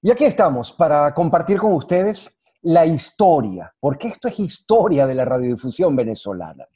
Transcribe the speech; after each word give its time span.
Y 0.00 0.12
aquí 0.12 0.24
estamos 0.24 0.72
para 0.72 1.12
compartir 1.12 1.58
con 1.58 1.72
ustedes 1.72 2.40
la 2.62 2.86
historia, 2.86 3.74
porque 3.80 4.06
esto 4.06 4.28
es 4.28 4.38
historia 4.38 5.08
de 5.08 5.14
la 5.16 5.24
radiodifusión 5.24 5.96
venezolana. 5.96 6.68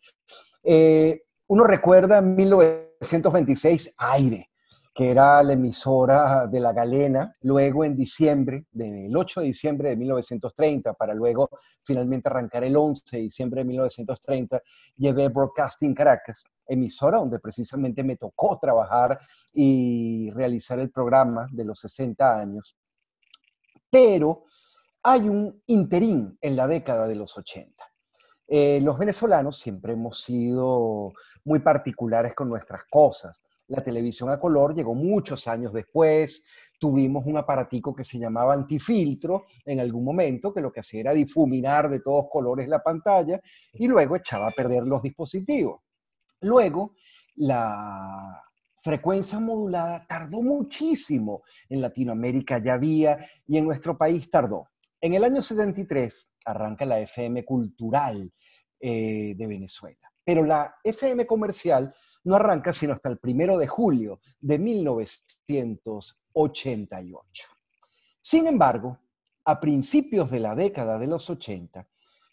Eh, 0.65 1.23
uno 1.47 1.63
recuerda 1.63 2.19
en 2.19 2.35
1926 2.35 3.95
Aire, 3.97 4.51
que 4.93 5.13
era 5.13 5.41
la 5.45 5.53
emisora 5.53 6.49
de 6.49 6.59
la 6.59 6.73
galena, 6.73 7.37
luego 7.43 7.85
en 7.85 7.95
diciembre, 7.95 8.67
del 8.73 9.17
8 9.17 9.41
de 9.41 9.47
diciembre 9.47 9.91
de 9.91 9.97
1930, 9.99 10.93
para 10.95 11.15
luego 11.15 11.49
finalmente 11.85 12.29
arrancar 12.29 12.65
el 12.65 12.77
11 12.77 13.05
de 13.19 13.23
diciembre 13.23 13.61
de 13.61 13.67
1930, 13.67 14.61
llevé 14.97 15.29
Broadcasting 15.29 15.95
Caracas, 15.95 16.43
emisora 16.67 17.19
donde 17.19 17.39
precisamente 17.39 18.03
me 18.03 18.17
tocó 18.17 18.59
trabajar 18.61 19.21
y 19.53 20.29
realizar 20.31 20.81
el 20.81 20.91
programa 20.91 21.47
de 21.53 21.65
los 21.65 21.79
60 21.79 22.41
años. 22.41 22.77
Pero 23.93 24.47
hay 25.03 25.29
un 25.29 25.63
interín 25.67 26.39
en 26.41 26.57
la 26.57 26.67
década 26.67 27.07
de 27.07 27.15
los 27.15 27.37
80. 27.37 27.85
Eh, 28.49 28.81
los 28.83 28.99
venezolanos 28.99 29.59
siempre 29.59 29.93
hemos 29.93 30.23
sido 30.23 31.13
muy 31.45 31.59
particulares 31.59 32.35
con 32.35 32.49
nuestras 32.49 32.85
cosas. 32.91 33.43
La 33.67 33.85
televisión 33.85 34.31
a 34.31 34.41
color 34.41 34.75
llegó 34.75 34.95
muchos 34.95 35.47
años 35.47 35.75
después. 35.75 36.43
Tuvimos 36.81 37.27
un 37.27 37.37
aparatico 37.37 37.95
que 37.95 38.03
se 38.03 38.19
llamaba 38.19 38.55
antifiltro 38.55 39.45
en 39.67 39.81
algún 39.81 40.05
momento, 40.05 40.55
que 40.55 40.63
lo 40.63 40.73
que 40.73 40.81
hacía 40.81 41.01
era 41.01 41.13
difuminar 41.13 41.91
de 41.91 42.01
todos 42.01 42.27
colores 42.31 42.69
la 42.69 42.83
pantalla 42.83 43.43
y 43.75 43.89
luego 43.89 44.17
echaba 44.17 44.49
a 44.49 44.53
perder 44.53 44.85
los 44.85 45.03
dispositivos. 45.03 45.83
Luego, 46.41 46.95
la 47.35 48.43
frecuencia 48.83 49.39
modulada 49.39 50.05
tardó 50.07 50.43
muchísimo. 50.43 51.43
En 51.69 51.81
Latinoamérica 51.81 52.63
ya 52.63 52.75
había 52.75 53.17
y 53.47 53.57
en 53.57 53.65
nuestro 53.65 53.97
país 53.97 54.29
tardó. 54.29 54.69
En 55.01 55.15
el 55.15 55.25
año 55.25 55.41
73 55.41 56.31
arranca 56.45 56.85
la 56.85 57.01
FM 57.01 57.45
cultural 57.45 58.31
eh, 58.81 59.35
de 59.37 59.47
Venezuela, 59.47 60.13
pero 60.25 60.45
la 60.45 60.75
FM 60.83 61.25
comercial 61.27 61.95
no 62.25 62.35
arranca 62.37 62.73
sino 62.73 62.95
hasta 62.95 63.09
el 63.09 63.19
primero 63.19 63.59
de 63.59 63.67
julio 63.67 64.21
de 64.41 64.57
1988. 64.59 67.47
Sin 68.21 68.47
embargo, 68.47 69.01
a 69.45 69.59
principios 69.59 70.31
de 70.31 70.39
la 70.39 70.55
década 70.55 70.99
de 70.99 71.09
los 71.09 71.29
80, 71.29 71.89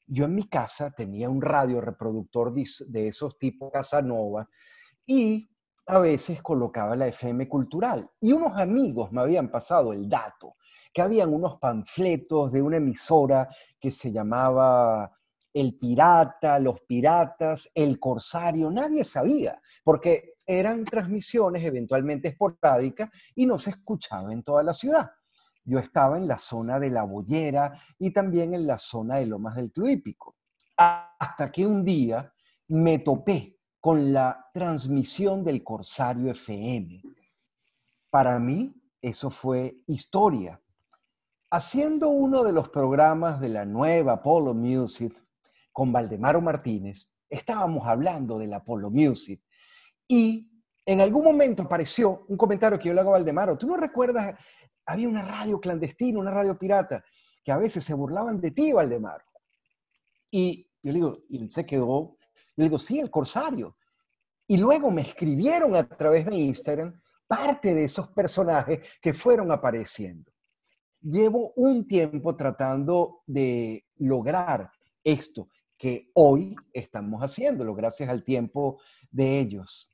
yo 0.06 0.26
en 0.26 0.36
mi 0.36 0.48
casa 0.48 0.92
tenía 0.92 1.28
un 1.30 1.42
radio 1.42 1.82
reproductor 1.82 2.54
de 2.54 3.08
esos 3.08 3.38
tipos 3.38 3.72
Casanova 3.72 4.48
y 5.06 5.50
a 5.90 5.98
veces 5.98 6.44
colocaba 6.44 6.96
la 6.96 7.08
FM 7.08 7.50
cultural. 7.50 8.08
Y 8.22 8.32
unos 8.32 8.56
amigos 8.60 9.12
me 9.12 9.22
habían 9.22 9.50
pasado 9.50 9.92
el 9.92 10.08
dato, 10.08 10.56
que 10.94 11.02
habían 11.02 11.34
unos 11.34 11.58
panfletos 11.58 12.52
de 12.52 12.62
una 12.62 12.78
emisora 12.78 13.50
que 13.80 13.90
se 13.90 14.12
llamaba 14.12 15.12
el 15.52 15.80
pirata, 15.80 16.60
los 16.60 16.82
piratas, 16.82 17.72
el 17.74 18.00
corsario, 18.00 18.70
nadie 18.70 19.04
sabía, 19.04 19.60
porque 19.84 20.36
eran 20.46 20.86
transmisiones 20.86 21.64
eventualmente 21.64 22.28
esporádicas 22.28 23.10
y 23.34 23.48
no 23.48 23.58
se 23.58 23.72
escuchaba 23.72 24.32
en 24.32 24.44
toda 24.44 24.62
la 24.62 24.76
ciudad. 24.76 25.10
Yo 25.64 25.80
estaba 25.80 26.20
en 26.20 26.28
la 26.28 26.38
zona 26.38 26.80
de 26.80 26.92
La 26.92 27.02
Bollera 27.02 27.74
y 27.98 28.12
también 28.12 28.54
en 28.54 28.68
la 28.68 28.78
zona 28.78 29.18
de 29.18 29.26
Lomas 29.26 29.56
del 29.56 29.72
Cluípico. 29.72 30.36
Hasta 30.78 31.52
que 31.52 31.66
un 31.66 31.84
día 31.84 32.32
me 32.68 33.00
topé 33.00 33.59
con 33.80 34.12
la 34.12 34.50
transmisión 34.54 35.44
del 35.44 35.64
Corsario 35.64 36.32
FM. 36.32 37.02
Para 38.10 38.40
mí, 38.40 38.74
eso 39.02 39.30
fue 39.30 39.82
historia. 39.88 40.62
Haciendo 41.52 42.10
uno 42.10 42.44
de 42.44 42.52
los 42.52 42.70
programas 42.70 43.40
de 43.40 43.50
la 43.50 43.66
nueva 43.66 44.22
Polo 44.22 44.54
Music, 44.54 45.14
con 45.72 45.94
Valdemaro 45.94 46.42
Martínez, 46.42 47.10
estábamos 47.30 47.88
hablando 47.88 48.38
de 48.38 48.48
la 48.48 48.62
Polo 48.64 48.90
Music 48.90 49.42
y 50.08 50.52
en 50.86 51.00
algún 51.00 51.24
momento 51.24 51.64
apareció 51.64 52.26
un 52.28 52.36
comentario 52.36 52.78
que 52.78 52.90
yo 52.90 52.94
le 52.94 53.00
hago 53.00 53.12
a 53.12 53.20
Valdemaro. 53.20 53.58
¿Tú 53.58 53.68
no 53.68 53.78
recuerdas? 53.78 54.36
Había 54.86 55.08
una 55.08 55.22
radio 55.22 55.60
clandestina, 55.60 56.20
una 56.20 56.32
radio 56.32 56.58
pirata, 56.58 57.04
que 57.44 57.52
a 57.52 57.58
veces 57.58 57.84
se 57.84 57.94
burlaban 57.94 58.42
de 58.42 58.52
ti, 58.52 58.74
Valdemaro. 58.74 59.24
Y 60.32 60.70
yo 60.82 60.92
le 60.92 60.96
digo, 60.96 61.14
y 61.30 61.50
se 61.50 61.66
quedó, 61.66 62.18
le 62.60 62.66
digo, 62.66 62.78
sí, 62.78 63.00
el 63.00 63.10
Corsario. 63.10 63.78
Y 64.46 64.58
luego 64.58 64.92
me 64.92 65.02
escribieron 65.02 65.78
a 65.78 65.88
través 65.88 66.26
de 66.26 66.36
Instagram 66.36 67.00
parte 67.26 67.74
de 67.74 67.86
esos 67.86 68.10
personajes 68.10 68.82
que 69.02 69.14
fueron 69.14 69.50
apareciendo. 69.50 70.30
Llevo 71.02 71.54
un 71.56 71.88
tiempo 71.88 72.36
tratando 72.36 73.22
de 73.26 73.86
lograr 74.00 74.70
esto, 75.02 75.48
que 75.78 76.12
hoy 76.16 76.54
estamos 76.74 77.22
haciéndolo 77.22 77.74
gracias 77.74 78.10
al 78.10 78.26
tiempo 78.26 78.82
de 79.10 79.40
ellos. 79.40 79.90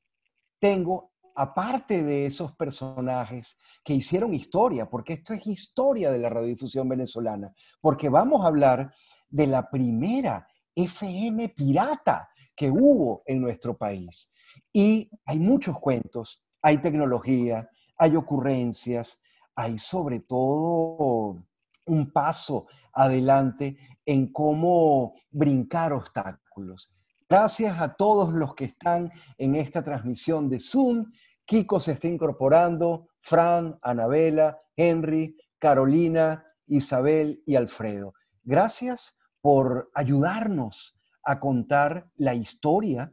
Tengo, 0.57 1.11
aparte 1.35 2.01
de 2.01 2.25
esos 2.25 2.55
personajes 2.55 3.59
que 3.83 3.93
hicieron 3.93 4.33
historia, 4.33 4.89
porque 4.89 5.13
esto 5.13 5.33
es 5.33 5.45
historia 5.45 6.11
de 6.11 6.17
la 6.17 6.29
radiodifusión 6.29 6.89
venezolana, 6.89 7.53
porque 7.79 8.09
vamos 8.09 8.43
a 8.43 8.47
hablar 8.47 8.91
de 9.29 9.45
la 9.45 9.69
primera 9.69 10.47
FM 10.73 11.49
pirata 11.49 12.29
que 12.55 12.69
hubo 12.69 13.23
en 13.25 13.41
nuestro 13.41 13.77
país. 13.77 14.31
Y 14.71 15.09
hay 15.25 15.39
muchos 15.39 15.79
cuentos, 15.79 16.43
hay 16.61 16.77
tecnología, 16.79 17.69
hay 17.97 18.15
ocurrencias, 18.15 19.19
hay 19.55 19.77
sobre 19.77 20.21
todo 20.21 21.43
un 21.85 22.11
paso 22.11 22.67
adelante 22.93 23.77
en 24.05 24.31
cómo 24.31 25.15
brincar 25.31 25.93
obstáculos. 25.93 26.91
Gracias 27.27 27.79
a 27.79 27.95
todos 27.95 28.33
los 28.33 28.53
que 28.53 28.65
están 28.65 29.11
en 29.37 29.55
esta 29.55 29.83
transmisión 29.83 30.49
de 30.49 30.59
Zoom. 30.59 31.11
Kiko 31.45 31.79
se 31.79 31.93
está 31.93 32.07
incorporando, 32.07 33.09
Fran, 33.19 33.77
Anabela, 33.81 34.59
Henry, 34.75 35.35
Carolina, 35.57 36.45
Isabel 36.67 37.41
y 37.45 37.55
Alfredo. 37.55 38.13
Gracias 38.43 39.17
por 39.41 39.89
ayudarnos 39.93 40.95
a 41.25 41.39
contar 41.39 42.07
la 42.15 42.33
historia 42.33 43.11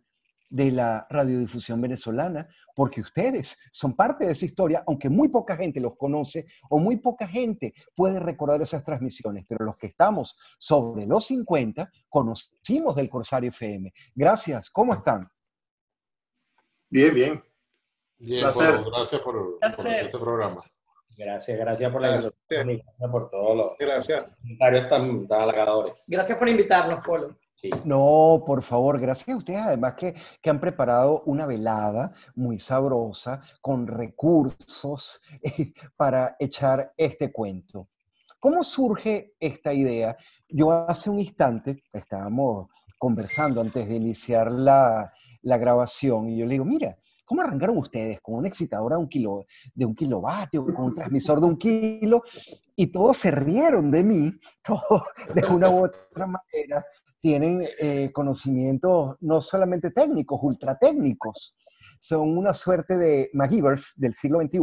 de 0.53 0.71
la 0.71 1.07
radiodifusión 1.09 1.81
venezolana, 1.81 2.47
porque 2.77 3.01
ustedes 3.01 3.59
son 3.71 3.97
parte 3.97 4.27
de 4.27 4.33
esa 4.33 4.45
historia, 4.45 4.85
aunque 4.87 5.09
muy 5.09 5.29
poca 5.29 5.57
gente 5.57 5.81
los 5.81 5.97
conoce 5.97 6.47
o 6.69 6.79
muy 6.79 6.99
poca 6.99 7.27
gente 7.27 7.73
puede 7.97 8.21
recordar 8.21 8.61
esas 8.61 8.85
transmisiones, 8.85 9.47
pero 9.49 9.65
los 9.65 9.79
que 9.79 9.87
estamos 9.87 10.37
sobre 10.59 11.07
los 11.07 11.25
50 11.25 11.91
conocimos 12.11 12.95
del 12.95 13.09
Corsario 13.09 13.49
FM. 13.49 13.95
Gracias, 14.15 14.69
¿cómo 14.69 14.93
están? 14.93 15.21
Bien, 16.91 17.15
bien. 17.15 17.43
Bien, 18.19 18.43
gracias 18.43 19.23
por, 19.23 19.59
este 19.63 20.19
programa. 20.19 20.63
Gracias, 21.17 21.59
gracias 21.59 21.91
por 21.91 22.03
la 22.03 22.17
invitación 22.17 22.71
y 22.71 22.77
gracias 22.77 23.11
por 23.11 23.29
todos 23.29 23.57
los 23.57 23.79
gracias. 23.79 24.25
comentarios 24.39 24.89
tan, 24.89 25.27
tan 25.27 25.41
halagadores. 25.41 26.05
Gracias 26.09 26.39
por 26.39 26.49
invitarnos, 26.49 27.05
Polo. 27.05 27.39
No, 27.85 28.43
por 28.45 28.61
favor, 28.63 28.99
gracias 28.99 29.29
a 29.29 29.39
ustedes 29.39 29.61
además 29.61 29.95
que, 29.95 30.15
que, 30.41 30.51
han 30.51 30.59
preparado 30.59 31.23
una 31.27 31.47
velada 31.47 32.13
muy 32.35 32.59
sabrosa 32.59 33.41
con 33.61 33.87
recursos 33.87 35.21
eh, 35.43 35.73
para 35.97 36.35
echar 36.41 36.93
este 36.97 37.31
cuento. 37.31 37.89
¿Cómo 38.41 38.65
surge 38.65 39.35
esta 39.39 39.73
idea? 39.73 40.17
Yo 40.49 40.73
hace 40.73 41.09
un 41.09 41.21
instante 41.21 41.85
estábamos 41.93 42.69
conversando 42.99 43.61
antes 43.61 43.89
de 43.89 43.95
iniciar 43.95 44.51
la, 44.51 45.13
la 45.43 45.59
grabación 45.59 46.31
y 46.31 46.39
yo 46.39 46.47
le 46.47 46.55
digo, 46.55 46.65
mira, 46.65 46.99
¿Cómo 47.33 47.41
arrancaron 47.41 47.79
ustedes 47.79 48.21
con 48.21 48.35
una 48.35 48.49
excitadora 48.49 48.97
de 48.97 49.01
un, 49.01 49.09
kilo, 49.09 49.47
de 49.75 49.87
un 49.87 49.95
kilovatio, 49.95 50.67
con 50.77 50.85
un 50.85 50.95
transmisor 50.95 51.41
de 51.41 51.47
un 51.47 51.57
kilo? 51.57 52.23
Y 52.77 52.89
todos 52.89 53.17
se 53.17 53.31
rieron 53.31 53.91
de 53.91 54.05
mí, 54.05 54.31
todos 54.63 55.03
de 55.35 55.47
una 55.47 55.71
u 55.71 55.87
otra 55.87 56.27
manera 56.27 56.85
tienen 57.23 57.67
eh, 57.79 58.11
conocimientos 58.13 59.17
no 59.21 59.41
solamente 59.41 59.93
técnicos, 59.93 60.41
ultra 60.43 60.77
técnicos. 60.77 61.57
Son 61.99 62.37
una 62.37 62.53
suerte 62.53 62.99
de 62.99 63.31
MacGyvers 63.33 63.95
del 63.97 64.13
siglo 64.13 64.43
XXI 64.43 64.59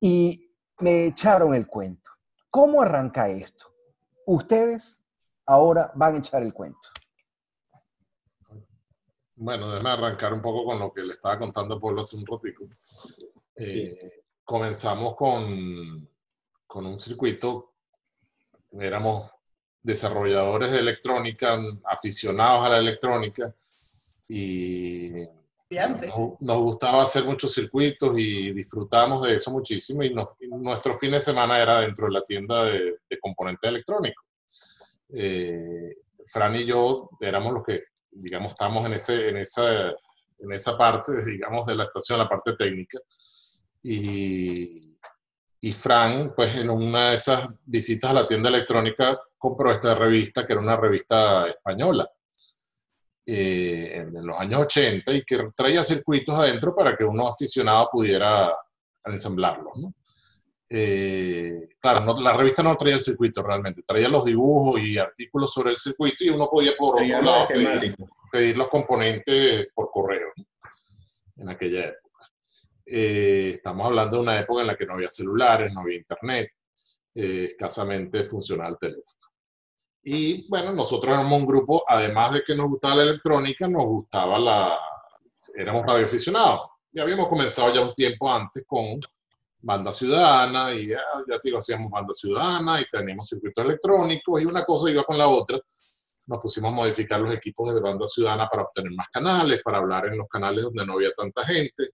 y 0.00 0.50
me 0.78 1.08
echaron 1.08 1.54
el 1.54 1.66
cuento. 1.66 2.08
¿Cómo 2.48 2.80
arranca 2.80 3.28
esto? 3.28 3.66
Ustedes 4.24 5.04
ahora 5.44 5.92
van 5.94 6.14
a 6.14 6.18
echar 6.20 6.42
el 6.42 6.54
cuento. 6.54 6.88
Bueno, 9.44 9.72
déjame 9.72 9.90
arrancar 9.90 10.32
un 10.32 10.40
poco 10.40 10.64
con 10.64 10.78
lo 10.78 10.92
que 10.92 11.02
le 11.02 11.14
estaba 11.14 11.36
contando 11.36 11.80
Pablo 11.80 12.02
hace 12.02 12.16
un 12.16 12.24
ratico. 12.24 12.64
Eh, 13.56 14.22
comenzamos 14.44 15.16
con, 15.16 16.08
con 16.64 16.86
un 16.86 17.00
circuito, 17.00 17.72
éramos 18.70 19.32
desarrolladores 19.82 20.70
de 20.70 20.78
electrónica, 20.78 21.60
aficionados 21.84 22.64
a 22.64 22.68
la 22.68 22.78
electrónica, 22.78 23.52
y 24.28 25.10
Nos, 26.38 26.58
gustaba 26.58 27.02
hacer 27.02 27.24
muchos 27.24 27.52
circuitos 27.52 28.16
y 28.16 28.52
disfrutábamos 28.52 29.24
de 29.24 29.34
eso 29.34 29.50
muchísimo 29.50 30.04
y, 30.04 30.14
nuestro 30.50 30.94
fin 30.94 31.10
de 31.10 31.20
semana 31.20 31.60
era 31.60 31.80
dentro 31.80 32.06
de 32.06 32.12
la 32.12 32.24
tienda 32.24 32.66
de, 32.66 32.94
componentes 33.20 33.68
electrónicos. 33.68 34.24
Eh, 35.12 35.96
Fran 36.26 36.54
y 36.54 36.64
yo 36.64 37.10
éramos 37.20 37.54
los 37.54 37.64
que, 37.64 37.91
digamos, 38.12 38.52
estábamos 38.52 38.86
en, 38.86 38.94
ese, 38.94 39.28
en, 39.28 39.36
esa, 39.38 39.90
en 39.90 40.52
esa 40.52 40.76
parte, 40.76 41.24
digamos, 41.24 41.66
de 41.66 41.74
la 41.74 41.84
estación, 41.84 42.18
la 42.18 42.28
parte 42.28 42.54
técnica. 42.54 42.98
Y, 43.82 44.98
y 45.60 45.72
Fran, 45.72 46.34
pues 46.34 46.56
en 46.56 46.70
una 46.70 47.10
de 47.10 47.14
esas 47.14 47.48
visitas 47.64 48.10
a 48.10 48.14
la 48.14 48.26
tienda 48.26 48.48
electrónica, 48.48 49.18
compró 49.38 49.72
esta 49.72 49.94
revista, 49.94 50.46
que 50.46 50.52
era 50.52 50.62
una 50.62 50.76
revista 50.76 51.48
española 51.48 52.08
eh, 53.24 53.98
en, 53.98 54.26
los 54.26 54.38
años 54.38 54.62
80 54.62 55.12
y 55.14 55.22
que 55.22 55.50
traía 55.56 55.84
circuitos 55.84 56.36
adentro 56.36 56.74
para 56.74 56.96
que 56.96 57.04
uno 57.04 57.28
aficionado 57.28 57.88
pudiera 57.92 58.52
ensamblarlos. 59.04 59.72
¿no? 59.76 59.94
Eh, 60.74 61.68
claro, 61.78 62.18
la 62.18 62.32
revista 62.32 62.62
no 62.62 62.74
traía 62.78 62.94
el 62.94 63.00
circuito 63.02 63.42
realmente, 63.42 63.82
traía 63.82 64.08
los 64.08 64.24
dibujos 64.24 64.80
y 64.80 64.96
artículos 64.96 65.52
sobre 65.52 65.72
el 65.72 65.76
circuito 65.76 66.24
y 66.24 66.30
uno 66.30 66.48
podía 66.48 66.72
por 66.78 66.94
otro 66.94 67.20
lado 67.20 67.46
pedir, 68.30 68.56
los 68.56 68.68
componentes 68.68 69.68
por 69.74 69.90
correo 69.90 70.32
en 71.36 71.50
aquella 71.50 71.88
época. 71.88 72.26
Eh, 72.86 73.50
estamos 73.56 73.84
hablando 73.84 74.16
de 74.16 74.22
una 74.22 74.40
época 74.40 74.62
en 74.62 74.68
la 74.68 74.76
que 74.76 74.86
no 74.86 74.94
había 74.94 75.10
celulares, 75.10 75.70
no 75.74 75.80
había 75.80 75.98
internet, 75.98 76.52
escasamente 77.14 78.24
funcionaba 78.24 78.70
el 78.70 78.78
teléfono. 78.78 79.26
Y 80.02 80.48
bueno, 80.48 80.72
nosotros 80.72 81.12
éramos 81.12 81.38
un 81.38 81.46
grupo, 81.46 81.84
además 81.86 82.32
de 82.32 82.44
que 82.44 82.54
nos 82.54 82.70
gustaba 82.70 82.96
la 82.96 83.02
electrónica, 83.02 83.68
nos 83.68 83.84
gustaba 83.84 84.38
la... 84.38 84.78
éramos 85.54 85.84
radioaficionados. 85.84 86.62
Y 86.94 86.98
habíamos 86.98 87.28
comenzado 87.28 87.74
ya 87.74 87.82
un 87.82 87.92
tiempo 87.92 88.32
antes 88.32 88.64
con 88.66 88.98
Banda 89.62 89.92
Ciudadana 89.92 90.74
y 90.74 90.88
ya, 90.88 91.00
ya 91.26 91.38
te 91.38 91.48
digo, 91.48 91.58
hacíamos 91.58 91.90
Banda 91.90 92.12
Ciudadana 92.12 92.80
y 92.80 92.84
teníamos 92.90 93.28
circuitos 93.28 93.64
electrónicos 93.64 94.42
y 94.42 94.44
una 94.44 94.64
cosa 94.64 94.90
iba 94.90 95.04
con 95.04 95.16
la 95.16 95.28
otra. 95.28 95.60
Nos 96.28 96.38
pusimos 96.38 96.72
a 96.72 96.74
modificar 96.74 97.20
los 97.20 97.34
equipos 97.34 97.72
de 97.72 97.80
Banda 97.80 98.06
Ciudadana 98.06 98.48
para 98.48 98.64
obtener 98.64 98.92
más 98.92 99.08
canales, 99.08 99.60
para 99.64 99.78
hablar 99.78 100.06
en 100.06 100.18
los 100.18 100.28
canales 100.28 100.64
donde 100.64 100.84
no 100.84 100.94
había 100.94 101.12
tanta 101.12 101.44
gente. 101.44 101.90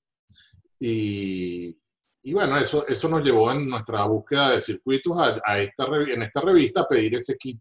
Y, 0.80 1.76
y 2.22 2.32
bueno, 2.32 2.56
eso, 2.56 2.86
eso 2.86 3.08
nos 3.08 3.22
llevó 3.22 3.50
en 3.52 3.68
nuestra 3.68 4.04
búsqueda 4.04 4.50
de 4.50 4.60
circuitos 4.60 5.18
a, 5.18 5.40
a 5.44 5.58
esta, 5.58 5.86
en 5.86 6.22
esta 6.22 6.40
revista 6.40 6.82
a 6.82 6.88
pedir 6.88 7.14
ese 7.16 7.36
kit 7.36 7.60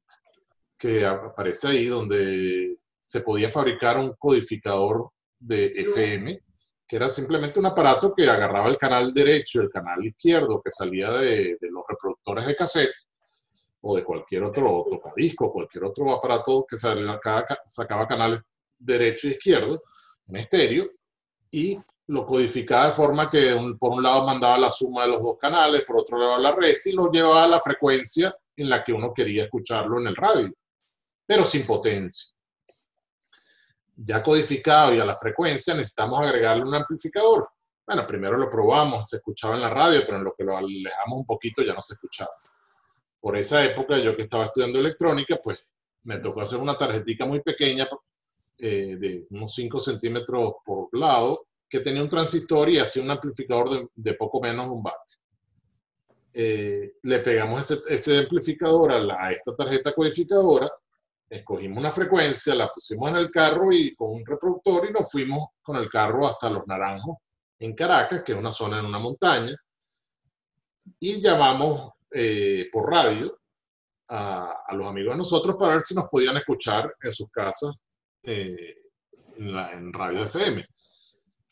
que 0.77 1.06
aparece 1.06 1.68
ahí, 1.68 1.86
donde 1.86 2.77
se 3.04 3.21
podía 3.21 3.50
fabricar 3.50 3.98
un 3.98 4.13
codificador 4.18 5.09
de 5.39 5.68
FM, 5.75 6.42
que 6.88 6.95
era 6.95 7.10
simplemente 7.10 7.60
un 7.60 7.66
aparato 7.66 8.13
que 8.13 8.30
agarraba 8.30 8.69
el 8.69 8.78
canal 8.78 9.13
derecho 9.13 9.62
el 9.62 9.69
canal 9.69 10.06
izquierdo 10.06 10.62
que 10.62 10.72
salía 10.72 11.12
de, 11.12 11.57
los 11.62 11.84
reproductores 11.88 12.45
de 12.45 12.56
cassette 12.56 12.94
o 13.81 13.95
de 13.95 14.04
cualquier 14.04 14.44
otro 14.44 14.86
tocadisco, 14.89 15.51
cualquier 15.51 15.86
otro 15.86 16.12
aparato 16.13 16.66
que 16.68 16.78
sacaba 16.78 18.07
canales 18.07 18.42
derecho 18.78 19.28
e 19.28 19.31
izquierdo 19.31 19.81
en 20.28 20.36
estéreo 20.38 20.89
y 21.51 21.78
lo 22.07 22.25
codificaba 22.25 22.88
de 22.88 22.94
forma 22.94 23.30
que 23.30 23.56
por 23.80 23.92
un 23.92 24.04
lado 24.04 24.25
mandaba 24.25 24.57
la 24.57 24.69
suma 24.69 25.04
de 25.04 25.10
los 25.10 25.22
dos 25.22 25.38
canales, 25.38 25.83
por 25.86 25.98
otro 25.98 26.18
lado 26.18 26.38
la 26.38 26.56
resta 26.56 26.90
y 26.90 26.94
lo 26.94 27.12
llevaba 27.12 27.44
a 27.44 27.48
la 27.48 27.60
frecuencia 27.60 28.36
en 28.56 28.69
la 28.69 28.83
que 28.83 28.94
uno 28.94 29.13
quería 29.13 29.44
escucharlo 29.44 30.00
en 30.00 30.07
el 30.07 30.16
radio 30.16 30.51
pero 31.28 31.44
sin 31.44 31.68
potencia. 31.68 32.31
Ya 34.00 34.22
codificado 34.22 34.94
y 34.94 35.00
a 35.00 35.06
la 35.06 35.16
frecuencia 35.16 35.74
necesitamos 35.74 36.22
agregarle 36.22 36.64
un 36.64 36.76
amplificador. 36.76 37.50
Bueno, 37.86 38.06
primero 38.06 38.38
lo 38.38 38.50
probamos, 38.50 39.10
se 39.10 39.18
escuchaba 39.18 39.56
en 39.56 39.62
la 39.62 39.70
radio, 39.70 40.02
pero 40.06 40.18
en 40.18 40.24
lo 40.24 40.34
que 40.38 40.44
lo 40.44 40.58
alejamos 40.58 41.20
un 41.20 41.26
poquito 41.26 41.64
ya 41.64 41.74
no 41.74 41.82
se 41.82 41.94
escuchaba. 41.94 42.32
Por 43.20 43.38
esa 43.38 43.64
época, 43.64 43.98
yo 43.98 44.16
que 44.16 44.24
estaba 44.24 44.46
estudiando 44.46 44.80
electrónica, 44.80 45.40
pues 45.44 45.74
me 46.04 46.20
tocó 46.20 46.42
hacer 46.42 46.60
una 46.60 46.78
tarjetita 46.78 47.26
muy 47.26 47.42
pequeña 47.42 47.88
eh, 48.60 48.96
de 48.98 49.28
unos 49.30 49.54
5 49.54 49.80
centímetros 49.80 50.56
por 50.66 50.90
lado, 50.98 51.48
que 51.70 51.80
tenía 51.80 52.02
un 52.02 52.10
transistor 52.10 52.70
y 52.70 52.80
hacía 52.80 53.04
un 53.04 53.12
amplificador 53.12 53.90
de, 53.94 54.14
poco 54.14 54.42
menos 54.42 54.66
de 54.66 54.72
un 54.72 54.84
vatio. 54.84 55.18
Eh, 56.34 56.94
le 57.04 57.20
pegamos 57.20 57.72
ese, 57.88 58.18
amplificador 58.18 58.92
a, 58.92 59.32
esta 59.32 59.56
tarjeta 59.56 59.94
codificadora 59.94 60.72
escogimos 61.30 61.78
una 61.78 61.92
frecuencia, 61.92 62.56
la 62.56 62.70
pusimos 62.70 63.10
en 63.10 63.18
el 63.18 63.30
carro 63.30 63.72
y 63.72 63.94
con 63.96 64.12
un 64.12 64.26
reproductor 64.26 64.88
y 64.90 64.94
nos 64.94 65.12
fuimos 65.12 65.50
con 65.62 65.76
el 65.78 65.90
carro 65.90 66.28
hasta 66.28 66.50
Los 66.50 66.66
Naranjos, 66.68 67.18
en 67.60 67.74
Caracas, 67.74 68.24
que 68.24 68.34
es 68.34 68.38
una 68.38 68.52
zona 68.52 68.80
en 68.80 68.86
una 68.86 69.00
montaña, 69.00 69.56
y 71.00 71.22
llamamos 71.22 71.92
eh, 72.12 72.70
por 72.72 72.90
radio 72.90 73.38
a, 74.10 74.54
los 74.72 74.88
amigos 74.88 75.14
de 75.14 75.18
nosotros 75.18 75.56
para 75.60 75.74
ver 75.74 75.82
si 75.82 75.94
nos 75.94 76.08
podían 76.08 76.38
escuchar 76.38 76.94
en 77.02 77.12
sus 77.12 77.30
casas 77.30 77.82
eh, 78.24 78.76
en, 79.36 79.56
en 79.58 79.94
radio 79.94 80.24
FM, 80.24 80.66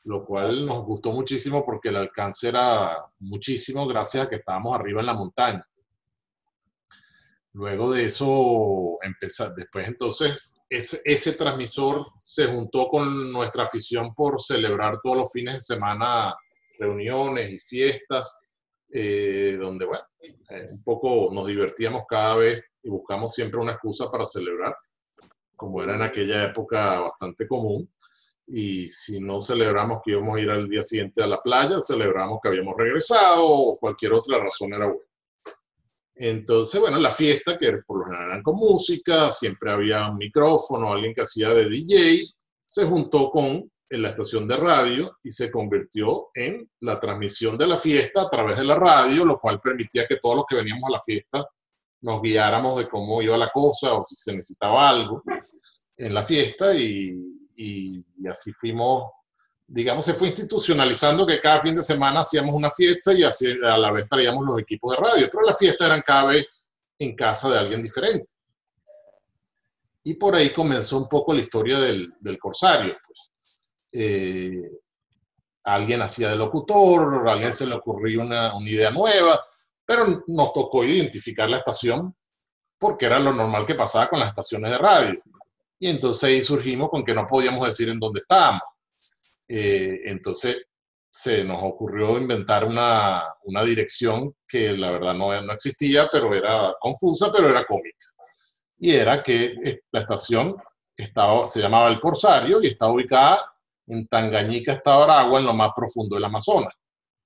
lo 0.03 0.25
cual 0.25 0.65
nos 0.65 0.85
gustó 0.85 1.11
muchísimo 1.11 1.65
porque 1.65 1.89
el 1.89 1.97
alcance 1.97 2.47
era 2.47 3.05
muchísimo 3.19 3.85
gracias 3.87 4.25
a 4.25 4.29
que 4.29 4.37
estábamos 4.37 4.73
arriba 4.75 5.01
en 5.01 5.07
la 5.07 5.13
montaña. 5.13 5.67
Luego 7.55 7.89
de 7.93 8.03
eso, 8.03 8.97
empezar, 9.01 9.55
después 9.55 9.87
entonces, 9.87 10.53
ese, 10.69 11.31
transmisor 11.33 12.05
se 12.21 12.47
juntó 12.47 12.89
con 12.89 13.31
nuestra 13.31 13.63
afición 13.63 14.13
por 14.13 14.41
celebrar 14.41 14.99
todos 15.01 15.19
los 15.19 15.31
fines 15.31 15.53
de 15.53 15.59
semana 15.61 16.35
reuniones 16.77 17.53
y 17.53 17.59
fiestas, 17.59 18.37
eh, 18.91 19.57
donde, 19.57 19.85
bueno, 19.85 20.03
eh, 20.49 20.67
un 20.69 20.83
poco 20.83 21.29
nos 21.33 21.47
divertíamos 21.47 22.03
cada 22.09 22.35
vez 22.35 22.61
y 22.83 22.89
buscamos 22.89 23.33
siempre 23.33 23.61
una 23.61 23.71
excusa 23.71 24.11
para 24.11 24.25
celebrar, 24.25 24.75
como 25.55 25.81
era 25.81 25.95
en 25.95 26.01
aquella 26.01 26.43
época 26.43 26.99
bastante 26.99 27.47
común. 27.47 27.89
Y 28.47 28.89
si 28.89 29.21
no 29.21 29.41
celebramos 29.41 30.01
que 30.03 30.11
íbamos 30.11 30.37
a 30.37 30.41
ir 30.41 30.49
al 30.49 30.67
día 30.67 30.83
siguiente 30.83 31.23
a 31.23 31.27
la 31.27 31.41
playa, 31.41 31.79
celebramos 31.79 32.39
que 32.43 32.49
habíamos 32.49 32.75
regresado 32.77 33.47
o 33.47 33.77
cualquier 33.77 34.11
otra 34.11 34.39
razón 34.39 34.73
era 34.73 34.87
buena. 34.87 35.04
Entonces, 36.15 36.79
bueno, 36.79 36.97
la 36.97 37.11
fiesta, 37.11 37.57
que 37.57 37.79
por 37.85 37.99
lo 37.99 38.05
general 38.05 38.29
eran 38.29 38.43
con 38.43 38.55
música, 38.55 39.29
siempre 39.29 39.71
había 39.71 40.09
un 40.09 40.17
micrófono, 40.17 40.93
alguien 40.93 41.13
que 41.13 41.21
hacía 41.21 41.49
de 41.49 41.69
DJ, 41.69 42.23
se 42.65 42.85
juntó 42.85 43.29
con 43.29 43.69
la 43.89 44.09
estación 44.09 44.47
de 44.47 44.57
radio 44.57 45.17
y 45.23 45.31
se 45.31 45.51
convirtió 45.51 46.29
en 46.33 46.69
la 46.81 46.99
transmisión 46.99 47.57
de 47.57 47.67
la 47.67 47.77
fiesta 47.77 48.23
a 48.23 48.29
través 48.29 48.57
de 48.57 48.63
la 48.63 48.75
radio, 48.75 49.25
lo 49.25 49.39
cual 49.39 49.59
permitía 49.59 50.05
que 50.07 50.17
todos 50.17 50.37
los 50.37 50.45
que 50.47 50.55
veníamos 50.55 50.87
a 50.89 50.93
la 50.93 50.99
fiesta 50.99 51.45
nos 52.01 52.21
guiáramos 52.21 52.77
de 52.77 52.87
cómo 52.87 53.21
iba 53.21 53.37
la 53.37 53.51
cosa 53.51 53.93
o 53.93 54.05
si 54.05 54.15
se 54.15 54.35
necesitaba 54.35 54.89
algo 54.89 55.23
en 55.97 56.13
la 56.13 56.23
fiesta 56.23 56.73
y, 56.75 57.35
y 57.55 58.27
así 58.27 58.51
fuimos 58.53 59.11
digamos, 59.67 60.05
se 60.05 60.13
fue 60.13 60.27
institucionalizando 60.29 61.25
que 61.25 61.39
cada 61.39 61.59
fin 61.59 61.75
de 61.75 61.83
semana 61.83 62.19
hacíamos 62.19 62.53
una 62.53 62.69
fiesta 62.69 63.13
y 63.13 63.23
así 63.23 63.47
a 63.63 63.77
la 63.77 63.91
vez 63.91 64.07
traíamos 64.07 64.45
los 64.45 64.59
equipos 64.59 64.95
de 64.95 65.03
radio, 65.03 65.29
pero 65.31 65.43
las 65.43 65.57
fiestas 65.57 65.87
eran 65.87 66.01
cada 66.01 66.25
vez 66.25 66.71
en 66.99 67.15
casa 67.15 67.49
de 67.49 67.57
alguien 67.57 67.81
diferente. 67.81 68.31
Y 70.03 70.13
por 70.15 70.35
ahí 70.35 70.51
comenzó 70.51 70.99
un 70.99 71.09
poco 71.09 71.33
la 71.33 71.41
historia 71.41 71.79
del, 71.79 72.13
del 72.19 72.37
corsario. 72.37 72.95
Pues. 73.05 73.73
Eh, 73.91 74.71
alguien 75.63 76.01
hacía 76.03 76.29
de 76.29 76.35
locutor, 76.35 77.27
a 77.27 77.31
alguien 77.31 77.51
se 77.51 77.65
le 77.65 77.73
ocurrió 77.73 78.21
una, 78.21 78.55
una 78.55 78.69
idea 78.69 78.91
nueva, 78.91 79.43
pero 79.83 80.23
nos 80.27 80.53
tocó 80.53 80.83
identificar 80.83 81.49
la 81.49 81.57
estación 81.57 82.15
porque 82.77 83.07
era 83.07 83.17
lo 83.17 83.33
normal 83.33 83.65
que 83.65 83.73
pasaba 83.73 84.07
con 84.07 84.19
las 84.19 84.29
estaciones 84.29 84.69
de 84.69 84.77
radio. 84.77 85.19
Y 85.79 85.89
entonces 85.89 86.23
ahí 86.23 86.41
surgimos 86.43 86.91
con 86.91 87.03
que 87.03 87.15
no 87.15 87.25
podíamos 87.25 87.65
decir 87.65 87.89
en 87.89 87.99
dónde 87.99 88.19
estábamos 88.19 88.61
eh, 89.47 90.01
entonces 90.05 90.57
se 91.11 91.43
nos 91.43 91.63
ocurrió 91.63 92.17
inventar 92.17 92.65
una, 92.65 93.23
una, 93.43 93.63
dirección 93.63 94.35
que 94.47 94.73
la 94.73 94.91
verdad 94.91 95.13
no, 95.13 95.41
no 95.41 95.53
existía, 95.53 96.09
pero 96.11 96.33
era 96.33 96.75
confusa, 96.79 97.31
pero 97.31 97.49
era 97.49 97.65
cómica. 97.65 98.05
Y 98.77 98.91
era 98.91 99.23
que 99.23 99.55
la 99.91 100.01
estación 100.01 100.55
estaba, 100.97 101.47
se 101.47 101.61
llamaba 101.61 101.87
El 101.87 102.01
Corsario 102.01 102.61
y 102.61 102.67
está 102.67 102.87
ubicada 102.87 103.49
en 103.87 104.07
Tangañica, 104.07 104.73
Estado 104.73 105.03
Aragua, 105.03 105.39
en 105.39 105.45
lo 105.45 105.53
más 105.53 105.71
profundo 105.75 106.15
del 106.15 106.25
Amazonas. 106.25 106.75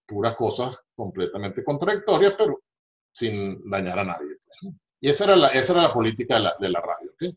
Puras 0.05 0.35
cosas 0.35 0.79
completamente 0.95 1.63
contradictorias, 1.63 2.35
pero 2.37 2.59
sin 3.11 3.69
dañar 3.69 3.99
a 3.99 4.03
nadie. 4.03 4.37
Y 5.01 5.09
esa 5.09 5.23
era 5.23 5.35
la, 5.35 5.47
esa 5.49 5.73
era 5.73 5.83
la 5.83 5.93
política 5.93 6.35
de 6.35 6.41
la, 6.41 6.55
de 6.59 6.69
la 6.69 6.81
radio. 6.81 7.11
¿okay? 7.13 7.35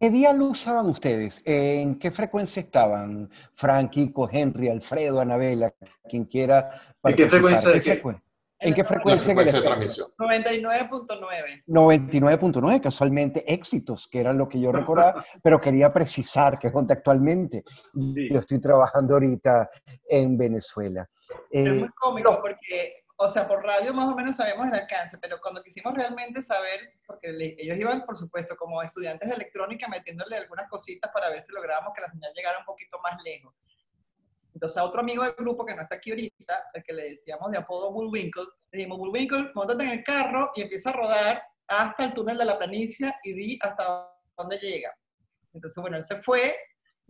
¿Qué 0.00 0.08
día 0.08 0.32
lo 0.32 0.46
usaban 0.46 0.86
ustedes? 0.86 1.42
¿En 1.44 1.98
qué 1.98 2.10
frecuencia 2.10 2.62
estaban? 2.62 3.28
Frank, 3.54 3.90
Kiko, 3.90 4.30
Henry, 4.32 4.70
Alfredo, 4.70 5.20
Anabela, 5.20 5.74
quien 6.08 6.24
quiera. 6.24 6.70
¿En 7.04 7.14
qué 7.14 7.28
frecuencia? 7.28 7.70
¿De 7.70 7.80
qué? 7.82 8.02
¿En 8.60 8.74
qué 8.74 8.82
frecuencia, 8.82 9.34
de 9.34 9.60
transmisión? 9.60 10.08
99.9. 10.18 11.64
99.9, 11.66 12.80
casualmente 12.80 13.44
éxitos, 13.52 14.08
que 14.08 14.20
era 14.20 14.32
lo 14.32 14.48
que 14.48 14.58
yo 14.58 14.72
recordaba, 14.72 15.22
pero 15.42 15.60
quería 15.60 15.92
precisar 15.92 16.58
que 16.58 16.68
es 16.68 16.72
donde 16.72 16.94
actualmente 16.94 17.62
yo 17.92 18.40
estoy 18.40 18.58
trabajando 18.58 19.14
ahorita 19.14 19.68
en 20.08 20.38
Venezuela. 20.38 21.06
es 21.50 21.74
muy 21.74 21.84
eh, 21.84 21.90
cómico 21.94 22.40
porque, 22.40 23.04
o 23.22 23.28
sea, 23.28 23.46
por 23.46 23.62
radio 23.62 23.92
más 23.92 24.10
o 24.10 24.16
menos 24.16 24.34
sabemos 24.34 24.66
el 24.66 24.72
alcance, 24.72 25.18
pero 25.18 25.38
cuando 25.42 25.62
quisimos 25.62 25.92
realmente 25.92 26.42
saber, 26.42 26.88
porque 27.06 27.54
ellos 27.58 27.76
iban, 27.76 28.06
por 28.06 28.16
supuesto, 28.16 28.56
como 28.56 28.82
estudiantes 28.82 29.28
de 29.28 29.34
electrónica 29.34 29.88
metiéndole 29.88 30.38
algunas 30.38 30.66
cositas 30.70 31.10
para 31.12 31.28
ver 31.28 31.44
si 31.44 31.52
lográbamos 31.52 31.92
que 31.94 32.00
la 32.00 32.08
señal 32.08 32.32
llegara 32.34 32.58
un 32.58 32.64
poquito 32.64 32.98
más 33.00 33.22
lejos. 33.22 33.54
Entonces 34.54 34.78
a 34.78 34.84
otro 34.84 35.00
amigo 35.02 35.22
del 35.22 35.34
grupo 35.34 35.66
que 35.66 35.74
no 35.74 35.82
está 35.82 35.96
aquí 35.96 36.12
ahorita, 36.12 36.70
el 36.72 36.82
que 36.82 36.94
le 36.94 37.10
decíamos 37.10 37.50
de 37.50 37.58
apodo 37.58 37.92
Bullwinkle, 37.92 38.46
le 38.72 38.78
dijimos, 38.78 38.96
Bullwinkle, 38.96 39.50
montate 39.54 39.84
en 39.84 39.90
el 39.90 40.02
carro 40.02 40.50
y 40.54 40.62
empieza 40.62 40.88
a 40.88 40.94
rodar 40.94 41.42
hasta 41.66 42.06
el 42.06 42.14
túnel 42.14 42.38
de 42.38 42.46
la 42.46 42.56
planicie 42.56 43.12
y 43.22 43.34
di 43.34 43.58
hasta 43.60 44.16
dónde 44.34 44.56
llega. 44.56 44.96
Entonces, 45.52 45.78
bueno, 45.78 45.98
él 45.98 46.04
se 46.04 46.22
fue, 46.22 46.56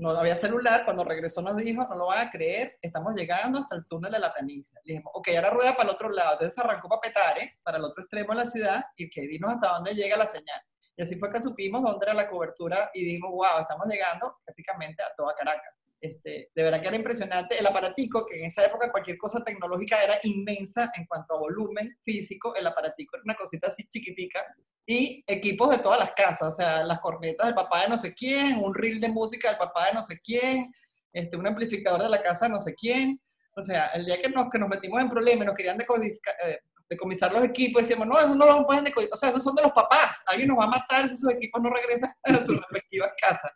no 0.00 0.10
había 0.10 0.34
celular, 0.34 0.84
cuando 0.84 1.04
regresó 1.04 1.42
nos 1.42 1.56
dijo, 1.56 1.86
no 1.88 1.96
lo 1.96 2.06
van 2.06 2.28
a 2.28 2.30
creer, 2.30 2.78
estamos 2.80 3.14
llegando 3.14 3.58
hasta 3.60 3.76
el 3.76 3.86
túnel 3.86 4.10
de 4.10 4.18
la 4.18 4.32
planicie. 4.32 4.78
Le 4.84 4.94
dijimos, 4.94 5.12
ok, 5.14 5.28
ahora 5.36 5.50
rueda 5.50 5.72
para 5.72 5.88
el 5.88 5.94
otro 5.94 6.08
lado. 6.08 6.32
Entonces 6.32 6.58
arrancó 6.58 6.88
para 6.88 7.00
Petare, 7.00 7.58
para 7.62 7.78
el 7.78 7.84
otro 7.84 8.02
extremo 8.02 8.32
de 8.32 8.36
la 8.36 8.46
ciudad, 8.46 8.84
y 8.96 9.10
que 9.10 9.22
dinos 9.22 9.54
hasta 9.54 9.68
dónde 9.74 9.94
llega 9.94 10.16
la 10.16 10.26
señal. 10.26 10.60
Y 10.96 11.02
así 11.02 11.16
fue 11.16 11.30
que 11.30 11.40
supimos 11.40 11.82
dónde 11.82 12.06
era 12.06 12.14
la 12.14 12.28
cobertura 12.28 12.90
y 12.94 13.04
dijimos, 13.04 13.30
wow, 13.30 13.60
estamos 13.60 13.86
llegando 13.86 14.36
prácticamente 14.44 15.02
a 15.02 15.14
toda 15.16 15.34
Caracas. 15.34 15.74
Este, 16.00 16.50
de 16.54 16.62
verdad 16.62 16.80
que 16.80 16.88
era 16.88 16.96
impresionante. 16.96 17.58
El 17.58 17.66
aparatico, 17.66 18.24
que 18.24 18.38
en 18.38 18.46
esa 18.46 18.64
época 18.64 18.90
cualquier 18.90 19.18
cosa 19.18 19.44
tecnológica 19.44 20.02
era 20.02 20.18
inmensa 20.22 20.90
en 20.96 21.04
cuanto 21.06 21.34
a 21.34 21.38
volumen 21.38 21.98
físico, 22.02 22.54
el 22.54 22.66
aparatico 22.66 23.16
era 23.16 23.24
una 23.24 23.34
cosita 23.34 23.68
así 23.68 23.86
chiquitica. 23.86 24.42
Y 24.86 25.22
equipos 25.26 25.70
de 25.70 25.78
todas 25.78 26.00
las 26.00 26.12
casas, 26.12 26.54
o 26.54 26.56
sea, 26.56 26.82
las 26.82 27.00
cornetas 27.00 27.46
del 27.46 27.54
papá 27.54 27.82
de 27.82 27.88
no 27.88 27.98
sé 27.98 28.14
quién, 28.14 28.58
un 28.58 28.74
reel 28.74 28.98
de 28.98 29.08
música 29.08 29.48
del 29.48 29.58
papá 29.58 29.86
de 29.86 29.92
no 29.92 30.02
sé 30.02 30.18
quién, 30.20 30.72
este, 31.12 31.36
un 31.36 31.46
amplificador 31.46 32.02
de 32.02 32.08
la 32.08 32.22
casa 32.22 32.46
de 32.46 32.52
no 32.52 32.60
sé 32.60 32.74
quién. 32.74 33.20
O 33.54 33.62
sea, 33.62 33.88
el 33.88 34.06
día 34.06 34.20
que 34.20 34.30
nos, 34.30 34.48
que 34.48 34.58
nos 34.58 34.68
metimos 34.68 35.00
en 35.02 35.10
problemas 35.10 35.44
y 35.44 35.46
nos 35.46 35.54
querían 35.54 35.78
eh, 35.78 36.58
decomisar 36.88 37.32
los 37.32 37.44
equipos, 37.44 37.82
decíamos, 37.82 38.06
no, 38.06 38.18
eso 38.18 38.34
no 38.34 38.46
lo 38.46 38.66
pueden 38.66 38.84
decomizar, 38.84 39.14
o 39.14 39.16
sea, 39.16 39.28
esos 39.28 39.44
son 39.44 39.54
de 39.54 39.62
los 39.62 39.72
papás, 39.72 40.22
alguien 40.26 40.48
nos 40.48 40.58
va 40.58 40.64
a 40.64 40.68
matar 40.68 41.06
si 41.08 41.14
esos 41.14 41.30
equipos 41.32 41.60
no 41.62 41.70
regresan 41.70 42.12
a 42.24 42.34
sus 42.36 42.56
respectivas 42.70 43.12
casas. 43.20 43.50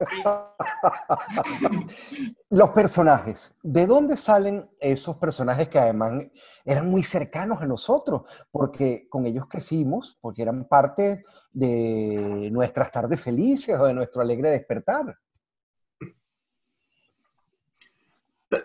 Los 2.50 2.70
personajes, 2.70 3.54
¿de 3.62 3.86
dónde 3.86 4.16
salen 4.16 4.68
esos 4.80 5.16
personajes 5.16 5.68
que 5.68 5.78
además 5.78 6.24
eran 6.64 6.90
muy 6.90 7.02
cercanos 7.02 7.60
a 7.60 7.66
nosotros? 7.66 8.22
Porque 8.50 9.06
con 9.08 9.26
ellos 9.26 9.46
crecimos, 9.48 10.18
porque 10.20 10.42
eran 10.42 10.66
parte 10.66 11.22
de 11.52 12.48
nuestras 12.52 12.90
tardes 12.90 13.22
felices 13.22 13.78
o 13.78 13.86
de 13.86 13.94
nuestro 13.94 14.22
alegre 14.22 14.50
despertar. 14.50 15.16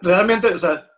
Realmente, 0.01 0.53
o 0.53 0.57
sea, 0.57 0.89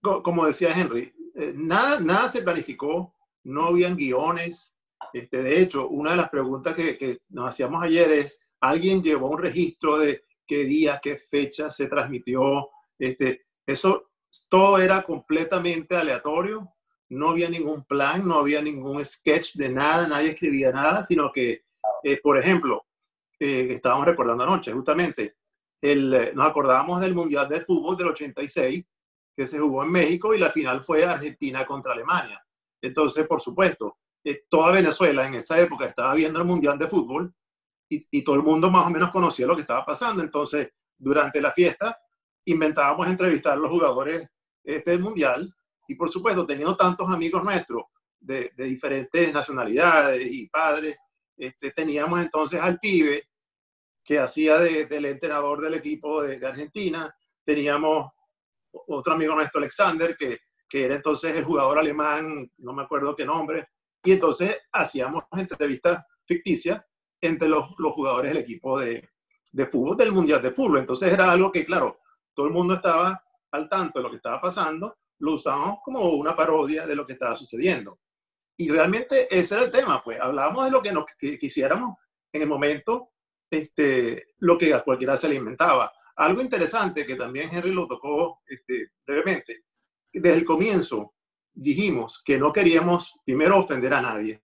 como 0.00 0.46
decía 0.46 0.72
Henry, 0.74 1.12
eh, 1.34 1.52
nada, 1.54 2.00
nada 2.00 2.28
se 2.28 2.42
planificó, 2.42 3.14
no 3.44 3.66
habían 3.66 3.96
guiones. 3.96 4.74
Este, 5.12 5.42
de 5.42 5.60
hecho, 5.60 5.88
una 5.88 6.12
de 6.12 6.16
las 6.16 6.30
preguntas 6.30 6.74
que, 6.74 6.98
que 6.98 7.20
nos 7.28 7.48
hacíamos 7.48 7.82
ayer 7.82 8.10
es, 8.10 8.40
alguien 8.60 9.02
llevó 9.02 9.30
un 9.30 9.38
registro 9.38 9.98
de 9.98 10.24
qué 10.46 10.64
día, 10.64 11.00
qué 11.02 11.16
fecha 11.16 11.70
se 11.70 11.86
transmitió. 11.86 12.70
Este, 12.98 13.46
eso 13.66 14.10
todo 14.48 14.78
era 14.78 15.02
completamente 15.02 15.96
aleatorio, 15.96 16.74
no 17.10 17.30
había 17.30 17.48
ningún 17.48 17.84
plan, 17.84 18.26
no 18.26 18.38
había 18.38 18.60
ningún 18.60 19.04
sketch 19.04 19.54
de 19.54 19.70
nada, 19.70 20.06
nadie 20.06 20.30
escribía 20.30 20.72
nada, 20.72 21.04
sino 21.06 21.32
que, 21.32 21.64
eh, 22.02 22.20
por 22.22 22.38
ejemplo, 22.38 22.86
eh, 23.38 23.68
estábamos 23.70 24.06
recordando 24.06 24.44
anoche, 24.44 24.72
justamente, 24.72 25.36
el, 25.80 26.12
eh, 26.12 26.32
nos 26.34 26.46
acordábamos 26.46 27.00
del 27.00 27.14
Mundial 27.14 27.48
de 27.48 27.64
Fútbol 27.64 27.96
del 27.96 28.08
86, 28.08 28.84
que 29.36 29.46
se 29.46 29.58
jugó 29.58 29.84
en 29.84 29.92
México 29.92 30.34
y 30.34 30.38
la 30.38 30.50
final 30.50 30.84
fue 30.84 31.04
Argentina 31.04 31.64
contra 31.64 31.92
Alemania. 31.92 32.44
Entonces, 32.82 33.26
por 33.26 33.40
supuesto, 33.40 33.98
toda 34.50 34.72
Venezuela 34.72 35.26
en 35.26 35.34
esa 35.34 35.58
época 35.58 35.86
estaba 35.86 36.14
viendo 36.14 36.40
el 36.40 36.44
Mundial 36.44 36.76
de 36.76 36.88
Fútbol 36.88 37.32
y, 37.88 38.22
todo 38.22 38.36
el 38.36 38.42
mundo 38.42 38.70
más 38.70 38.86
o 38.86 38.90
menos 38.90 39.10
conocía 39.10 39.46
lo 39.46 39.54
que 39.54 39.62
estaba 39.62 39.84
pasando. 39.84 40.22
Entonces, 40.22 40.68
durante 40.96 41.40
la 41.40 41.52
fiesta, 41.52 41.98
inventábamos 42.44 43.08
entrevistar 43.08 43.54
a 43.54 43.56
los 43.56 43.70
jugadores 43.70 44.28
este, 44.62 44.90
del 44.90 45.00
Mundial. 45.00 45.54
Y, 45.86 45.94
por 45.94 46.10
supuesto, 46.10 46.46
teniendo 46.46 46.76
tantos 46.76 47.08
amigos 47.08 47.42
nuestros 47.42 47.84
de, 48.20 48.52
diferentes 48.56 49.32
nacionalidades 49.32 50.28
y 50.30 50.48
padres, 50.48 50.96
este, 51.36 51.70
teníamos 51.70 52.20
entonces 52.20 52.60
al 52.60 52.78
pibe 52.78 53.28
que 54.04 54.18
hacía 54.18 54.58
del 54.58 55.04
entrenador 55.04 55.60
del 55.60 55.74
equipo 55.74 56.22
de, 56.22 56.44
Argentina, 56.46 57.14
teníamos 57.44 58.10
otro 58.70 59.14
amigo 59.14 59.34
nuestro, 59.34 59.58
Alexander, 59.58 60.16
que, 60.16 60.38
que 60.68 60.84
era 60.84 60.94
entonces 60.94 61.34
el 61.36 61.44
jugador 61.44 61.78
alemán, 61.78 62.50
no 62.58 62.72
me 62.72 62.82
acuerdo 62.82 63.14
qué 63.14 63.24
nombre, 63.24 63.68
y 64.02 64.12
entonces 64.12 64.56
hacíamos 64.72 65.24
entrevistas 65.32 66.04
ficticias 66.26 66.82
entre 67.20 67.48
los, 67.48 67.70
los 67.78 67.92
jugadores 67.92 68.32
del 68.32 68.42
equipo 68.42 68.78
de, 68.78 69.08
de, 69.52 69.66
fútbol 69.66 69.96
del 69.96 70.12
Mundial 70.12 70.42
de 70.42 70.52
Fútbol. 70.52 70.78
Entonces 70.78 71.12
era 71.12 71.30
algo 71.30 71.50
que, 71.50 71.64
claro, 71.64 72.00
todo 72.34 72.46
el 72.46 72.52
mundo 72.52 72.74
estaba 72.74 73.22
al 73.50 73.68
tanto 73.68 73.98
de 73.98 74.02
lo 74.02 74.10
que 74.10 74.16
estaba 74.16 74.40
pasando, 74.40 74.98
lo 75.20 75.34
usábamos 75.34 75.78
como 75.84 76.10
una 76.10 76.36
parodia 76.36 76.86
de 76.86 76.94
lo 76.94 77.06
que 77.06 77.14
estaba 77.14 77.36
sucediendo. 77.36 77.98
Y 78.56 78.68
realmente 78.70 79.26
ese 79.30 79.54
era 79.54 79.64
el 79.64 79.70
tema, 79.70 80.00
pues 80.00 80.20
hablábamos 80.20 80.64
de 80.64 80.70
lo 80.70 80.82
que 80.82 80.92
nos 80.92 81.04
quisiéramos 81.40 81.96
en 82.32 82.42
el 82.42 82.48
momento, 82.48 83.10
este, 83.50 84.34
lo 84.38 84.58
que 84.58 84.74
a 84.74 84.82
cualquiera 84.82 85.16
se 85.16 85.28
le 85.28 85.36
inventaba. 85.36 85.92
Algo 86.16 86.42
interesante 86.42 87.06
que 87.06 87.14
también 87.14 87.50
Henry 87.52 87.72
lo 87.72 87.86
tocó 87.86 88.40
este, 88.46 88.92
brevemente, 89.06 89.64
desde 90.12 90.38
el 90.38 90.44
comienzo 90.44 91.14
dijimos 91.52 92.22
que 92.24 92.38
no 92.38 92.52
queríamos 92.52 93.14
primero 93.24 93.58
ofender 93.58 93.94
a 93.94 94.02
nadie, 94.02 94.42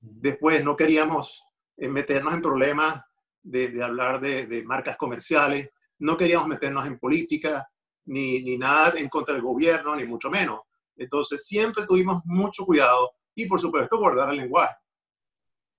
después 0.00 0.62
no 0.64 0.76
queríamos 0.76 1.42
meternos 1.76 2.34
en 2.34 2.42
problemas 2.42 3.02
de, 3.42 3.82
hablar 3.82 4.20
de, 4.20 4.62
marcas 4.64 4.96
comerciales, 4.96 5.70
no 5.98 6.16
queríamos 6.16 6.48
meternos 6.48 6.86
en 6.86 6.98
política, 6.98 7.68
ni, 8.06 8.42
ni 8.42 8.58
nada 8.58 8.94
en 8.96 9.08
contra 9.08 9.34
del 9.34 9.42
gobierno, 9.42 9.96
ni 9.96 10.04
mucho 10.04 10.30
menos. 10.30 10.60
Entonces 10.96 11.44
siempre 11.46 11.86
tuvimos 11.86 12.22
mucho 12.24 12.64
cuidado 12.64 13.12
y 13.34 13.46
por 13.46 13.60
supuesto 13.60 13.98
guardar 13.98 14.30
el 14.30 14.36
lenguaje, 14.36 14.76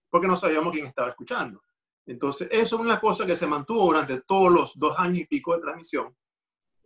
porque 0.10 0.28
no 0.28 0.38
sabíamos 0.38 0.74
quién 0.74 0.88
estaba 0.88 1.10
escuchando. 1.10 1.62
Entonces 2.06 2.48
eso 2.52 2.76
es 2.76 2.82
una 2.82 3.00
cosa 3.00 3.26
que 3.26 3.36
se 3.36 3.48
mantuvo 3.48 3.86
durante 3.86 4.22
todos 4.22 4.52
los 4.52 4.78
dos 4.78 4.98
años 5.00 5.20
y 5.20 5.26
pico 5.26 5.56
de 5.56 5.62
transmisión, 5.62 6.16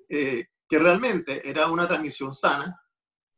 eh, 0.07 0.47
que 0.67 0.79
realmente 0.79 1.47
era 1.47 1.67
una 1.67 1.87
transmisión 1.87 2.33
sana, 2.33 2.79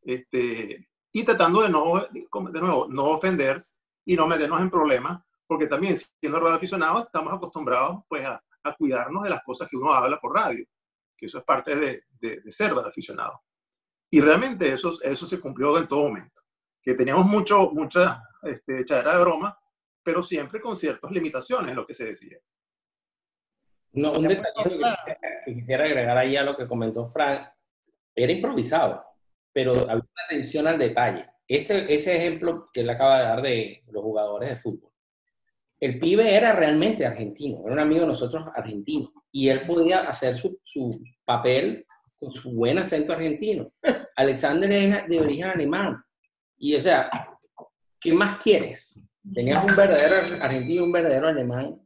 este, 0.04 0.90
y 1.12 1.24
tratando 1.24 1.62
de 1.62 1.70
no, 1.70 2.08
de 2.12 2.62
nuevo, 2.62 2.88
no 2.90 3.06
ofender 3.06 3.66
y 4.06 4.16
no 4.16 4.28
meternos 4.28 4.62
en 4.62 4.70
problemas, 4.70 5.22
porque 5.52 5.68
también 5.68 5.98
siendo 5.98 6.40
radioaficionados 6.40 7.08
estamos 7.08 7.34
acostumbrados 7.34 8.06
pues 8.08 8.24
a, 8.24 8.42
a, 8.64 8.74
cuidarnos 8.74 9.26
de 9.26 9.32
las 9.32 9.44
cosas 9.44 9.70
que 9.70 9.76
uno 9.76 9.92
habla 9.92 10.18
por 10.18 10.34
radio, 10.34 10.66
que 11.18 11.26
eso 11.26 11.40
es 11.40 11.44
parte 11.44 11.76
de, 11.76 12.06
de, 12.22 12.40
de 12.40 12.52
ser 12.54 12.74
radioaficionado. 12.74 13.42
Y 14.10 14.22
realmente 14.22 14.72
eso, 14.72 14.98
eso 15.04 15.26
se 15.26 15.42
cumplió 15.42 15.78
en 15.78 15.90
todo 15.90 16.08
momento, 16.08 16.42
que 16.82 16.94
teníamos 16.94 17.26
mucho, 17.26 17.70
mucha 17.72 18.24
este, 18.44 18.80
echadera 18.80 19.18
de 19.18 19.24
broma, 19.24 19.60
pero 20.02 20.24
siempre 20.24 20.62
con 20.62 20.78
ciertas 20.78 21.12
limitaciones 21.12 21.72
en 21.72 21.76
lo 21.76 21.86
que 21.86 21.96
se 21.96 22.06
decía. 22.06 22.38
No, 23.92 24.14
un 24.14 24.30
detalle 24.30 24.80
que, 25.44 25.54
quisiera 25.54 25.84
agregar 25.84 26.18
ahí 26.18 26.38
a 26.38 26.44
lo 26.44 26.56
que 26.56 26.66
comentó 26.66 27.06
Frank, 27.08 27.46
era 28.16 28.32
improvisado, 28.32 29.04
pero 29.52 29.74
había 29.74 29.96
una 29.96 30.26
atención 30.30 30.66
al 30.68 30.80
detalle. 30.80 31.28
Ese, 31.46 31.94
ese 31.94 32.16
ejemplo 32.16 32.64
que 32.72 32.80
él 32.80 32.90
acaba 32.90 33.18
de 33.18 33.26
dar 33.26 33.42
de 33.42 33.84
los 33.88 34.02
jugadores 34.02 34.48
de 34.48 34.56
fútbol 34.56 34.91
el 35.82 35.98
pibe 35.98 36.36
era 36.36 36.54
realmente 36.54 37.06
argentino, 37.08 37.64
era 37.66 37.74
un 37.74 37.80
amigo 37.80 38.02
de 38.02 38.08
nosotros 38.08 38.46
argentino, 38.56 39.12
y 39.32 39.50
él 39.50 39.62
podía 39.62 40.02
hacer 40.02 40.36
su, 40.36 40.60
papel 41.26 41.86
con 42.20 42.32
su 42.32 42.52
buen 42.52 42.78
acento 42.78 43.14
argentino. 43.14 43.72
Alexander 44.16 44.72
es 44.72 45.08
de 45.08 45.20
origen 45.20 45.48
alemán, 45.48 46.04
y 46.58 46.76
o 46.76 46.80
sea, 46.80 47.10
¿qué 48.00 48.14
más 48.14 48.38
quieres? 48.38 49.00
Tenías 49.34 49.66
un 49.66 49.76
verdadero 49.76 50.44
argentino 50.44 50.84
un 50.84 50.92
verdadero 50.92 51.28
alemán 51.28 51.82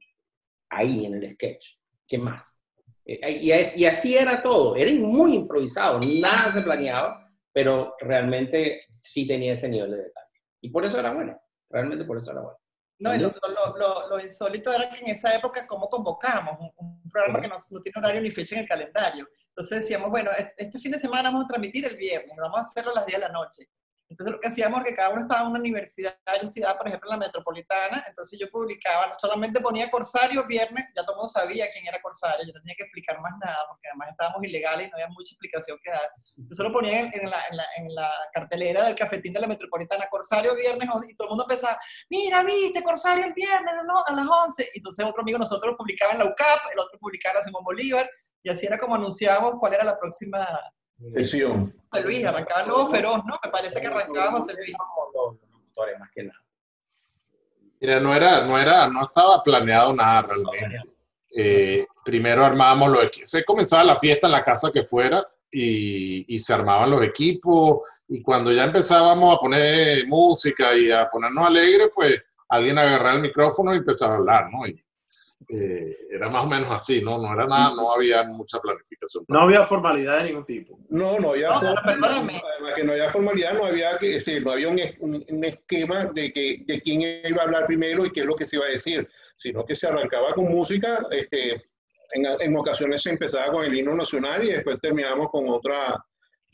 ahí 0.70 1.06
en 1.06 1.16
el 1.16 1.32
sketch. 1.32 1.78
¿Qué 2.08 2.18
más? 2.18 2.58
Eh, 3.06 3.40
y, 3.42 3.82
y 3.82 3.86
así 3.86 4.18
era 4.18 4.42
todo, 4.42 4.76
era 4.76 4.92
muy 4.92 5.36
improvisado, 5.36 6.00
nada 6.20 6.50
se 6.50 6.62
planeaba, 6.62 7.32
pero 7.54 7.96
realmente 8.02 8.82
sí 8.90 9.26
tenía 9.26 9.54
ese 9.54 9.70
nivel 9.70 9.92
de 9.92 9.98
detalle. 9.98 10.28
Y 10.60 10.70
por 10.70 10.84
eso 10.84 11.00
era 11.00 11.14
bueno, 11.14 11.40
realmente 11.70 12.04
por 12.04 12.18
eso 12.18 12.32
era 12.32 12.42
bueno. 12.42 12.58
No, 12.98 13.14
lo, 13.18 13.78
lo, 13.78 14.08
lo, 14.08 14.20
insólito 14.20 14.72
era 14.72 14.90
que 14.90 15.00
en 15.00 15.10
esa 15.10 15.36
época, 15.36 15.68
¿cómo 15.68 15.90
convocábamos? 15.90 16.72
Un, 16.78 17.02
programa 17.12 17.42
que 17.42 17.48
no, 17.48 17.56
no, 17.72 17.80
tiene 17.80 18.00
horario 18.00 18.22
ni 18.22 18.32
fecha 18.32 18.56
en 18.56 18.62
el 18.62 18.68
calendario. 18.68 19.28
Entonces 19.50 19.80
decíamos, 19.80 20.10
bueno, 20.10 20.32
este 20.58 20.80
fin 20.80 20.92
de 20.92 21.00
semana 21.00 21.30
vamos 21.30 21.46
a 21.46 21.48
transmitir 21.48 21.86
el 21.86 21.96
viernes, 21.96 22.36
vamos 22.38 22.58
a 22.58 22.62
hacerlo 22.62 22.92
a 22.92 22.96
las 22.96 23.06
10 23.06 23.20
de 23.20 23.28
la 23.28 23.32
noche. 23.32 23.70
Entonces 24.08 24.34
lo 24.34 24.40
que 24.40 24.48
hacíamos 24.48 24.80
es 24.82 24.90
que 24.90 24.96
cada 24.96 25.10
uno 25.10 25.22
estaba 25.22 25.42
en 25.42 25.48
una 25.48 25.60
universidad, 25.60 26.16
yo 26.42 26.48
estudiaba 26.48 26.78
por 26.78 26.88
ejemplo 26.88 27.10
en 27.12 27.20
la 27.20 27.26
metropolitana, 27.26 28.06
entonces 28.08 28.40
yo 28.40 28.48
publicaba, 28.52 29.08
no 29.08 29.14
solamente 29.20 29.60
ponía 29.62 29.90
Corsario 29.90 30.46
viernes, 30.46 30.86
ya 30.96 31.02
todo 31.02 31.14
el 31.14 31.18
mundo 31.18 31.30
sabía 31.30 31.72
quién 31.72 31.88
era 31.88 32.00
Corsario, 32.02 32.46
yo 32.46 32.54
no 32.54 32.62
tenía 32.62 32.76
que 32.78 32.84
explicar 32.84 33.20
más 33.20 33.34
nada, 33.44 33.58
porque 33.68 33.88
además 33.90 34.10
estábamos 34.12 34.44
ilegales 34.44 34.88
y 34.88 34.92
no 34.92 34.98
había 34.98 35.08
mucha 35.10 35.34
explicación 35.34 35.80
que 35.84 35.90
dar. 35.90 36.12
Yo 36.36 36.54
solo 36.54 36.72
ponía 36.72 37.00
en, 37.00 37.12
en, 37.14 37.30
la, 37.30 37.40
en, 37.50 37.58
la, 37.58 37.66
en, 37.78 37.96
la, 37.96 38.12
cartelera 38.32 38.84
del 38.86 38.96
cafetín 38.96 39.34
de 39.34 39.42
la 39.42 39.48
metropolitana, 39.48 40.08
Corsario 40.10 40.56
viernes, 40.56 40.88
y 41.10 41.16
todo 41.16 41.28
el 41.28 41.30
mundo 41.30 41.46
empezaba, 41.50 41.80
mira, 42.10 42.44
viste, 42.44 42.84
Corsario 42.84 43.26
el 43.26 43.34
viernes, 43.34 43.74
no, 43.86 44.04
a 44.06 44.14
las 44.14 44.26
11. 44.26 44.70
Y 44.74 44.80
entonces 44.80 45.06
otro 45.06 45.22
amigo 45.22 45.40
nosotros 45.40 45.76
publicaba 45.78 46.14
en 46.14 46.20
la 46.20 46.26
UCAP, 46.26 46.74
el 46.74 46.80
otro 46.80 47.00
publicaba 47.00 47.34
en 47.34 47.40
la 47.40 47.44
Simón 47.44 47.64
Bolívar, 47.64 48.10
y 48.44 48.50
así 48.50 48.68
era 48.68 48.78
como 48.78 48.96
anunciábamos 48.96 49.56
cuál 49.60 49.74
era 49.74 49.84
la 49.84 49.98
próxima 49.98 50.48
sesión. 51.14 51.74
José 51.90 52.04
Luis, 52.04 52.26
arrancaba 52.26 52.62
el 52.62 52.68
nuevo 52.68 52.88
feroz, 52.88 53.22
¿no? 53.26 53.40
Me 53.44 53.52
parece 53.52 53.80
que 53.80 53.88
arrancaba 53.88 54.40
José 54.40 54.54
Luis. 54.54 54.72
Los 55.14 55.36
locutores, 55.52 56.00
más 56.00 56.10
que 56.12 56.24
nada. 56.24 56.40
Mira, 57.80 58.00
no 58.00 58.16
era, 58.16 58.46
no 58.46 58.58
era, 58.58 58.88
no 58.88 59.06
estaba 59.06 59.44
planeado 59.44 59.94
nada 59.94 60.22
realmente. 60.24 60.80
Eh, 61.38 61.86
primero 62.04 62.46
armábamos 62.46 62.92
los 62.92 63.04
equipos. 63.04 63.30
Se 63.30 63.44
comenzaba 63.44 63.84
la 63.84 63.98
fiesta 63.98 64.28
en 64.28 64.34
la 64.34 64.44
casa 64.44 64.72
que 64.74 64.84
fuera 64.84 65.26
y, 65.52 66.34
y, 66.34 66.40
se 66.40 66.54
armaban 66.54 66.92
los 66.92 67.04
equipos. 67.04 67.82
Y 68.08 68.22
cuando 68.22 68.52
ya 68.52 68.64
empezábamos 68.64 69.36
a 69.36 69.40
poner 69.40 70.08
música 70.08 70.76
y 70.76 70.92
a 70.92 71.10
ponernos 71.10 71.48
alegres, 71.48 71.90
pues 71.94 72.24
alguien 72.50 72.78
agarraba 72.78 73.16
el 73.16 73.22
micrófono 73.22 73.74
y 73.74 73.78
empezaba 73.78 74.14
a 74.14 74.18
hablar, 74.18 74.50
¿no? 74.52 74.66
Y, 74.66 74.85
eh, 75.50 75.96
era 76.12 76.30
más 76.30 76.46
o 76.46 76.48
menos 76.48 76.72
así, 76.72 77.02
¿no? 77.04 77.18
No 77.20 77.32
era 77.34 77.46
nada, 77.46 77.76
no 77.76 77.92
había 77.94 78.24
mucha 78.24 78.60
planificación. 78.60 79.26
No 79.28 79.42
había 79.42 79.66
formalidad 79.68 80.20
de 80.20 80.24
ningún 80.26 80.46
tipo. 80.46 80.80
No, 80.90 81.20
no 81.20 81.32
había 81.32 81.50
No, 81.50 81.60
formalidad. 81.62 81.84
perdóname. 81.84 82.42
Además 82.54 82.74
que 82.76 82.84
no 82.84 82.92
había 82.94 83.10
formalidad, 83.10 83.54
no 83.54 83.66
había 83.66 83.98
que 84.00 84.08
decir, 84.14 84.44
no 84.44 84.52
había 84.54 84.70
un 84.70 85.44
esquema 85.44 86.06
de 86.06 86.32
que 86.34 86.64
de 86.66 86.82
quién 86.82 87.02
iba 87.26 87.42
a 87.42 87.46
hablar 87.46 87.66
primero 87.68 88.06
y 88.06 88.12
qué 88.12 88.22
es 88.22 88.26
lo 88.26 88.36
que 88.36 88.46
se 88.46 88.56
iba 88.56 88.66
a 88.66 88.70
decir, 88.70 89.08
sino 89.36 89.64
que 89.66 89.76
se 89.76 89.88
arrancaba 89.88 90.34
con 90.34 90.46
música, 90.46 91.06
este, 91.12 91.54
en, 92.14 92.26
en 92.40 92.58
ocasiones 92.58 93.02
se 93.04 93.12
empezaba 93.12 93.52
con 93.52 93.66
el 93.66 93.78
himno 93.78 93.96
nacional 93.96 94.44
y 94.44 94.52
después 94.52 94.80
terminábamos 94.82 95.30
con 95.30 95.48
otra, 95.50 95.96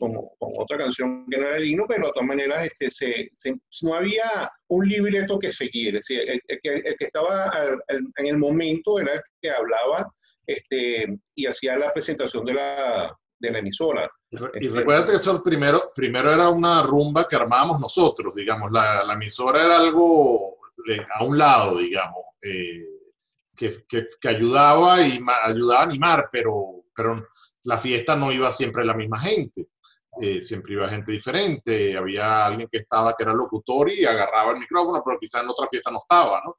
con, 0.02 0.14
con 0.38 0.50
otra 0.58 0.78
canción 0.78 1.24
que 1.30 1.36
no 1.38 1.46
era 1.46 1.58
el 1.58 1.64
himno, 1.64 1.84
pero 1.86 2.06
de 2.06 2.12
todas 2.12 2.26
maneras 2.28 2.66
este, 2.66 2.90
se, 2.90 3.30
se- 3.34 3.54
no 3.82 3.94
había 3.94 4.50
un 4.68 4.88
libreto 4.88 5.38
que 5.38 5.48
seguir, 5.48 5.94
es 5.94 6.06
decir, 6.06 6.28
el, 6.28 6.40
el 6.48 6.60
que, 6.60 6.74
el 6.74 6.96
que 6.98 7.04
estaba 7.04 7.44
al- 7.50 7.80
al- 7.88 8.08
en 8.16 8.26
el 8.26 8.36
momento 8.36 8.98
era 8.98 9.14
el 9.14 9.20
que 9.40 9.48
hablaba 9.50 10.12
este, 10.44 11.06
y 11.36 11.46
hacía 11.46 11.76
la 11.76 11.92
presentación 11.92 12.44
de 12.44 12.54
la, 12.54 13.16
de 13.38 13.50
la 13.52 13.58
emisora. 13.60 14.10
Y 14.28 14.36
re- 14.38 14.50
Y 14.60 14.68
recuérdate 14.70 15.12
que 15.12 15.16
eso 15.18 15.40
primero, 15.40 15.92
primero 15.94 16.32
era 16.32 16.48
una 16.48 16.82
rumba 16.82 17.28
que 17.28 17.36
armábamos 17.36 17.78
nosotros, 17.78 18.34
digamos, 18.34 18.72
la, 18.72 19.04
la 19.04 19.12
emisora 19.14 19.64
era 19.64 19.76
algo 19.76 20.56
de- 20.84 21.06
a 21.14 21.22
un 21.22 21.38
lado, 21.38 21.78
digamos, 21.78 22.24
eh, 22.42 22.86
que, 23.54 23.84
que- 23.88 24.06
que 24.20 24.28
ayudaba, 24.28 25.00
y 25.00 25.20
ayudaba 25.44 25.80
a 25.82 25.84
animar, 25.84 26.28
pero, 26.32 26.86
pero 26.92 27.28
la 27.64 27.78
fiesta 27.78 28.16
no 28.16 28.32
iba 28.32 28.50
siempre 28.50 28.84
la 28.84 28.94
misma 28.94 29.20
gente, 29.20 29.66
eh, 30.20 30.40
siempre 30.40 30.74
iba 30.74 30.88
gente 30.88 31.12
diferente, 31.12 31.96
había 31.96 32.46
alguien 32.46 32.68
que 32.70 32.78
estaba, 32.78 33.14
que 33.16 33.22
era 33.22 33.32
locutor 33.32 33.90
y 33.90 34.04
agarraba 34.04 34.52
el 34.52 34.58
micrófono, 34.58 35.02
pero 35.04 35.18
quizás 35.18 35.42
en 35.42 35.48
otra 35.48 35.66
fiesta 35.66 35.90
no 35.90 35.98
estaba, 35.98 36.42
¿no? 36.44 36.56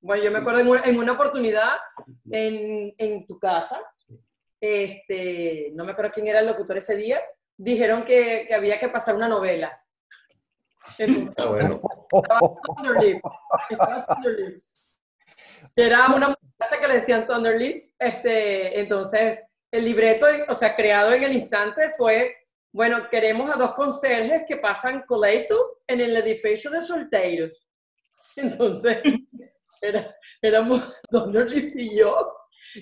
Bueno, 0.00 0.22
yo 0.22 0.30
me 0.30 0.38
acuerdo 0.38 0.60
en 0.60 0.68
una, 0.68 0.82
en 0.82 0.98
una 0.98 1.12
oportunidad 1.12 1.76
en, 2.30 2.94
en 2.98 3.26
tu 3.26 3.38
casa, 3.38 3.80
este, 4.60 5.70
no 5.74 5.84
me 5.84 5.92
acuerdo 5.92 6.12
quién 6.12 6.28
era 6.28 6.40
el 6.40 6.46
locutor 6.46 6.78
ese 6.78 6.96
día, 6.96 7.20
dijeron 7.56 8.04
que, 8.04 8.44
que 8.46 8.54
había 8.54 8.78
que 8.78 8.88
pasar 8.88 9.16
una 9.16 9.28
novela. 9.28 9.82
Entonces, 10.98 11.34
Ah, 11.36 11.46
bueno. 11.46 11.80
estaba 12.10 12.40
estaba 13.70 14.20
Era 15.76 16.06
una 16.14 16.28
muchacha 16.28 16.80
que 16.80 16.88
le 16.88 16.94
decían 16.94 17.26
Thunder 17.26 17.56
Lips. 17.56 17.90
Este, 17.98 18.80
entonces, 18.80 19.46
el 19.70 19.84
libreto, 19.84 20.26
o 20.48 20.54
sea, 20.54 20.74
creado 20.74 21.12
en 21.12 21.24
el 21.24 21.32
instante 21.34 21.92
fue, 21.96 22.34
bueno, 22.72 23.08
queremos 23.10 23.50
a 23.54 23.58
dos 23.58 23.72
conserjes 23.72 24.42
que 24.46 24.56
pasan 24.56 25.02
coleto 25.06 25.80
en 25.86 26.00
el 26.00 26.16
edificio 26.16 26.70
de 26.70 26.82
solteros. 26.82 27.52
Entonces, 28.36 28.98
era, 29.80 30.14
éramos 30.42 30.80
Thunder 31.10 31.48
Lips 31.50 31.76
y 31.76 31.98
yo, 31.98 32.32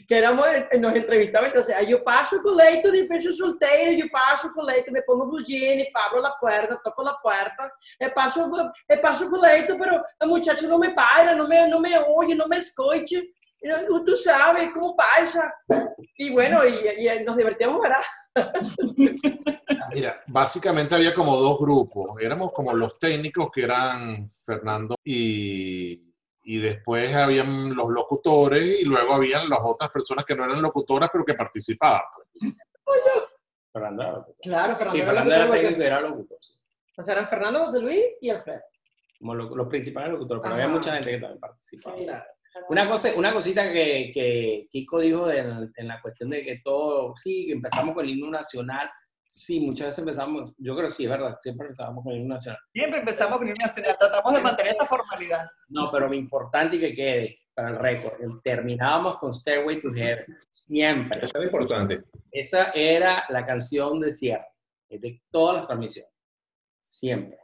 que 0.09 0.19
éramos, 0.19 0.47
eh, 0.49 0.79
nos 0.79 0.95
entrevistaban, 0.95 1.49
entonces, 1.49 1.75
"Ah, 1.79 1.83
yo 1.83 2.03
paso 2.03 2.43
coleto 2.43 2.91
de 2.91 2.99
edificio 2.99 3.33
solteiro, 3.33 3.93
yo 3.93 4.07
paso 4.11 4.51
coleto, 4.53 4.91
me 4.91 5.03
pongo 5.03 5.27
blue 5.27 5.45
jean, 5.45 5.87
abro 5.95 6.21
la 6.21 6.35
puerta, 6.41 6.81
toco 6.83 7.03
la 7.05 7.17
puerta, 7.23 7.71
eu 8.01 8.13
passo, 8.13 8.41
eu 8.89 9.01
passo 9.01 9.31
por 9.31 9.39
leito, 9.39 9.79
pero 9.79 10.03
a 10.19 10.27
muchacha 10.27 10.67
não 10.67 10.79
me 10.79 10.93
para, 10.93 11.35
não 11.35 11.47
me, 11.47 11.69
não 11.69 11.81
me 11.81 11.97
oye, 11.99 12.35
não 12.35 12.49
me 12.49 12.59
escute. 12.59 13.33
Tú 14.07 14.17
sabes 14.17 14.71
cómo 14.73 14.95
pasa. 14.97 15.53
Y 16.17 16.31
bueno, 16.33 16.61
y, 16.67 17.05
y 17.05 17.25
nos 17.25 17.37
divertíamos, 17.37 17.81
¿verdad? 17.81 18.03
Mira, 19.95 20.21
básicamente 20.27 20.95
había 20.95 21.15
como 21.15 21.37
dos 21.37 21.59
grupos. 21.59 22.21
Éramos 22.21 22.53
como 22.53 22.73
los 22.75 22.99
técnicos 22.99 23.49
que 23.53 23.63
eran 23.65 24.29
Fernando 24.29 24.95
y, 25.05 26.13
y 26.45 26.59
después 26.59 27.15
habían 27.15 27.75
los 27.75 27.89
locutores 27.91 28.81
y 28.83 28.85
luego 28.85 29.15
habían 29.15 29.49
las 29.49 29.61
otras 29.63 29.91
personas 29.91 30.25
que 30.25 30.35
no 30.35 30.45
eran 30.45 30.61
locutoras 30.63 31.09
pero 31.13 31.25
que 31.25 31.35
participaban. 31.35 32.03
pues. 32.15 32.55
Fernando. 33.73 34.27
Claro, 34.41 34.77
Fernando. 34.77 34.93
Sí, 34.93 34.99
era 35.01 35.07
Fernando 35.07 35.35
era 35.35 35.45
locutor, 35.45 35.61
técnico 35.61 35.83
y 35.83 35.87
era 35.87 36.01
locutor. 36.01 36.39
sí. 36.41 36.53
O 36.99 37.03
sea, 37.03 37.13
eran 37.15 37.29
Fernando, 37.29 37.65
José 37.65 37.81
Luis 37.81 38.05
y 38.23 38.31
Alfredo. 38.31 38.63
Como 39.19 39.35
lo- 39.35 39.55
los 39.57 39.67
principales 39.69 40.13
locutores, 40.13 40.43
pero 40.43 40.55
Ajá. 40.55 40.63
había 40.65 40.75
mucha 40.75 40.93
gente 40.95 41.11
que 41.11 41.19
también 41.19 41.41
participaba. 41.41 41.97
Una, 42.69 42.89
cosa, 42.89 43.11
una 43.17 43.33
cosita 43.33 43.73
que, 43.73 44.11
que 44.13 44.67
Kiko 44.71 45.01
dijo 45.01 45.27
de- 45.27 45.39
en 45.77 45.89
la 45.89 46.01
cuestión 46.01 46.31
de 46.31 46.43
que 46.45 46.61
todo, 46.65 47.15
sí, 47.17 47.47
que 47.47 47.53
empezamos 47.53 47.95
con 47.95 48.05
el 48.05 48.11
himno 48.13 48.31
nacional. 48.31 48.89
Sí, 49.29 49.59
muchas 49.61 49.87
veces 49.87 49.99
empezamos, 50.01 50.55
yo 50.59 50.75
creo 50.77 50.87
que 50.89 50.95
sí, 50.95 51.05
es 51.05 51.11
verdad, 51.11 51.37
siempre 51.43 51.67
empezábamos 51.67 52.05
con 52.05 52.13
el 52.13 52.21
himno 52.21 52.35
nacional. 52.35 52.61
Siempre 52.73 53.01
empezamos 53.01 53.39
con 53.39 53.47
una 53.49 53.55
nacional, 53.67 53.97
tratamos 53.99 54.35
de 54.35 54.41
mantener 54.41 54.73
esa 54.75 54.87
formalidad. 54.87 55.47
No, 55.69 55.91
pero 55.91 56.09
lo 56.09 56.15
importante 56.15 56.77
y 56.77 56.81
que 56.81 56.95
quede 56.95 57.39
para 57.53 57.71
el 57.71 57.77
récord, 57.77 58.21
el- 58.23 58.41
terminábamos 58.43 59.19
con 59.19 59.33
Stairway 59.33 59.79
to 59.81 59.93
Heaven, 59.93 60.27
siempre. 60.51 61.25
Eso 61.25 61.39
es 61.39 61.45
importante. 61.45 62.05
Esa 62.31 62.71
era 62.71 63.25
la 63.31 63.45
canción 63.45 63.99
de 64.01 64.13
cierre 64.13 64.47
de 64.89 65.21
todas 65.31 65.57
las 65.57 65.67
transmisiones, 65.67 66.13
siempre. 66.83 67.39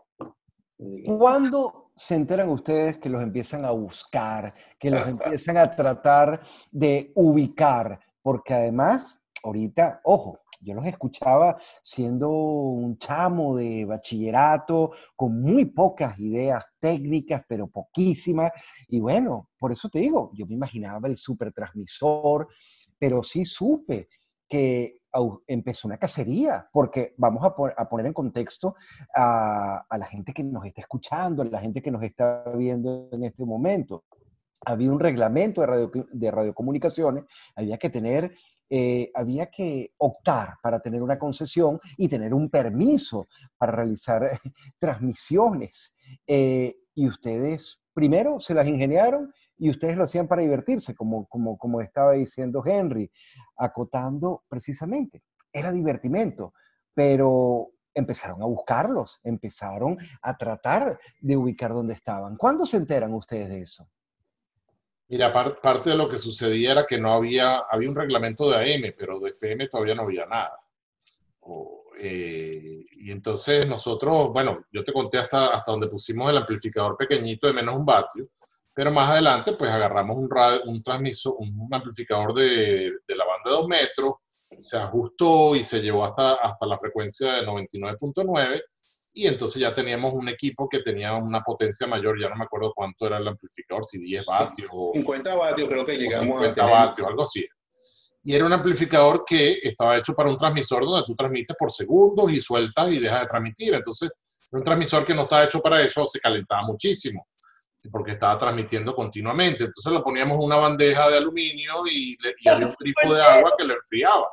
¿Cuándo 1.05 1.82
se 1.95 2.15
enteran 2.15 2.49
ustedes 2.49 2.99
que 2.99 3.09
los 3.09 3.23
empiezan 3.23 3.65
a 3.65 3.71
buscar, 3.71 4.55
que 4.79 4.91
los 4.91 5.07
empiezan 5.07 5.57
a 5.57 5.71
tratar 5.71 6.43
de 6.71 7.13
ubicar? 7.15 8.01
Porque 8.23 8.55
además, 8.55 9.21
ahorita, 9.43 10.01
ojo, 10.05 10.41
yo 10.63 10.75
los 10.75 10.87
escuchaba 10.87 11.57
siendo 11.83 12.31
un 12.31 12.97
chamo 12.99 13.57
de 13.57 13.85
bachillerato, 13.85 14.93
con 15.17 15.43
muy 15.43 15.65
pocas 15.65 16.19
ideas 16.21 16.65
técnicas, 16.79 17.43
pero 17.49 17.67
poquísimas. 17.67 18.53
Y 18.89 19.01
bueno, 19.01 19.49
por 19.59 19.73
eso 19.73 19.89
te 19.89 19.99
digo, 19.99 20.31
yo 20.35 20.47
me 20.47 20.55
imaginaba 20.55 21.09
el 21.09 21.17
supertransmisor, 21.17 22.47
pero 22.97 23.25
sí 23.25 23.45
supe 23.45 24.09
que 24.49 25.02
empezó 25.47 25.89
una 25.89 25.99
cacería, 25.99 26.69
porque 26.73 27.15
vamos 27.17 27.45
a, 27.45 27.55
a 27.77 27.89
poner 27.89 28.07
en 28.07 28.13
contexto 28.13 28.75
a, 29.15 29.85
a 29.89 29.99
la 29.99 30.07
gente 30.07 30.33
que 30.33 30.45
nos 30.45 30.65
está 30.65 30.81
escuchando, 30.81 31.43
a 31.43 31.47
la 31.47 31.61
gente 31.61 31.83
que 31.83 31.91
nos 31.91 32.03
está 32.03 32.45
viendo 32.57 33.09
en 33.13 33.25
este 33.25 33.45
momento. 33.45 34.05
Había 34.65 34.93
un 34.93 35.01
reglamento 35.01 35.61
de, 35.61 35.67
radio, 35.67 35.91
de 36.13 36.31
radiocomunicaciones, 36.31 37.25
había 37.57 37.79
que 37.79 37.91
tener, 37.91 38.33
eh, 38.71 39.11
había 39.15 39.47
que 39.47 39.93
optar 39.99 40.55
para 40.63 40.81
tener 40.81 41.03
una 41.03 41.19
concesión 41.19 41.81
y 41.97 42.09
tener 42.09 42.33
un 42.33 42.49
permiso 42.49 43.27
para 43.59 43.73
realizar 43.73 44.41
transmisiones. 44.79 45.97
Eh, 46.27 46.77
y 46.95 47.09
ustedes 47.09 47.83
primero 47.93 48.41
se 48.41 48.55
las 48.55 48.67
ingeniaron 48.67 49.33
y 49.63 49.71
ustedes 49.71 49.97
lo 49.97 50.03
hacían 50.03 50.27
para 50.27 50.43
divertirse, 50.43 50.93
como, 50.97 51.25
como, 51.29 51.57
como 51.57 51.81
estaba 51.81 52.15
diciendo 52.15 52.65
Henry, 52.67 53.09
acotando 53.57 54.43
precisamente. 54.49 55.23
Era 55.53 55.71
divertimento, 55.71 56.53
pero 56.93 57.69
empezaron 57.95 58.43
a 58.43 58.47
buscarlos, 58.47 59.21
empezaron 59.23 59.97
a 60.21 60.37
tratar 60.37 60.99
de 61.21 61.37
ubicar 61.37 61.71
dónde 61.73 61.95
estaban. 61.95 62.37
¿Cuándo 62.37 62.67
se 62.67 62.79
enteran 62.79 63.15
ustedes 63.15 63.51
de 63.51 63.61
eso? 63.63 63.89
Mira, 65.07 65.31
par- 65.33 65.61
parte 65.61 65.91
de 65.91 65.97
lo 65.97 66.09
que 66.09 66.19
sucedía 66.19 66.73
era 66.73 66.85
que 66.85 66.99
no 66.99 67.13
había, 67.13 67.59
había 67.71 67.89
un 67.89 67.95
reglamento 67.95 68.51
de 68.51 68.57
AM, 68.57 68.95
pero 68.99 69.21
de 69.21 69.31
FM 69.31 69.69
todavía 69.69 69.95
no 69.95 70.03
había 70.03 70.27
nada. 70.27 70.59
Eh, 72.01 72.85
y 72.97 73.13
entonces 73.13 73.65
nosotros, 73.69 74.33
bueno, 74.33 74.65
yo 74.73 74.83
te 74.83 74.93
conté 74.93 75.19
hasta, 75.19 75.55
hasta 75.55 75.71
donde 75.71 75.87
pusimos 75.87 76.29
el 76.29 76.39
amplificador 76.39 76.97
pequeñito 76.97 77.47
de 77.47 77.53
menos 77.53 77.77
un 77.77 77.85
vatio, 77.87 78.29
pero 78.75 78.91
más 78.91 79.11
adelante 79.11 79.53
pues 79.55 79.71
agarramos 79.71 80.17
un, 80.17 80.31
radio, 80.31 80.63
un 80.65 80.83
transmisor, 80.83 81.35
un 81.39 81.69
amplificador 81.71 82.33
de, 82.35 82.93
de 83.07 83.17
la 83.17 83.27
banda 83.27 83.51
de 83.51 83.57
2 83.57 83.69
metros, 83.69 84.15
se 84.59 84.77
ajustó 84.77 85.57
y 85.57 85.65
se 85.65 85.81
llevó 85.81 86.05
hasta, 86.05 86.35
hasta 86.35 86.67
la 86.67 86.79
frecuencia 86.79 87.35
de 87.35 87.47
99.9 87.47 88.63
y 89.15 89.27
entonces 89.27 89.61
ya 89.61 89.75
teníamos 89.75 90.15
un 90.15 90.29
equipo 90.29 90.69
que 90.69 90.81
tenía 90.81 91.15
una 91.15 91.43
potencia 91.43 91.87
mayor, 91.87 92.19
ya 92.19 92.31
no 92.31 92.37
me 92.37 92.45
acuerdo 92.45 92.73
cuánto 92.75 93.07
era 93.07 93.19
el 93.19 93.29
amplificador, 93.29 93.85
si 93.85 93.99
10 93.99 94.25
vatios 94.25 94.71
o 94.73 94.93
50 94.95 95.35
vatios 95.35 95.69
creo 95.69 95.85
que 95.85 95.97
llegamos 95.97 96.41
50 96.41 96.65
a 96.65 96.71
vatios, 96.71 97.09
algo 97.09 97.23
así. 97.23 97.47
Y 98.25 98.35
era 98.35 98.47
un 98.47 98.53
amplificador 98.53 99.25
que 99.27 99.59
estaba 99.63 99.99
hecho 99.99 100.15
para 100.15 100.31
un 100.31 100.37
transmisor 100.37 100.85
donde 100.85 101.05
tú 101.05 101.15
transmites 101.15 101.57
por 101.59 101.71
segundos 101.73 102.33
y 102.33 102.41
sueltas 102.41 102.91
y 102.91 103.01
dejas 103.01 103.23
de 103.23 103.27
transmitir. 103.27 103.75
Entonces, 103.75 104.13
era 104.51 104.59
un 104.59 104.63
transmisor 104.63 105.05
que 105.05 105.13
no 105.13 105.23
estaba 105.23 105.45
hecho 105.45 105.61
para 105.61 105.83
eso, 105.83 106.07
se 106.07 106.21
calentaba 106.21 106.63
muchísimo 106.63 107.27
porque 107.91 108.13
estaba 108.13 108.39
transmitiendo 108.39 108.95
continuamente. 108.95 109.65
Entonces 109.65 109.93
lo 109.93 110.03
poníamos 110.05 110.37
en 110.39 110.45
una 110.45 110.57
bandeja 110.57 111.11
de 111.11 111.17
aluminio 111.19 111.87
y, 111.91 112.17
le- 112.23 112.35
y 112.39 112.49
había 112.49 112.67
un 112.67 112.75
grifo 112.79 113.15
de 113.15 113.23
agua 113.23 113.55
que 113.59 113.65
lo 113.65 113.75
enfriaba. 113.75 114.27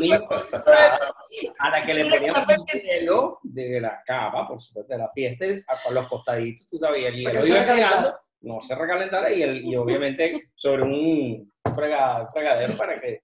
Y, 0.00 0.12
a 0.12 1.70
la 1.70 1.82
que 1.86 1.94
le 1.94 2.10
poníamos 2.10 2.44
un 2.48 2.64
hielo 2.66 3.38
de 3.42 3.80
la 3.80 4.02
cava, 4.04 4.48
por 4.48 4.60
supuesto, 4.60 4.92
de 4.92 4.98
la 4.98 5.10
fiesta, 5.10 5.44
a 5.68 5.82
con 5.82 5.94
los 5.94 6.06
costaditos, 6.06 6.66
tú 6.66 6.76
sabes, 6.78 7.02
y 7.02 7.04
el 7.04 7.14
hielo 7.16 7.46
iba 7.46 7.58
enfriando, 7.58 8.18
no 8.42 8.60
se 8.60 8.74
recalentara 8.74 9.32
y, 9.32 9.42
el, 9.42 9.64
y 9.64 9.76
obviamente 9.76 10.50
sobre 10.54 10.82
un 10.82 11.52
frega- 11.64 12.28
fregadero 12.32 12.76
para 12.76 13.00
que, 13.00 13.20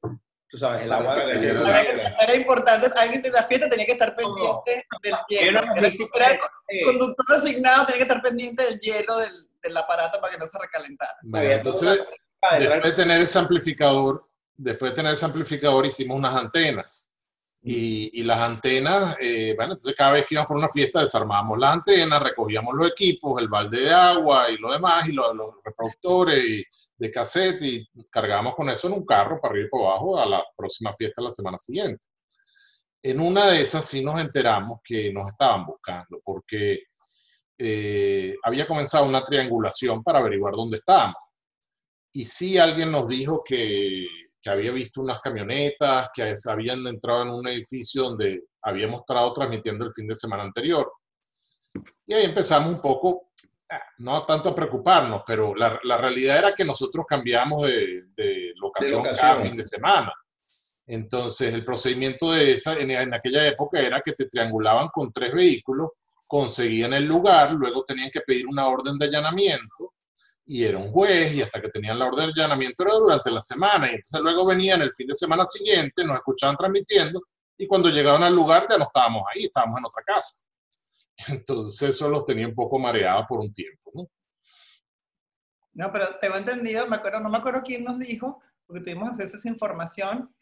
tú 0.51 0.59
sabes, 0.59 0.83
el 0.83 0.93
agua... 0.93 1.15
Hielo- 1.23 1.63
Era, 1.69 2.15
era 2.23 2.35
importante, 2.35 2.91
alguien 2.97 3.23
de 3.23 3.31
la 3.31 3.45
fiesta 3.45 3.69
tenía 3.71 3.87
que 3.87 3.93
estar 3.93 4.15
pendiente 4.17 4.85
del 5.03 5.13
hielo. 5.29 5.61
Era, 5.61 5.61
era 6.19 6.27
el 6.69 6.85
conductor 6.85 7.37
asignado, 7.37 7.87
tenía 7.87 7.99
que 7.99 8.03
estar 8.03 8.21
pendiente 8.23 8.65
del 8.65 8.81
hielo 8.81 9.17
del, 9.19 9.33
del 9.63 9.77
aparato 9.77 10.21
para 10.21 10.33
que 10.33 10.39
no 10.39 10.47
se 10.47 10.59
recalentara. 10.59 11.17
entonces, 11.53 11.99
después 12.59 12.83
de 12.85 12.93
tener 12.97 13.21
ese 13.21 13.39
amplificador, 13.39 14.29
después 14.57 14.91
de 14.93 14.97
tener 14.97 15.13
ese 15.13 15.25
amplificador 15.25 15.87
hicimos 15.87 16.17
unas 16.19 16.35
antenas. 16.35 17.07
Y, 17.63 18.21
y 18.21 18.23
las 18.23 18.39
antenas, 18.39 19.17
eh, 19.21 19.53
bueno, 19.55 19.75
entonces 19.75 19.95
cada 19.95 20.13
vez 20.13 20.25
que 20.25 20.35
íbamos 20.35 20.49
por 20.49 20.57
una 20.57 20.69
fiesta 20.69 21.01
desarmábamos 21.01 21.59
las 21.59 21.75
antenas, 21.75 22.23
recogíamos 22.23 22.75
los 22.75 22.91
equipos, 22.91 23.41
el 23.41 23.49
balde 23.49 23.81
de 23.81 23.93
agua 23.93 24.51
y 24.51 24.57
lo 24.57 24.73
demás, 24.73 25.07
y 25.09 25.13
los, 25.13 25.37
los 25.37 25.57
reproductores 25.63 26.43
y 26.43 26.65
de 26.97 27.11
cassette, 27.11 27.63
y 27.63 27.87
cargábamos 28.11 28.55
con 28.55 28.71
eso 28.71 28.87
en 28.87 28.95
un 28.95 29.05
carro 29.05 29.39
para 29.41 29.59
ir 29.59 29.69
por 29.69 29.87
abajo 29.87 30.19
a 30.19 30.27
la 30.27 30.43
próxima 30.57 30.93
fiesta 30.95 31.21
la 31.21 31.31
semana 31.31 31.59
siguiente. 31.59 32.07
En 33.03 33.21
una 33.21 33.47
de 33.47 33.61
esas 33.61 33.85
sí 33.85 34.03
nos 34.03 34.21
enteramos 34.21 34.81
que 34.83 35.13
nos 35.13 35.29
estaban 35.29 35.67
buscando, 35.67 36.21
porque 36.25 36.85
eh, 37.59 38.35
había 38.43 38.67
comenzado 38.67 39.05
una 39.05 39.23
triangulación 39.23 40.03
para 40.03 40.19
averiguar 40.19 40.55
dónde 40.55 40.79
estábamos. 40.79 41.17
Y 42.13 42.25
sí 42.25 42.59
alguien 42.59 42.91
nos 42.91 43.09
dijo 43.09 43.43
que, 43.45 44.07
que 44.43 44.51
había 44.51 44.73
visto 44.73 45.03
unas 45.03 45.21
camionetas, 45.21 46.09
que 46.15 46.35
habían 46.49 46.87
entrado 46.87 47.23
en 47.23 47.31
un 47.31 47.49
edificio 47.49 48.05
donde 48.05 48.45
habíamos 48.63 49.01
estado 49.01 49.33
transmitiendo 49.33 49.85
el 49.85 49.93
fin 49.93 50.07
de 50.07 50.15
semana 50.15 50.45
anterior. 50.45 50.91
Y 52.07 52.15
ahí 52.15 52.25
empezamos 52.25 52.73
un 52.73 52.81
poco, 52.81 53.33
ah, 53.71 53.83
no 53.99 54.25
tanto 54.25 54.51
a 54.51 54.55
preocuparnos, 54.55 55.23
pero 55.27 55.55
la, 55.55 55.79
la 55.85 55.97
realidad 55.99 56.39
era 56.39 56.55
que 56.55 56.65
nosotros 56.65 57.05
cambiamos 57.07 57.63
de, 57.63 58.05
de 58.17 58.53
locación, 58.57 59.05
locación. 59.05 59.21
cada 59.21 59.43
fin 59.43 59.57
de 59.57 59.65
semana. 59.65 60.13
Entonces, 60.87 61.55
el 61.55 61.65
procedimiento 61.65 62.33
de 62.33 62.53
esa, 62.53 62.75
en, 62.75 62.91
en 62.91 63.15
aquella 63.15 63.47
época 63.47 63.79
era 63.79 64.01
que 64.01 64.13
te 64.13 64.27
triangulaban 64.27 64.89
con 64.89 65.13
tres 65.13 65.33
vehículos, 65.33 65.91
conseguían 66.27 66.95
el 66.95 67.05
lugar, 67.05 67.53
luego 67.53 67.85
tenían 67.85 68.11
que 68.11 68.21
pedir 68.23 68.47
una 68.47 68.67
orden 68.67 68.99
de 68.99 69.07
allanamiento 69.07 69.93
y 70.53 70.65
era 70.65 70.79
un 70.79 70.91
juez 70.91 71.33
y 71.33 71.43
hasta 71.43 71.61
que 71.61 71.69
tenían 71.69 71.97
la 71.97 72.07
orden 72.07 72.27
de 72.27 72.43
allanamiento 72.43 72.83
era 72.83 72.95
durante 72.95 73.31
la 73.31 73.41
semana 73.41 73.87
y 73.87 73.91
entonces 73.91 74.21
luego 74.21 74.45
venían 74.45 74.83
el 74.83 74.93
fin 74.93 75.07
de 75.07 75.15
semana 75.15 75.45
siguiente, 75.45 76.05
nos 76.05 76.17
escuchaban 76.17 76.57
transmitiendo 76.57 77.23
y 77.57 77.69
cuando 77.69 77.89
llegaban 77.89 78.25
al 78.25 78.35
lugar 78.35 78.67
ya 78.69 78.77
no 78.77 78.83
estábamos 78.83 79.23
ahí, 79.33 79.45
estábamos 79.45 79.79
en 79.79 79.85
otra 79.85 80.03
casa. 80.03 80.43
Entonces 81.29 81.91
eso 81.91 82.09
los 82.09 82.25
tenía 82.25 82.49
un 82.49 82.55
poco 82.57 82.81
mareados 82.81 83.27
por 83.29 83.39
un 83.39 83.53
tiempo, 83.53 83.93
¿no? 83.95 84.09
No, 85.73 85.93
pero 85.93 86.19
tengo 86.21 86.35
entendido, 86.35 86.85
me 86.89 86.97
acuerdo, 86.97 87.21
no 87.21 87.29
me 87.29 87.39
acuerdo 87.39 87.63
quién 87.65 87.85
nos 87.85 88.01
dijo, 88.01 88.41
porque 88.67 88.83
tuvimos 88.83 89.11
acceso 89.11 89.37
a 89.37 89.39
esa 89.39 89.49
información, 89.49 90.35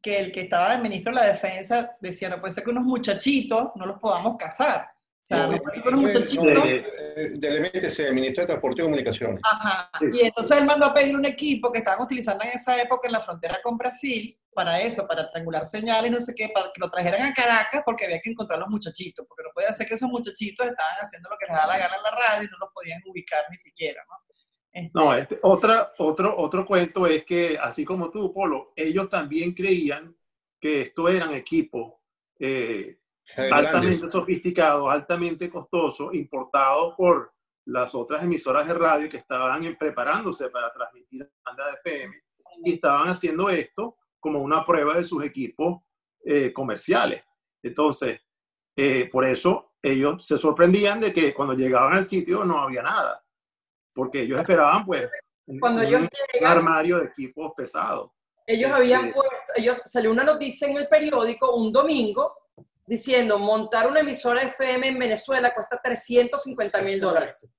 que 0.00 0.20
el 0.20 0.30
que 0.30 0.42
estaba 0.42 0.76
de 0.76 0.82
ministro 0.82 1.12
de 1.12 1.20
la 1.22 1.26
Defensa 1.26 1.96
decía, 2.00 2.28
no 2.28 2.38
puede 2.38 2.52
ser 2.52 2.62
que 2.62 2.70
unos 2.70 2.84
muchachitos 2.84 3.72
no 3.74 3.84
los 3.84 3.98
podamos 3.98 4.36
casar. 4.36 4.95
Sea, 5.26 5.48
muchachitos... 5.90 6.46
Eh, 6.66 7.32
Del 7.34 7.60
MTC, 7.62 7.98
el 7.98 8.14
Ministro 8.14 8.42
de 8.42 8.46
Transporte 8.46 8.80
y 8.80 8.84
Comunicaciones. 8.84 9.40
Ajá. 9.42 9.90
Sí. 9.98 10.06
Y 10.12 10.26
entonces 10.26 10.56
él 10.56 10.66
mandó 10.66 10.86
a 10.86 10.94
pedir 10.94 11.16
un 11.16 11.24
equipo 11.24 11.72
que 11.72 11.80
estaban 11.80 12.00
utilizando 12.00 12.44
en 12.44 12.50
esa 12.50 12.80
época 12.80 13.08
en 13.08 13.12
la 13.12 13.20
frontera 13.20 13.58
con 13.60 13.76
Brasil 13.76 14.38
para 14.54 14.80
eso, 14.80 15.04
para 15.04 15.28
triangular 15.28 15.66
señales 15.66 16.12
y 16.12 16.14
no 16.14 16.20
sé 16.20 16.32
qué, 16.32 16.50
para 16.54 16.70
que 16.72 16.80
lo 16.80 16.88
trajeran 16.88 17.22
a 17.22 17.34
Caracas 17.34 17.82
porque 17.84 18.04
había 18.04 18.20
que 18.20 18.30
encontrar 18.30 18.58
a 18.58 18.60
los 18.60 18.68
muchachitos, 18.68 19.26
porque 19.26 19.42
no 19.42 19.50
podía 19.52 19.74
ser 19.74 19.88
que 19.88 19.94
esos 19.94 20.08
muchachitos 20.08 20.64
estaban 20.64 20.96
haciendo 21.00 21.28
lo 21.28 21.36
que 21.38 21.46
les 21.46 21.56
daba 21.56 21.72
la 21.72 21.78
gana 21.78 21.96
en 21.96 22.02
la 22.04 22.10
radio 22.10 22.44
y 22.44 22.50
no 22.52 22.58
los 22.60 22.70
podían 22.72 23.02
ubicar 23.04 23.42
ni 23.50 23.58
siquiera, 23.58 24.04
¿no? 24.08 24.16
Este, 24.72 24.90
No, 24.94 25.12
este, 25.12 25.40
otra, 25.42 25.92
otro, 25.98 26.36
otro 26.38 26.64
cuento 26.64 27.04
es 27.04 27.24
que, 27.24 27.58
así 27.60 27.84
como 27.84 28.10
tú, 28.12 28.32
Polo, 28.32 28.72
ellos 28.76 29.08
también 29.08 29.54
creían 29.54 30.16
que 30.60 30.82
esto 30.82 31.08
eran 31.08 31.34
equipos 31.34 31.94
eh. 32.38 33.00
Altamente 33.50 34.10
sofisticados, 34.10 34.88
altamente 34.90 35.50
costosos, 35.50 36.14
importados 36.14 36.94
por 36.96 37.32
las 37.66 37.94
otras 37.94 38.22
emisoras 38.22 38.66
de 38.66 38.74
radio 38.74 39.08
que 39.08 39.16
estaban 39.16 39.76
preparándose 39.76 40.48
para 40.50 40.72
transmitir 40.72 41.28
banda 41.44 41.66
de 41.66 41.90
FM 41.90 42.14
y 42.64 42.74
estaban 42.74 43.08
haciendo 43.08 43.48
esto 43.50 43.96
como 44.20 44.38
una 44.40 44.64
prueba 44.64 44.96
de 44.96 45.04
sus 45.04 45.24
equipos 45.24 45.82
eh, 46.24 46.52
comerciales. 46.52 47.22
Entonces, 47.62 48.20
eh, 48.76 49.08
por 49.10 49.24
eso 49.24 49.72
ellos 49.82 50.24
se 50.26 50.38
sorprendían 50.38 51.00
de 51.00 51.12
que 51.12 51.34
cuando 51.34 51.54
llegaban 51.54 51.94
al 51.94 52.04
sitio 52.04 52.44
no 52.44 52.58
había 52.58 52.82
nada, 52.82 53.24
porque 53.94 54.22
ellos 54.22 54.38
esperaban 54.38 54.84
pues 54.84 55.08
un, 55.46 55.58
Cuando 55.60 55.80
un- 55.80 55.86
ellos 55.86 56.02
un 56.40 56.46
armario 56.46 56.98
de 56.98 57.06
equipos 57.06 57.52
pesados. 57.56 58.10
ellos 58.46 58.70
este- 58.70 58.80
habían 58.82 59.12
puesto, 59.12 59.36
ellos 59.56 59.82
salió 59.84 60.10
una 60.12 60.24
noticia 60.24 60.68
en 60.68 60.76
el 60.76 60.88
periódico 60.88 61.54
un 61.56 61.72
domingo 61.72 62.34
diciendo 62.86 63.38
montar 63.38 63.88
una 63.88 64.00
emisora 64.00 64.42
FM 64.42 64.88
en 64.88 64.98
Venezuela 64.98 65.52
cuesta 65.52 65.80
350 65.82 66.80
mil 66.82 67.00
dólares. 67.00 67.52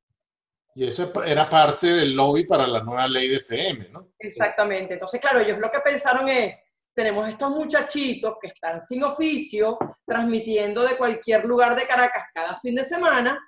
Y 0.73 0.87
eso 0.87 1.11
era 1.25 1.49
parte 1.49 1.87
del 1.87 2.13
lobby 2.13 2.45
para 2.45 2.67
la 2.67 2.83
nueva 2.83 3.07
ley 3.07 3.27
de 3.27 3.37
FM, 3.37 3.89
¿no? 3.89 4.11
Exactamente. 4.19 4.93
Entonces, 4.93 5.19
claro, 5.19 5.39
ellos 5.39 5.57
lo 5.57 5.71
que 5.71 5.79
pensaron 5.79 6.29
es, 6.29 6.63
tenemos 6.93 7.27
estos 7.27 7.49
muchachitos 7.49 8.35
que 8.39 8.49
están 8.49 8.79
sin 8.79 9.03
oficio, 9.03 9.77
transmitiendo 10.05 10.83
de 10.83 10.95
cualquier 10.95 11.45
lugar 11.45 11.75
de 11.75 11.87
Caracas 11.87 12.25
cada 12.33 12.59
fin 12.59 12.75
de 12.75 12.85
semana, 12.85 13.39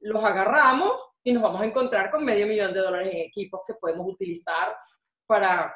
los 0.00 0.24
agarramos 0.24 0.92
y 1.22 1.32
nos 1.32 1.44
vamos 1.44 1.62
a 1.62 1.66
encontrar 1.66 2.10
con 2.10 2.24
medio 2.24 2.46
millón 2.46 2.72
de 2.72 2.80
dólares 2.80 3.12
en 3.12 3.20
equipos 3.20 3.60
que 3.64 3.74
podemos 3.74 4.06
utilizar 4.08 4.76
para 5.24 5.72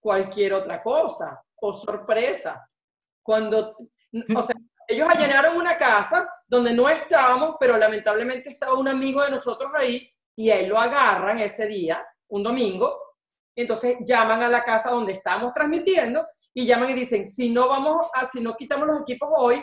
cualquier 0.00 0.54
otra 0.54 0.82
cosa. 0.82 1.42
O 1.60 1.72
sorpresa. 1.74 2.64
Cuando, 3.22 3.76
o 4.34 4.42
sea, 4.42 4.56
ellos 4.88 5.06
allanaron 5.08 5.56
una 5.56 5.76
casa 5.76 6.28
donde 6.46 6.72
no 6.72 6.88
estábamos, 6.88 7.56
pero 7.60 7.76
lamentablemente 7.76 8.48
estaba 8.48 8.78
un 8.78 8.88
amigo 8.88 9.22
de 9.22 9.30
nosotros 9.30 9.70
ahí 9.74 10.10
y 10.34 10.50
él 10.50 10.68
lo 10.68 10.78
agarran 10.78 11.38
ese 11.40 11.66
día, 11.66 12.04
un 12.28 12.42
domingo, 12.42 12.98
entonces 13.54 13.98
llaman 14.00 14.42
a 14.42 14.48
la 14.48 14.64
casa 14.64 14.90
donde 14.90 15.12
estábamos 15.12 15.52
transmitiendo 15.52 16.26
y 16.54 16.66
llaman 16.66 16.90
y 16.90 16.94
dicen, 16.94 17.26
si 17.26 17.50
no 17.50 17.68
vamos 17.68 18.08
a, 18.14 18.24
si 18.24 18.40
no 18.40 18.56
quitamos 18.56 18.86
los 18.86 19.02
equipos 19.02 19.28
hoy, 19.36 19.62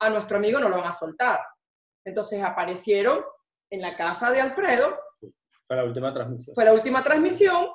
a 0.00 0.10
nuestro 0.10 0.36
amigo 0.36 0.60
no 0.60 0.68
lo 0.68 0.76
van 0.76 0.88
a 0.88 0.92
soltar. 0.92 1.40
Entonces 2.04 2.44
aparecieron 2.44 3.24
en 3.70 3.80
la 3.80 3.96
casa 3.96 4.30
de 4.30 4.42
Alfredo, 4.42 4.98
Fue 5.64 5.76
la 5.76 5.84
última 5.84 6.12
transmisión. 6.12 6.54
fue 6.54 6.64
la 6.64 6.72
última 6.74 7.02
transmisión, 7.02 7.68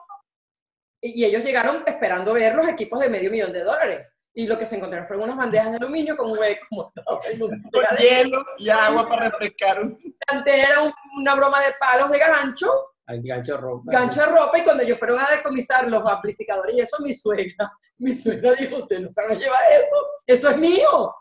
y 1.02 1.26
ellos 1.26 1.44
llegaron 1.44 1.84
esperando 1.86 2.34
ver 2.34 2.54
los 2.54 2.68
equipos 2.68 3.00
de 3.00 3.10
medio 3.10 3.32
millón 3.32 3.52
de 3.52 3.64
dólares. 3.64 4.14
Y 4.34 4.48
lo 4.48 4.58
que 4.58 4.66
se 4.66 4.78
encontraron 4.78 5.06
fueron 5.08 5.26
unas 5.26 5.38
bandejas 5.38 5.72
de 5.72 5.78
aluminio 5.78 6.16
con 6.16 6.32
huecos, 6.32 6.66
como 6.70 6.92
todo 6.96 7.20
el 7.30 7.38
mundo. 7.38 7.56
con 7.74 7.98
hielo 7.98 8.46
y 8.58 8.70
agua 8.70 9.08
para 9.08 9.30
refrescar. 9.30 9.82
antena 10.28 10.64
era 10.68 10.82
un- 10.82 10.94
una 11.18 11.36
broma 11.36 11.60
de 11.60 11.74
palos 11.80 12.10
de 12.12 12.18
gancho, 12.20 12.72
Al 13.08 13.22
gancho 13.22 13.54
de 13.56 13.58
ropa. 13.62 13.92
gancho 13.92 14.22
de 14.22 14.26
ropa, 14.28 14.58
y 14.58 14.64
cuando 14.64 14.84
ellos 14.84 14.98
fueron 14.98 15.20
a 15.20 15.30
decomisar 15.36 15.88
los 15.90 16.04
amplificadores 16.06 16.76
y 16.76 16.80
eso, 16.80 16.98
mi 17.02 17.14
suegra, 17.14 17.72
mi 17.98 18.14
suegra 18.14 18.54
dijo, 18.54 18.78
usted 18.78 19.00
no 19.02 19.12
sabe 19.12 19.36
llevar 19.36 19.62
eso, 19.74 19.96
eso 20.26 20.50
es 20.50 20.58
mío. 20.58 21.14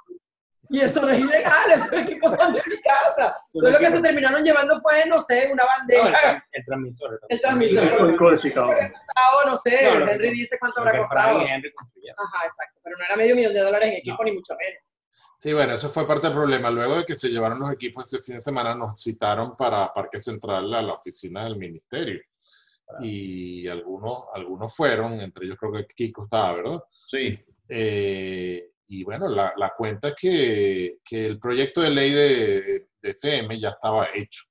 Y 0.73 0.81
eso 0.81 1.01
no 1.01 1.09
es 1.09 1.19
ilegal, 1.19 1.71
esos 1.75 1.93
equipos 1.93 2.33
son 2.37 2.53
de 2.55 2.63
mi 2.67 2.81
casa. 2.81 3.37
Entonces 3.53 3.73
lo 3.73 3.79
que 3.79 3.91
se 3.97 4.01
terminaron 4.03 4.43
llevando 4.45 4.79
fue, 4.81 5.05
no 5.07 5.21
sé, 5.21 5.51
una 5.53 5.65
No, 5.65 6.09
el, 6.09 6.43
el 6.53 6.65
transmisor. 6.65 7.21
el 7.29 7.41
transmisor. 7.41 7.85
El 7.85 7.97
Porque 7.99 8.17
codificador. 8.17 8.77
no 9.47 9.59
sé, 9.59 9.85
No, 9.85 9.99
lo 9.99 10.07
que- 10.07 10.13
Henry 10.13 10.31
dice 10.31 10.57
cuánto 10.61 10.81
habrá 10.81 10.99
costado. 10.99 11.41
Henry. 11.41 11.73
Ajá, 12.17 12.47
exacto, 12.47 12.81
pero 12.85 12.97
no 12.97 13.05
era 13.05 13.17
medio 13.17 13.35
millón 13.35 13.53
de 13.55 13.61
dólares 13.61 13.89
en 13.89 13.95
equipo, 13.97 14.23
ni 14.25 14.33
mucho 14.33 14.55
menos. 14.57 14.81
Sí, 15.43 15.53
bueno, 15.55 15.73
eso 15.73 15.89
fue 15.89 16.07
parte 16.07 16.27
del 16.27 16.37
problema. 16.37 16.71
Luego 16.71 16.97
de 16.97 17.05
que 17.05 17.17
se 17.17 17.29
llevaron 17.31 17.59
los 17.61 17.73
equipos 17.73 18.07
ese 18.13 18.23
fin 18.23 18.35
de 18.37 18.41
semana, 18.43 18.75
nos 18.75 19.01
citaron 19.03 19.57
para 19.57 19.93
Parque 19.93 20.21
Central 20.21 20.73
a 20.75 20.83
la 20.83 20.93
oficina 20.93 21.45
del 21.45 21.57
ministerio. 21.57 22.21
Y 23.01 23.67
algunos, 23.69 24.25
algunos 24.35 24.75
fueron, 24.75 25.21
entre 25.21 25.47
ellos 25.47 25.57
creo 25.59 25.73
que 25.73 25.87
Kiko 25.87 26.25
estaba, 26.25 26.53
¿verdad? 26.55 26.81
Sí. 26.91 27.39
Eh, 27.69 28.69
y 28.93 29.05
bueno, 29.05 29.29
la, 29.29 29.53
la 29.57 29.73
cuenta 29.77 30.09
es 30.09 30.15
que, 30.21 30.97
que, 31.05 31.27
el 31.27 31.39
proyecto 31.39 31.81
de 31.81 31.91
ley 31.91 32.11
de, 32.11 32.89
de 33.01 33.11
FM 33.11 33.61
ya 33.61 33.69
estaba 33.69 34.09
hecho 34.13 34.43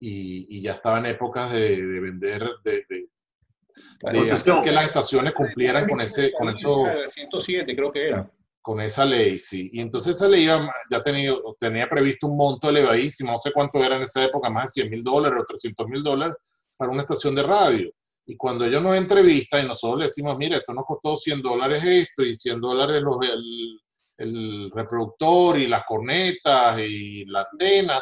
y, 0.00 0.46
y, 0.56 0.62
ya 0.62 0.72
estaba 0.72 0.98
en 0.98 1.06
épocas 1.06 1.52
de, 1.52 1.76
de 1.76 2.00
vender, 2.00 2.42
de, 2.64 2.86
de, 2.88 4.32
hacer 4.32 4.54
que 4.64 4.72
las 4.72 4.86
estaciones 4.86 5.34
cumplieran 5.34 5.86
con 5.86 6.00
ese, 6.00 6.32
con 6.32 6.48
eso. 6.48 6.86
107 7.06 7.76
creo 7.76 7.92
que 7.92 8.08
era. 8.08 8.30
Con 8.62 8.80
esa 8.80 9.04
ley, 9.04 9.38
sí. 9.38 9.68
Y 9.74 9.80
entonces 9.80 10.16
esa 10.16 10.26
ley 10.26 10.46
ya 10.46 11.02
tenía, 11.02 11.34
tenía 11.58 11.86
previsto 11.86 12.28
un 12.28 12.38
monto 12.38 12.70
elevadísimo, 12.70 13.32
no 13.32 13.38
sé 13.38 13.52
cuánto 13.52 13.84
era 13.84 13.96
en 13.96 14.04
esa 14.04 14.24
época, 14.24 14.48
más 14.48 14.72
de 14.74 14.82
100 14.82 14.90
mil 14.90 15.04
dólares 15.04 15.38
o 15.42 15.44
300 15.44 15.86
mil 15.86 16.02
dólares 16.02 16.36
para 16.78 16.90
una 16.90 17.02
estación 17.02 17.34
de 17.34 17.42
radio. 17.42 17.92
Y 18.24 18.36
cuando 18.36 18.64
ellos 18.64 18.82
nos 18.82 18.96
entrevistan 18.96 19.64
y 19.64 19.68
nosotros 19.68 19.98
le 19.98 20.04
decimos, 20.04 20.38
mire, 20.38 20.56
esto 20.56 20.72
nos 20.72 20.84
costó 20.86 21.16
100 21.16 21.42
dólares 21.42 21.82
esto 21.84 22.22
y 22.22 22.36
100 22.36 22.60
dólares 22.60 23.02
los, 23.02 23.16
el, 23.22 23.80
el 24.22 24.70
reproductor 24.70 25.58
y 25.58 25.66
las 25.66 25.84
cornetas 25.84 26.78
y 26.78 27.24
la 27.26 27.46
antena, 27.50 28.00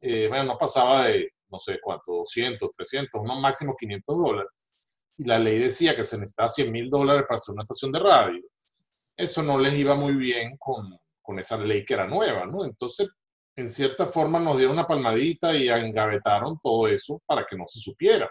eh, 0.00 0.26
bueno, 0.28 0.44
no 0.44 0.58
pasaba 0.58 1.06
de, 1.06 1.30
no 1.48 1.58
sé 1.58 1.78
cuánto, 1.80 2.12
200, 2.12 2.70
300, 2.70 3.20
unos 3.20 3.40
máximo 3.40 3.76
500 3.78 4.18
dólares. 4.18 4.50
Y 5.16 5.24
la 5.24 5.38
ley 5.38 5.58
decía 5.58 5.94
que 5.94 6.04
se 6.04 6.18
necesitaba 6.18 6.48
100 6.48 6.72
mil 6.72 6.90
dólares 6.90 7.24
para 7.28 7.36
hacer 7.36 7.52
una 7.52 7.62
estación 7.62 7.92
de 7.92 7.98
radio. 7.98 8.42
Eso 9.16 9.42
no 9.42 9.58
les 9.58 9.74
iba 9.78 9.94
muy 9.94 10.14
bien 10.14 10.56
con, 10.58 10.98
con 11.20 11.38
esa 11.38 11.58
ley 11.58 11.84
que 11.84 11.94
era 11.94 12.06
nueva, 12.06 12.46
¿no? 12.46 12.64
Entonces, 12.64 13.08
en 13.56 13.68
cierta 13.68 14.06
forma 14.06 14.40
nos 14.40 14.56
dieron 14.56 14.74
una 14.74 14.86
palmadita 14.86 15.54
y 15.54 15.68
engavetaron 15.68 16.58
todo 16.62 16.88
eso 16.88 17.22
para 17.26 17.44
que 17.44 17.56
no 17.56 17.66
se 17.66 17.80
supiera. 17.80 18.30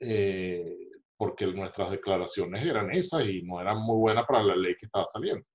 Eh, 0.00 0.76
porque 1.16 1.46
nuestras 1.46 1.90
declaraciones 1.90 2.64
eran 2.64 2.90
esas 2.90 3.26
y 3.26 3.42
no 3.42 3.60
eran 3.60 3.78
muy 3.78 3.98
buenas 3.98 4.24
para 4.26 4.42
la 4.42 4.56
ley 4.56 4.74
que 4.74 4.86
estaba 4.86 5.06
saliendo. 5.06 5.46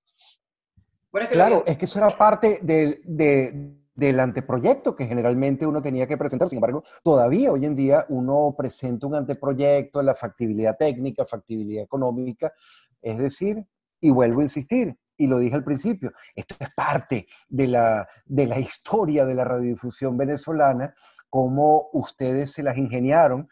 Claro, 1.32 1.64
es 1.66 1.78
que 1.78 1.86
eso 1.86 2.00
era 2.00 2.18
parte 2.18 2.60
de, 2.62 3.02
de, 3.04 3.76
del 3.96 4.20
anteproyecto 4.20 4.96
que 4.96 5.08
generalmente 5.08 5.66
uno 5.66 5.82
tenía 5.82 6.08
que 6.08 6.18
presentar. 6.18 6.50
Sin 6.50 6.58
embargo, 6.58 6.84
todavía 7.04 7.52
hoy 7.52 7.66
en 7.66 7.76
día 7.76 8.06
uno 8.10 8.54
presenta 8.58 9.08
un 9.08 9.16
anteproyecto 9.16 10.02
la 10.02 10.16
factibilidad 10.16 10.78
técnica, 10.78 11.26
factibilidad 11.26 11.84
económica, 11.84 12.54
es 13.02 13.18
decir, 13.18 13.66
y 14.00 14.10
vuelvo 14.10 14.42
a 14.42 14.44
insistir, 14.44 14.96
y 15.18 15.28
lo 15.28 15.40
dije 15.40 15.56
al 15.56 15.64
principio, 15.64 16.12
esto 16.36 16.56
es 16.60 16.74
parte 16.76 17.26
de 17.48 17.68
la, 17.68 18.08
de 18.26 18.48
la 18.48 18.60
historia 18.60 19.26
de 19.26 19.34
la 19.34 19.46
radiodifusión 19.46 20.18
venezolana, 20.18 20.94
cómo 21.30 21.90
ustedes 21.94 22.52
se 22.52 22.64
las 22.64 22.78
ingeniaron 22.78 23.48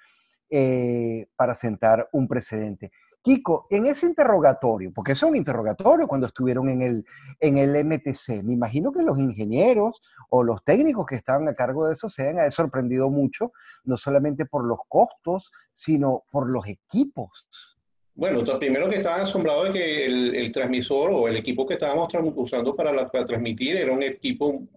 eh, 0.50 1.28
para 1.36 1.56
sentar 1.56 2.10
un 2.12 2.28
precedente. 2.28 2.92
Kiko, 3.24 3.68
en 3.70 3.86
ese 3.86 4.06
interrogatorio, 4.06 4.92
porque 4.94 5.14
es 5.14 5.24
un 5.24 5.36
interrogatorio 5.36 6.08
cuando 6.08 6.28
estuvieron 6.28 6.68
en 6.70 6.82
el, 6.82 7.06
en 7.40 7.58
el 7.58 7.86
MTC, 7.86 8.44
me 8.44 8.54
imagino 8.54 8.92
que 8.92 9.02
los 9.02 9.18
ingenieros 9.18 10.02
o 10.30 10.44
los 10.44 10.62
técnicos 10.66 11.06
que 11.06 11.16
estaban 11.16 11.48
a 11.48 11.56
cargo 11.56 11.88
de 11.88 11.94
eso 11.94 12.10
se 12.10 12.28
han 12.28 12.52
sorprendido 12.52 13.10
mucho, 13.10 13.54
no 13.86 13.96
solamente 13.96 14.46
por 14.46 14.66
los 14.66 14.80
costos, 14.90 15.52
sino 15.72 16.26
por 16.32 16.50
los 16.50 16.68
equipos. 16.68 17.48
Bueno, 18.14 18.44
primero 18.60 18.90
que 18.90 18.98
estaban 18.98 19.22
asombrados 19.22 19.68
de 19.68 19.74
que 19.74 20.06
el, 20.06 20.52
transmisor 20.52 21.12
o 21.12 21.28
el 21.30 21.38
equipo 21.38 21.66
que 21.66 21.76
estábamos 21.76 22.10
usando 22.36 22.76
para, 22.76 23.10
para 23.10 23.26
transmitir 23.26 23.78
era 23.78 23.94
un 23.94 24.04
equipo 24.04 24.68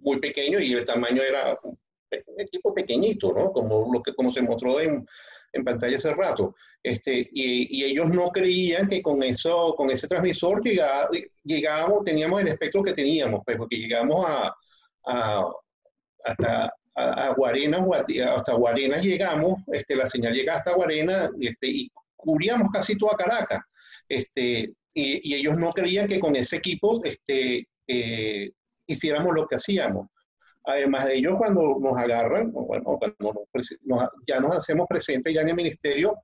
muy 0.00 0.20
pequeño 0.20 0.60
y 0.60 0.72
el 0.72 0.84
tamaño 0.84 1.20
era 1.20 1.58
un 1.62 2.40
equipo 2.40 2.72
pequeñito, 2.72 3.32
¿no? 3.32 3.52
Como, 3.52 3.92
lo 3.92 4.02
que, 4.02 4.14
como 4.14 4.30
se 4.30 4.40
mostró 4.40 4.80
en, 4.80 5.04
en 5.52 5.64
pantalla 5.64 5.96
hace 5.96 6.12
rato. 6.14 6.54
Este, 6.82 7.28
y, 7.32 7.80
y, 7.80 7.84
ellos 7.84 8.08
no 8.08 8.28
creían 8.28 8.88
que 8.88 9.02
con, 9.02 9.22
eso, 9.22 9.74
con 9.76 9.90
ese 9.90 10.06
transmisor 10.06 10.62
llegaba, 10.62 11.08
llegábamos, 11.42 12.04
teníamos 12.04 12.40
el 12.40 12.48
espectro 12.48 12.82
que 12.82 12.92
teníamos, 12.92 13.42
pues, 13.44 13.56
porque 13.56 13.76
llegamos 13.76 14.24
a, 14.26 14.54
a 15.06 15.52
hasta 16.24 16.72
a, 16.94 17.32
Guarenas, 17.34 17.80
hasta 18.34 18.54
Guarenas 18.54 19.02
llegamos, 19.02 19.60
este, 19.72 19.96
la 19.96 20.06
señal 20.06 20.34
llega 20.34 20.56
hasta 20.56 20.74
Guarenas 20.74 21.30
este, 21.40 21.68
y 21.68 21.90
cubríamos 22.16 22.70
casi 22.72 22.96
toda 22.96 23.16
Caracas. 23.16 23.60
Este, 24.08 24.72
y, 24.94 25.30
y, 25.30 25.34
ellos 25.34 25.56
no 25.56 25.70
creían 25.70 26.08
que 26.08 26.18
con 26.18 26.34
ese 26.34 26.56
equipo 26.56 27.00
este, 27.04 27.68
eh, 27.86 28.50
hiciéramos 28.86 29.34
lo 29.34 29.46
que 29.46 29.56
hacíamos. 29.56 30.08
Además 30.68 31.06
de 31.06 31.16
ello, 31.16 31.38
cuando 31.38 31.78
nos 31.80 31.96
agarran, 31.96 32.52
bueno, 32.52 32.84
cuando 32.84 33.48
ya 34.26 34.38
nos 34.38 34.54
hacemos 34.54 34.86
presentes 34.86 35.32
ya 35.32 35.40
en 35.40 35.48
el 35.48 35.54
ministerio, 35.54 36.14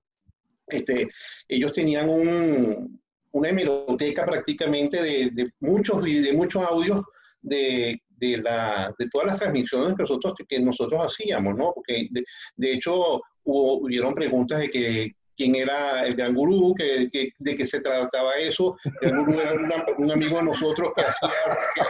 este, 0.67 1.09
ellos 1.49 1.73
tenían 1.73 2.11
un, 2.11 3.01
una 3.33 3.49
hemeroteca 3.49 4.27
prácticamente 4.27 5.03
de, 5.03 5.31
de, 5.33 5.51
muchos, 5.61 6.05
de 6.05 6.31
muchos 6.35 6.63
audios 6.63 7.01
de, 7.41 7.99
de, 8.11 8.37
la, 8.37 8.95
de 8.99 9.09
todas 9.09 9.29
las 9.29 9.39
transmisiones 9.39 9.97
que 9.97 10.03
nosotros, 10.03 10.35
que 10.47 10.61
nosotros 10.61 11.01
hacíamos, 11.03 11.57
¿no? 11.57 11.73
Porque 11.73 12.09
de, 12.11 12.23
de 12.55 12.73
hecho 12.75 13.23
hubo, 13.45 13.79
hubieron 13.79 14.15
preguntas 14.15 14.61
de 14.61 14.69
que 14.69 15.13
quién 15.37 15.55
era 15.55 16.05
el 16.05 16.15
gran 16.15 16.35
gurú, 16.35 16.75
que, 16.75 17.09
que, 17.11 17.31
de 17.39 17.57
qué 17.57 17.65
se 17.65 17.81
trataba 17.81 18.35
eso. 18.37 18.77
El 19.01 19.17
gurú 19.17 19.41
era 19.41 19.55
un 19.99 20.11
amigo 20.11 20.39
de 20.39 20.45
nosotros 20.45 20.93
que 20.95 21.03
hacía, 21.03 21.31
que, 21.75 21.83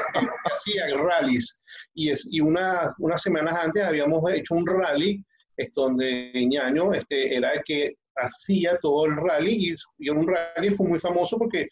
hacía 0.52 0.86
rallies. 0.96 1.62
Y, 1.94 2.10
es, 2.10 2.28
y 2.30 2.40
una, 2.40 2.94
unas 2.98 3.22
semanas 3.22 3.56
antes 3.60 3.82
habíamos 3.82 4.22
hecho 4.32 4.54
un 4.54 4.66
rally 4.66 5.22
es 5.56 5.72
donde 5.72 6.32
Ñaño 6.34 6.92
este, 6.92 7.36
era 7.36 7.52
el 7.52 7.62
que 7.64 7.94
hacía 8.16 8.78
todo 8.78 9.06
el 9.06 9.16
rally 9.16 9.70
y, 9.70 9.74
y 9.98 10.10
un 10.10 10.26
rally 10.26 10.70
fue 10.70 10.88
muy 10.88 10.98
famoso 10.98 11.38
porque 11.38 11.68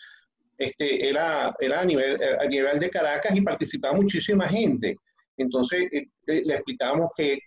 este, 0.58 1.08
era, 1.08 1.54
era 1.58 1.80
a, 1.80 1.84
nivel, 1.84 2.18
a 2.40 2.46
nivel 2.46 2.78
de 2.78 2.90
Caracas 2.90 3.36
y 3.36 3.40
participaba 3.40 3.94
muchísima 3.94 4.48
gente. 4.48 4.96
Entonces 5.36 5.88
eh, 5.92 6.06
eh 6.26 6.42
le 6.44 6.54
explicábamos 6.54 7.10
que 7.16 7.38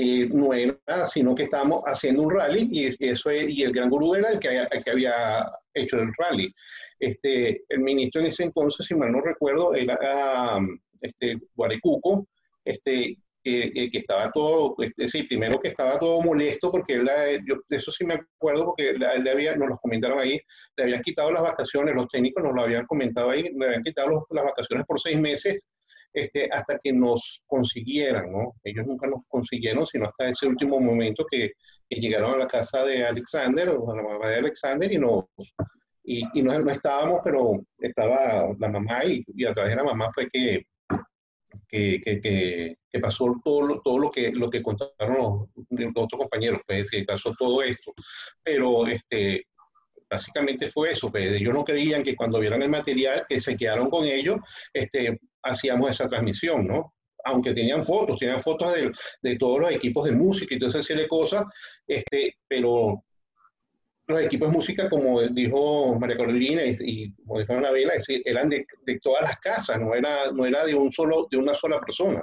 eh, 0.00 0.28
no 0.32 0.54
era, 0.54 1.04
sino 1.06 1.34
que 1.34 1.42
estábamos 1.42 1.82
haciendo 1.84 2.22
un 2.22 2.30
rally 2.30 2.68
y, 2.70 3.04
eso 3.04 3.32
y 3.32 3.64
el 3.64 3.72
gran 3.72 3.90
gurú 3.90 4.14
era 4.14 4.30
el 4.30 4.38
que, 4.38 4.56
el 4.56 4.84
que 4.84 4.90
había 4.92 5.44
hecho 5.74 5.98
el 5.98 6.12
rally. 6.16 6.54
Este, 7.00 7.64
el 7.68 7.80
ministro 7.80 8.20
en 8.20 8.28
ese 8.28 8.44
entonces, 8.44 8.86
si 8.86 8.94
mal 8.94 9.10
no 9.10 9.20
recuerdo, 9.20 9.74
era 9.74 9.98
este, 11.02 11.36
Guarecuco, 11.52 12.28
este, 12.64 13.18
que, 13.42 13.72
que 13.90 13.98
estaba 13.98 14.30
todo, 14.30 14.76
este, 14.78 15.08
sí, 15.08 15.24
primero 15.24 15.58
que 15.58 15.68
estaba 15.68 15.98
todo 15.98 16.20
molesto 16.22 16.70
porque 16.70 16.94
él, 16.94 17.08
yo 17.44 17.56
eso 17.68 17.90
sí 17.90 18.06
me 18.06 18.14
acuerdo 18.14 18.66
porque 18.66 18.90
él, 18.90 19.00
le 19.00 19.30
había, 19.32 19.56
nos 19.56 19.68
lo 19.68 19.78
comentaron 19.78 20.20
ahí, 20.20 20.40
le 20.76 20.84
habían 20.84 21.02
quitado 21.02 21.32
las 21.32 21.42
vacaciones, 21.42 21.96
los 21.96 22.06
técnicos 22.06 22.44
nos 22.44 22.54
lo 22.54 22.62
habían 22.62 22.86
comentado 22.86 23.30
ahí, 23.30 23.50
le 23.52 23.66
habían 23.66 23.82
quitado 23.82 24.24
las 24.30 24.44
vacaciones 24.44 24.86
por 24.86 25.00
seis 25.00 25.18
meses 25.18 25.66
este, 26.12 26.48
hasta 26.50 26.78
que 26.82 26.92
nos 26.92 27.42
consiguieran, 27.46 28.32
¿no? 28.32 28.54
Ellos 28.64 28.86
nunca 28.86 29.06
nos 29.06 29.20
consiguieron, 29.28 29.86
sino 29.86 30.06
hasta 30.06 30.28
ese 30.28 30.46
último 30.46 30.80
momento 30.80 31.24
que, 31.30 31.52
que 31.88 32.00
llegaron 32.00 32.34
a 32.34 32.38
la 32.38 32.46
casa 32.46 32.84
de 32.84 33.04
Alexander, 33.04 33.70
o 33.70 33.90
a 33.90 33.96
la 33.96 34.02
mamá 34.02 34.28
de 34.28 34.36
Alexander, 34.36 34.90
y 34.90 34.98
nos, 34.98 35.24
y, 36.04 36.22
y 36.34 36.42
no, 36.42 36.58
no, 36.58 36.70
estábamos, 36.70 37.20
pero 37.22 37.60
estaba 37.78 38.48
la 38.58 38.68
mamá, 38.68 39.04
y, 39.04 39.24
y, 39.34 39.44
a 39.44 39.52
través 39.52 39.72
de 39.72 39.76
la 39.76 39.84
mamá 39.84 40.08
fue 40.12 40.28
que, 40.30 40.66
que, 41.68 42.00
que, 42.02 42.76
que 42.90 43.00
pasó 43.00 43.34
todo, 43.44 43.62
lo, 43.62 43.80
todo 43.80 43.98
lo, 43.98 44.10
que, 44.10 44.30
lo 44.32 44.50
que 44.50 44.62
contaron 44.62 45.18
los, 45.18 45.66
los 45.70 45.92
otros 45.94 46.20
compañeros, 46.20 46.60
pues, 46.66 46.90
que 46.90 47.04
pasó 47.04 47.34
todo 47.38 47.62
esto. 47.62 47.92
Pero 48.42 48.86
este, 48.86 49.44
básicamente 50.10 50.70
fue 50.70 50.90
eso, 50.90 51.10
pues, 51.10 51.32
ellos 51.32 51.54
no 51.54 51.64
creían 51.64 52.02
que 52.02 52.16
cuando 52.16 52.40
vieran 52.40 52.62
el 52.62 52.68
material, 52.68 53.24
que 53.28 53.40
se 53.40 53.56
quedaron 53.56 53.88
con 53.88 54.04
ellos, 54.04 54.38
este, 54.72 55.20
hacíamos 55.42 55.90
esa 55.90 56.06
transmisión, 56.06 56.66
¿no? 56.66 56.94
Aunque 57.24 57.52
tenían 57.52 57.82
fotos, 57.82 58.18
tenían 58.18 58.40
fotos 58.40 58.74
de, 58.74 58.92
de 59.22 59.36
todos 59.36 59.60
los 59.60 59.72
equipos 59.72 60.04
de 60.06 60.12
música 60.12 60.54
y 60.54 60.58
toda 60.58 60.70
esa 60.70 60.82
serie 60.82 61.02
de 61.02 61.08
cosas, 61.08 61.44
este, 61.86 62.36
pero 62.46 63.04
los 64.08 64.22
equipos 64.22 64.48
de 64.48 64.54
música, 64.54 64.88
como 64.88 65.20
dijo 65.22 65.98
María 65.98 66.16
Carolina 66.16 66.62
y, 66.64 66.76
y 66.80 67.12
como 67.12 67.40
dijo 67.40 67.52
Anabela, 67.52 67.92
eran 68.24 68.48
de, 68.48 68.66
de, 68.86 68.98
todas 69.00 69.22
las 69.22 69.38
casas, 69.38 69.78
no 69.78 69.94
era, 69.94 70.32
no 70.32 70.46
era 70.46 70.64
de, 70.64 70.74
un 70.74 70.90
solo, 70.90 71.28
de 71.30 71.36
una 71.36 71.54
sola 71.54 71.78
persona. 71.78 72.22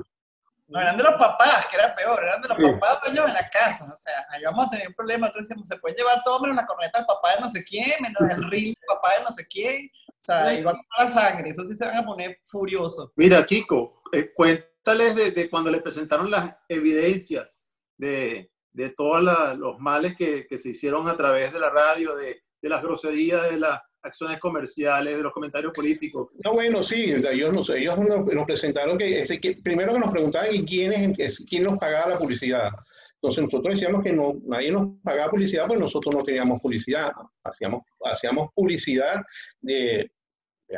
No, 0.68 0.82
eran 0.82 0.98
de 0.98 1.04
los 1.04 1.14
papás, 1.16 1.68
que 1.68 1.76
era 1.76 1.96
peor, 1.96 2.20
eran 2.24 2.42
de 2.42 2.48
los 2.48 2.58
sí. 2.58 2.64
papás 2.72 3.00
dueños 3.04 3.28
de 3.28 3.34
la 3.34 3.50
casa. 3.50 3.86
O 3.86 3.98
sea, 3.98 4.26
ahí 4.30 4.44
vamos 4.44 4.66
a 4.66 4.70
tener 4.72 4.88
un 4.88 4.94
problema. 4.96 5.28
Entonces 5.28 5.50
decíamos, 5.50 5.68
se 5.68 5.78
puede 5.78 5.96
llevar 5.96 6.24
todo 6.24 6.40
menos 6.42 6.56
la 6.56 6.66
corneta 6.66 6.98
del 6.98 7.06
papá 7.06 7.36
de 7.36 7.42
no 7.42 7.50
sé 7.50 7.64
quién, 7.64 7.92
menos 8.02 8.20
el 8.22 8.44
reel 8.50 8.66
del 8.66 8.88
papá 8.88 9.10
de 9.18 9.24
no 9.24 9.32
sé 9.32 9.46
quién. 9.48 9.92
O 10.08 10.22
sea, 10.26 10.46
ahí 10.46 10.64
va 10.64 10.74
toda 10.74 11.10
la 11.10 11.12
sangre. 11.12 11.50
Eso 11.52 11.66
sí 11.66 11.76
se 11.76 11.86
van 11.86 11.98
a 11.98 12.06
poner 12.06 12.40
furiosos. 12.44 13.12
Mira, 13.16 13.46
Kiko, 13.46 14.02
eh, 14.12 14.34
cuéntales 14.34 15.16
de, 15.16 15.32
de, 15.32 15.50
cuando 15.50 15.70
le 15.70 15.82
presentaron 15.82 16.32
las 16.32 16.56
evidencias 16.68 17.68
de, 17.98 18.52
de 18.74 18.90
todos 18.90 19.22
la, 19.24 19.54
los 19.54 19.80
males 19.80 20.16
que, 20.18 20.48
que, 20.48 20.58
se 20.58 20.70
hicieron 20.70 21.08
a 21.08 21.16
través 21.16 21.54
de 21.54 21.60
la 21.60 21.70
radio, 21.70 22.16
de, 22.16 22.42
de 22.62 22.70
las 22.70 22.82
groserías, 22.82 23.44
de 23.52 23.60
las 23.60 23.82
acciones 24.06 24.40
comerciales, 24.40 25.18
de 25.18 25.24
los 25.24 25.34
comentarios 25.34 25.74
políticos. 25.74 26.34
No, 26.44 26.54
bueno, 26.54 26.84
sí, 26.84 27.04
ellos 27.04 27.54
nos, 27.54 27.70
ellos 27.70 27.98
nos, 28.00 28.46
presentaron 28.46 28.98
que, 28.98 29.24
primero 29.64 29.94
que 29.94 30.00
nos 30.00 30.12
preguntaban 30.12 30.66
quién, 30.66 31.16
es, 31.18 31.44
quién 31.50 31.64
nos 31.64 31.78
pagaba 31.78 32.12
la 32.12 32.18
publicidad. 32.18 32.70
Entonces 33.16 33.44
nosotros 33.44 33.76
decíamos 33.76 34.04
que 34.04 34.12
no, 34.14 34.36
nadie 34.46 34.72
nos 34.72 35.00
pagaba 35.04 35.32
publicidad, 35.32 35.68
pues 35.68 35.80
nosotros 35.80 36.14
no 36.16 36.24
teníamos 36.24 36.62
publicidad. 36.62 37.12
Hacíamos, 37.44 37.84
hacíamos 38.04 38.50
publicidad 38.54 39.22
de, 39.62 40.12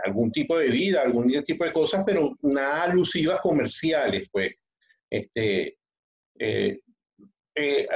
algún 0.05 0.31
tipo 0.31 0.57
de 0.57 0.69
vida, 0.69 1.01
algún 1.01 1.27
tipo 1.43 1.65
de 1.65 1.71
cosas, 1.71 2.03
pero 2.05 2.37
nada 2.41 2.83
alusivas 2.83 3.41
comerciales, 3.41 4.29
pues. 4.31 4.53
Este, 5.09 5.77
eh, 6.39 6.79
eh, 7.59 7.87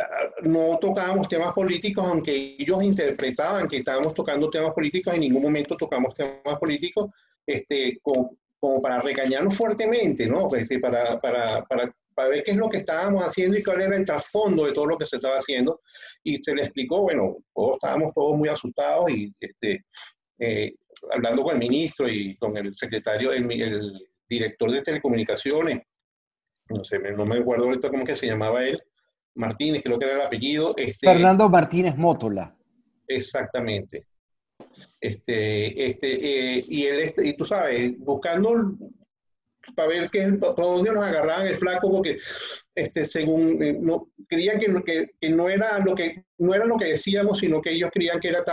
no 0.41 0.79
tocábamos 0.79 1.27
temas 1.27 1.53
políticos, 1.53 2.03
aunque 2.07 2.55
ellos 2.57 2.81
interpretaban 2.81 3.67
que 3.67 3.77
estábamos 3.77 4.13
tocando 4.15 4.49
temas 4.49 4.73
políticos, 4.73 5.13
en 5.13 5.19
ningún 5.19 5.43
momento 5.43 5.77
tocamos 5.77 6.15
temas 6.15 6.57
políticos, 6.59 7.11
este, 7.45 7.99
como, 8.01 8.81
para 8.81 9.01
regañarnos 9.01 9.55
fuertemente, 9.55 10.25
¿no? 10.25 10.53
Este, 10.55 10.79
para, 10.79 11.19
para, 11.19 11.63
para, 11.65 11.95
para, 12.15 12.29
ver 12.29 12.43
qué 12.43 12.51
es 12.51 12.57
lo 12.57 12.69
que 12.69 12.77
estábamos 12.77 13.23
haciendo 13.23 13.55
y 13.55 13.63
cuál 13.63 13.81
era 13.81 13.95
el 13.95 14.05
trasfondo 14.05 14.65
de 14.65 14.73
todo 14.73 14.87
lo 14.87 14.97
que 14.97 15.05
se 15.05 15.17
estaba 15.17 15.37
haciendo. 15.37 15.81
Y 16.23 16.41
se 16.41 16.55
le 16.55 16.63
explicó, 16.63 17.01
bueno, 17.01 17.37
todos 17.53 17.75
estábamos 17.75 18.13
todos 18.13 18.35
muy 18.35 18.49
asustados 18.49 19.11
y 19.11 19.31
este, 19.39 19.85
eh, 20.39 20.73
hablando 21.11 21.43
con 21.43 21.53
el 21.53 21.59
ministro 21.59 22.09
y 22.09 22.35
con 22.37 22.57
el 22.57 22.75
secretario, 22.75 23.31
el, 23.31 23.51
el 23.51 24.07
director 24.27 24.71
de 24.71 24.81
telecomunicaciones, 24.81 25.83
no 26.69 26.83
sé, 26.83 26.97
no 26.99 27.25
me 27.25 27.37
acuerdo 27.37 27.65
ahorita 27.65 27.89
cómo 27.89 28.05
que 28.05 28.15
se 28.15 28.27
llamaba 28.27 28.63
él, 28.63 28.81
Martínez, 29.35 29.81
creo 29.83 29.97
que 29.97 30.05
era 30.05 30.15
el 30.15 30.21
apellido. 30.21 30.73
Este, 30.77 31.07
Fernando 31.07 31.49
Martínez 31.49 31.97
Mótola. 31.97 32.55
Exactamente. 33.07 34.05
Este, 34.99 35.87
este, 35.87 36.57
eh, 36.57 36.65
y, 36.67 36.85
él, 36.85 36.99
este, 36.99 37.27
y 37.27 37.35
tú 37.35 37.45
sabes, 37.45 37.97
buscando 37.99 38.77
para 39.75 39.87
ver 39.87 40.09
qué, 40.09 40.27
por 40.33 40.55
dónde 40.55 40.91
nos 40.91 41.03
agarraban 41.03 41.47
el 41.47 41.55
flaco, 41.55 41.89
porque 41.89 42.17
este, 42.75 43.05
según 43.05 43.61
eh, 43.61 43.77
no, 43.79 44.11
creían 44.27 44.59
que, 44.59 44.67
que, 44.85 45.11
que, 45.19 45.29
no, 45.29 45.49
era 45.49 45.79
lo 45.79 45.93
que 45.95 46.25
no 46.37 46.53
era 46.53 46.65
lo 46.65 46.77
que 46.77 46.85
decíamos, 46.85 47.39
sino 47.39 47.61
que 47.61 47.71
ellos 47.71 47.91
creían 47.93 48.19
que 48.19 48.29
era 48.29 48.43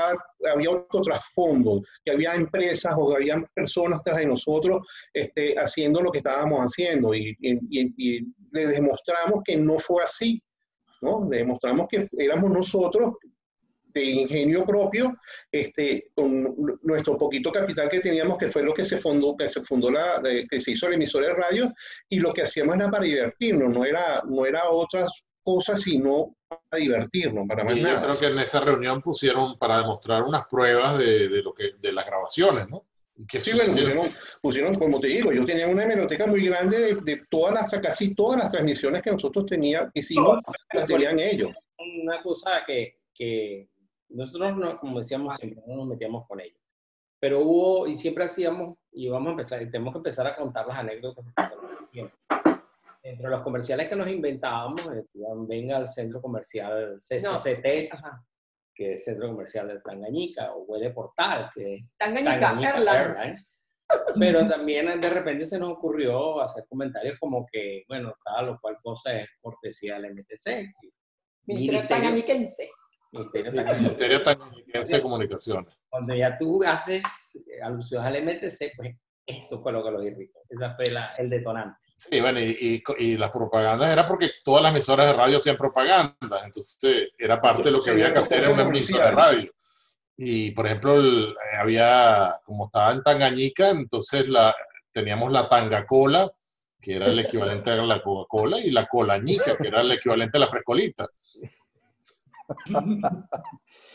había 0.52 0.70
otro 0.70 1.02
trasfondo, 1.02 1.82
que 2.04 2.12
había 2.12 2.34
empresas 2.34 2.94
o 2.96 3.08
que 3.08 3.16
había 3.16 3.42
personas 3.54 4.02
tras 4.02 4.18
de 4.18 4.26
nosotros 4.26 4.86
este, 5.12 5.54
haciendo 5.58 6.02
lo 6.02 6.10
que 6.10 6.18
estábamos 6.18 6.60
haciendo 6.60 7.14
y, 7.14 7.36
y, 7.40 7.58
y, 7.96 8.26
le 8.50 8.66
demostramos 8.66 9.42
que 9.44 9.56
no 9.56 9.78
fue 9.78 10.02
así, 10.02 10.42
¿no? 11.00 11.26
Demostramos 11.28 11.86
que 11.88 12.06
éramos 12.18 12.50
nosotros 12.50 13.14
de 13.92 14.04
ingenio 14.04 14.64
propio, 14.64 15.16
este, 15.50 16.10
con 16.14 16.54
nuestro 16.82 17.16
poquito 17.16 17.50
capital 17.50 17.88
que 17.88 18.00
teníamos, 18.00 18.36
que 18.36 18.48
fue 18.48 18.62
lo 18.62 18.74
que 18.74 18.84
se 18.84 18.96
fundó, 18.96 19.36
que 19.36 19.48
se 19.48 19.62
fundó 19.62 19.90
la, 19.90 20.22
que 20.48 20.60
se 20.60 20.72
hizo 20.72 20.88
la 20.88 20.94
emisora 20.94 21.28
de 21.28 21.34
radio, 21.34 21.74
y 22.08 22.20
lo 22.20 22.32
que 22.32 22.42
hacíamos 22.42 22.76
era 22.76 22.90
para 22.90 23.04
divertirnos, 23.04 23.70
no 23.70 23.84
era, 23.84 24.22
no 24.26 24.46
era 24.46 24.68
otras 24.70 25.24
cosas, 25.42 25.80
sino 25.80 26.36
para 26.48 26.82
divertirnos, 26.82 27.46
para 27.48 27.64
más 27.64 27.76
y 27.76 27.80
Yo 27.80 28.02
creo 28.02 28.18
que 28.18 28.26
en 28.26 28.38
esa 28.38 28.60
reunión 28.60 29.00
pusieron 29.00 29.58
para 29.58 29.78
demostrar 29.78 30.22
unas 30.22 30.46
pruebas 30.46 30.98
de, 30.98 31.28
de 31.28 31.42
lo 31.42 31.54
que, 31.54 31.72
de 31.78 31.92
las 31.92 32.06
grabaciones, 32.06 32.68
¿no? 32.68 32.84
Sí, 33.40 33.52
bueno, 33.54 33.74
pusieron, 33.74 34.14
pusieron, 34.40 34.74
como 34.74 35.00
te 35.00 35.08
digo, 35.08 35.32
yo 35.32 35.44
tenía 35.44 35.66
una 35.66 35.84
hemeroteca 35.84 36.26
muy 36.26 36.46
grande 36.46 36.78
de, 36.78 36.94
de, 36.96 37.22
todas 37.28 37.54
las, 37.54 37.70
casi 37.82 38.14
todas 38.14 38.38
las 38.38 38.50
transmisiones 38.50 39.02
que 39.02 39.10
nosotros 39.10 39.46
teníamos, 39.46 39.90
hicimos, 39.94 40.38
las 40.72 40.86
tenían 40.86 41.18
ellos. 41.18 41.50
Una 42.02 42.22
cosa 42.22 42.62
que, 42.66 43.00
que 43.12 43.68
nosotros, 44.10 44.56
no, 44.56 44.78
como 44.78 44.98
decíamos 44.98 45.36
siempre, 45.36 45.62
no 45.66 45.76
nos 45.76 45.86
metíamos 45.88 46.26
con 46.26 46.40
ellos. 46.40 46.58
Pero 47.20 47.40
hubo, 47.40 47.86
y 47.88 47.94
siempre 47.94 48.24
hacíamos, 48.24 48.78
y 48.92 49.08
vamos 49.08 49.28
a 49.28 49.30
empezar, 49.32 49.62
y 49.62 49.70
tenemos 49.70 49.92
que 49.92 49.98
empezar 49.98 50.26
a 50.26 50.36
contar 50.36 50.66
las 50.66 50.78
anécdotas 50.78 51.24
Entre 53.02 53.28
los 53.28 53.42
comerciales 53.42 53.88
que 53.88 53.96
nos 53.96 54.08
inventábamos, 54.08 54.88
decían, 54.92 55.46
venga 55.48 55.76
al 55.76 55.88
centro 55.88 56.22
comercial 56.22 56.96
CCCT, 56.98 57.90
que 58.78 58.92
es 58.92 59.04
Centro 59.04 59.26
Comercial 59.26 59.66
de 59.66 59.80
Tangañica, 59.80 60.54
o 60.54 60.62
Huele 60.62 60.90
Portal, 60.90 61.50
que 61.52 61.74
es 61.74 61.92
Airlines. 61.98 62.40
Airlines. 62.64 63.58
Pero 64.16 64.46
también 64.46 65.00
de 65.00 65.10
repente 65.10 65.46
se 65.46 65.58
nos 65.58 65.70
ocurrió 65.70 66.40
hacer 66.40 66.64
comentarios 66.68 67.18
como 67.18 67.44
que, 67.50 67.82
bueno, 67.88 68.14
tal 68.24 68.50
o 68.50 68.60
cual 68.60 68.76
cosa 68.80 69.18
es 69.18 69.28
cortesía 69.40 69.98
del 69.98 70.14
MTC. 70.14 70.72
Ministerio 71.46 71.88
Tangañiquense. 71.88 72.70
Ministerio 73.10 74.20
Tecnológico 74.20 74.80
de 74.80 75.02
Comunicaciones. 75.02 75.74
Cuando 75.88 76.14
ya 76.14 76.36
tú 76.36 76.62
haces 76.62 77.42
alusión 77.60 78.04
al 78.04 78.22
MTC, 78.22 78.76
pues 78.76 78.94
eso 79.28 79.60
fue 79.60 79.72
lo 79.72 79.84
que 79.84 79.90
lo 79.90 80.02
irritó. 80.02 80.40
Esa 80.48 80.74
fue 80.74 80.90
la, 80.90 81.14
el 81.18 81.30
detonante. 81.30 81.78
Sí, 81.96 82.20
bueno, 82.20 82.40
y, 82.40 82.82
y, 82.98 83.04
y, 83.04 83.16
las 83.16 83.30
propagandas 83.30 83.90
era 83.90 84.08
porque 84.08 84.30
todas 84.42 84.62
las 84.62 84.72
emisoras 84.72 85.06
de 85.06 85.12
radio 85.12 85.36
hacían 85.36 85.56
propaganda. 85.56 86.42
Entonces, 86.44 87.10
era 87.16 87.40
parte 87.40 87.64
de 87.64 87.70
lo 87.70 87.80
que 87.80 87.90
había 87.90 88.12
que 88.12 88.18
hacer 88.18 88.44
en 88.44 88.52
una 88.52 88.62
emisora 88.62 89.06
de 89.06 89.10
radio. 89.10 89.52
Y, 90.16 90.50
por 90.52 90.66
ejemplo, 90.66 90.96
el, 90.96 91.36
había, 91.60 92.40
como 92.44 92.66
estaba 92.66 92.90
en 92.92 93.02
Tangañica, 93.02 93.70
entonces 93.70 94.28
la, 94.28 94.54
teníamos 94.90 95.30
la 95.30 95.48
Tangacola, 95.48 96.28
que 96.80 96.96
era 96.96 97.06
el 97.06 97.18
equivalente 97.20 97.70
a 97.70 97.76
la 97.76 98.02
Coca-Cola, 98.02 98.58
y 98.58 98.70
la 98.70 98.86
Colañica, 98.86 99.56
que 99.56 99.68
era 99.68 99.82
el 99.82 99.92
equivalente 99.92 100.38
a 100.38 100.40
la 100.40 100.46
Frescolita 100.46 101.06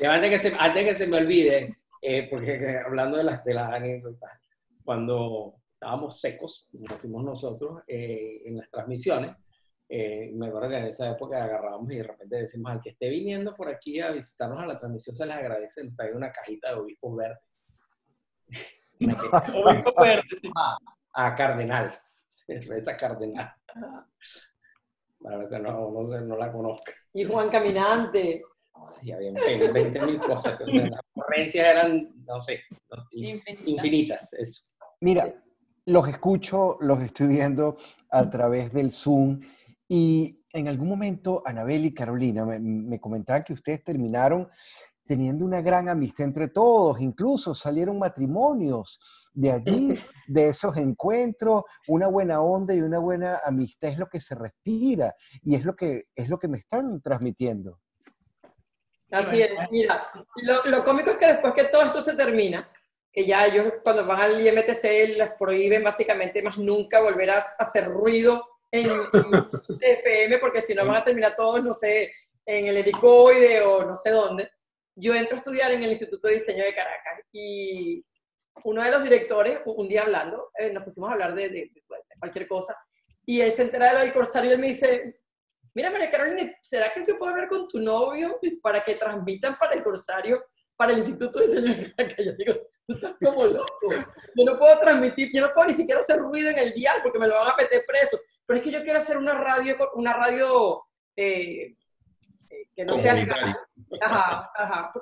antes, 0.07 0.29
que 0.29 0.39
se, 0.39 0.55
antes 0.57 0.85
que 0.85 0.93
se 0.93 1.07
me 1.07 1.17
olvide, 1.17 1.77
eh, 2.01 2.27
porque 2.29 2.81
hablando 2.85 3.17
de 3.17 3.23
las, 3.23 3.43
de 3.43 3.53
las 3.53 3.71
anécdotas, 3.71 4.31
cuando 4.83 5.55
estábamos 5.73 6.19
secos, 6.19 6.69
decimos 6.71 7.23
nosotros, 7.23 7.81
eh, 7.87 8.41
en 8.45 8.57
las 8.57 8.69
transmisiones, 8.69 9.35
eh, 9.89 10.31
me 10.33 10.47
acuerdo 10.47 10.69
que 10.69 10.77
en 10.77 10.85
esa 10.85 11.11
época 11.11 11.43
agarrábamos 11.43 11.91
y 11.91 11.97
de 11.97 12.03
repente 12.03 12.37
decimos 12.37 12.71
al 12.71 12.81
que 12.81 12.91
esté 12.91 13.09
viniendo 13.09 13.53
por 13.53 13.69
aquí 13.69 13.99
a 13.99 14.11
visitarnos 14.11 14.63
a 14.63 14.65
la 14.65 14.77
transmisión 14.77 15.15
se 15.15 15.25
les 15.25 15.35
agradece, 15.35 15.83
nos 15.83 15.95
trae 15.95 16.13
una 16.13 16.31
cajita 16.31 16.69
de 16.69 16.79
obispos 16.79 17.15
verdes. 17.15 17.59
obispos 19.53 19.93
verdes 19.95 20.41
a, 20.55 20.77
a 21.13 21.35
Cardenal, 21.35 21.91
cerveza 22.29 22.97
Cardenal. 22.97 23.53
Para 25.19 25.37
los 25.37 25.49
que 25.49 25.59
no, 25.59 25.91
no, 25.91 26.21
no 26.21 26.37
la 26.37 26.51
conozcan. 26.51 26.95
Y 27.13 27.25
Juan 27.25 27.49
Caminante. 27.49 28.43
Sí, 28.83 29.11
había 29.11 29.31
20 29.31 30.01
mil 30.01 30.19
cosas. 30.19 30.59
Las 30.59 30.99
ocurrencias 31.13 31.67
eran, 31.67 32.11
no 32.25 32.39
sé, 32.39 32.63
infinitas. 33.11 33.67
infinitas 33.67 34.33
eso. 34.33 34.72
Mira, 35.03 35.35
los 35.87 36.07
escucho, 36.07 36.77
los 36.79 37.01
estoy 37.01 37.27
viendo 37.27 37.75
a 38.09 38.29
través 38.29 38.71
del 38.71 38.93
Zoom 38.93 39.41
y 39.85 40.45
en 40.53 40.69
algún 40.69 40.87
momento 40.87 41.43
Anabel 41.45 41.83
y 41.83 41.93
Carolina 41.93 42.45
me, 42.45 42.57
me 42.57 43.01
comentaban 43.01 43.43
que 43.43 43.51
ustedes 43.51 43.83
terminaron 43.83 44.47
teniendo 45.05 45.43
una 45.43 45.59
gran 45.59 45.89
amistad 45.89 46.27
entre 46.27 46.47
todos, 46.47 47.01
incluso 47.01 47.53
salieron 47.53 47.99
matrimonios 47.99 49.27
de 49.33 49.51
allí, 49.51 49.99
de 50.25 50.47
esos 50.47 50.77
encuentros, 50.77 51.63
una 51.89 52.07
buena 52.07 52.39
onda 52.39 52.73
y 52.73 52.79
una 52.79 52.99
buena 52.99 53.41
amistad 53.43 53.89
es 53.89 53.99
lo 53.99 54.07
que 54.07 54.21
se 54.21 54.35
respira 54.35 55.13
y 55.41 55.55
es 55.55 55.65
lo 55.65 55.75
que, 55.75 56.05
es 56.15 56.29
lo 56.29 56.39
que 56.39 56.47
me 56.47 56.59
están 56.59 57.01
transmitiendo. 57.01 57.81
Así 59.11 59.41
es, 59.41 59.51
mira, 59.69 60.01
lo, 60.43 60.63
lo 60.71 60.85
cómico 60.85 61.09
es 61.09 61.17
que 61.17 61.27
después 61.27 61.53
que 61.55 61.65
todo 61.65 61.81
esto 61.81 62.01
se 62.01 62.15
termina, 62.15 62.69
que 63.13 63.25
ya 63.25 63.45
ellos 63.45 63.75
cuando 63.83 64.05
van 64.05 64.21
al 64.21 64.45
IMTC 64.45 64.83
les 65.15 65.31
prohíben 65.37 65.83
básicamente 65.83 66.41
más 66.41 66.57
nunca 66.57 66.99
volver 66.99 67.29
a 67.29 67.45
hacer 67.59 67.87
ruido 67.87 68.43
en, 68.71 68.89
en 68.89 69.01
FM, 69.79 70.39
porque 70.39 70.61
si 70.61 70.73
no 70.73 70.85
van 70.85 70.97
a 70.97 71.03
terminar 71.05 71.35
todos, 71.35 71.63
no 71.63 71.73
sé, 71.73 72.11
en 72.45 72.67
el 72.67 72.77
helicoide 72.77 73.61
o 73.61 73.85
no 73.85 73.95
sé 73.95 74.09
dónde 74.09 74.49
yo 74.95 75.15
entro 75.15 75.35
a 75.35 75.39
estudiar 75.39 75.71
en 75.71 75.83
el 75.83 75.91
Instituto 75.91 76.27
de 76.27 76.35
Diseño 76.35 76.63
de 76.63 76.75
Caracas 76.75 77.21
y 77.31 78.05
uno 78.63 78.83
de 78.83 78.91
los 78.91 79.03
directores, 79.03 79.59
un 79.65 79.87
día 79.87 80.03
hablando, 80.03 80.51
eh, 80.57 80.71
nos 80.71 80.83
pusimos 80.83 81.09
a 81.09 81.13
hablar 81.13 81.33
de, 81.33 81.49
de, 81.49 81.71
de, 81.73 81.83
cualquier 82.19 82.47
cosa, 82.47 82.77
y 83.25 83.41
él 83.41 83.51
se 83.51 83.63
entera 83.63 83.87
de 83.87 83.93
lo 83.93 83.99
del 84.01 84.13
corsario 84.13 84.51
y 84.51 84.53
él 84.53 84.59
me 84.59 84.67
dice, 84.67 85.19
mira 85.73 85.89
María 85.89 86.11
Carolina, 86.11 86.51
¿será 86.61 86.91
que 86.93 87.03
yo 87.07 87.17
puedo 87.17 87.31
hablar 87.31 87.49
con 87.49 87.67
tu 87.67 87.79
novio 87.79 88.39
para 88.61 88.83
que 88.83 88.95
transmitan 88.95 89.57
para 89.57 89.73
el 89.73 89.83
corsario, 89.83 90.45
para 90.75 90.93
el 90.93 90.99
Instituto 90.99 91.39
de 91.39 91.47
Diseño 91.47 91.75
de 91.75 91.93
Caracas? 91.95 92.17
Yo 92.25 92.33
digo, 92.33 92.53
tú 92.87 92.95
estás 92.95 93.15
como 93.23 93.45
loco, 93.45 93.89
yo 94.35 94.45
no 94.45 94.57
puedo 94.57 94.79
transmitir, 94.79 95.29
yo 95.33 95.41
no 95.41 95.53
puedo 95.53 95.67
ni 95.67 95.73
siquiera 95.73 96.01
hacer 96.01 96.19
ruido 96.19 96.49
en 96.49 96.59
el 96.59 96.73
dial 96.73 96.99
porque 97.01 97.19
me 97.19 97.27
lo 97.27 97.35
van 97.35 97.51
a 97.51 97.55
meter 97.55 97.85
preso, 97.87 98.19
pero 98.45 98.59
es 98.59 98.65
que 98.65 98.71
yo 98.71 98.83
quiero 98.83 98.99
hacer 98.99 99.17
una 99.17 99.33
radio, 99.35 99.77
una 99.95 100.13
radio 100.13 100.83
eh, 101.15 101.75
que 102.75 102.85
no 102.85 102.97
sea 102.97 103.13
ajá, 104.01 104.51
ajá, 104.55 104.93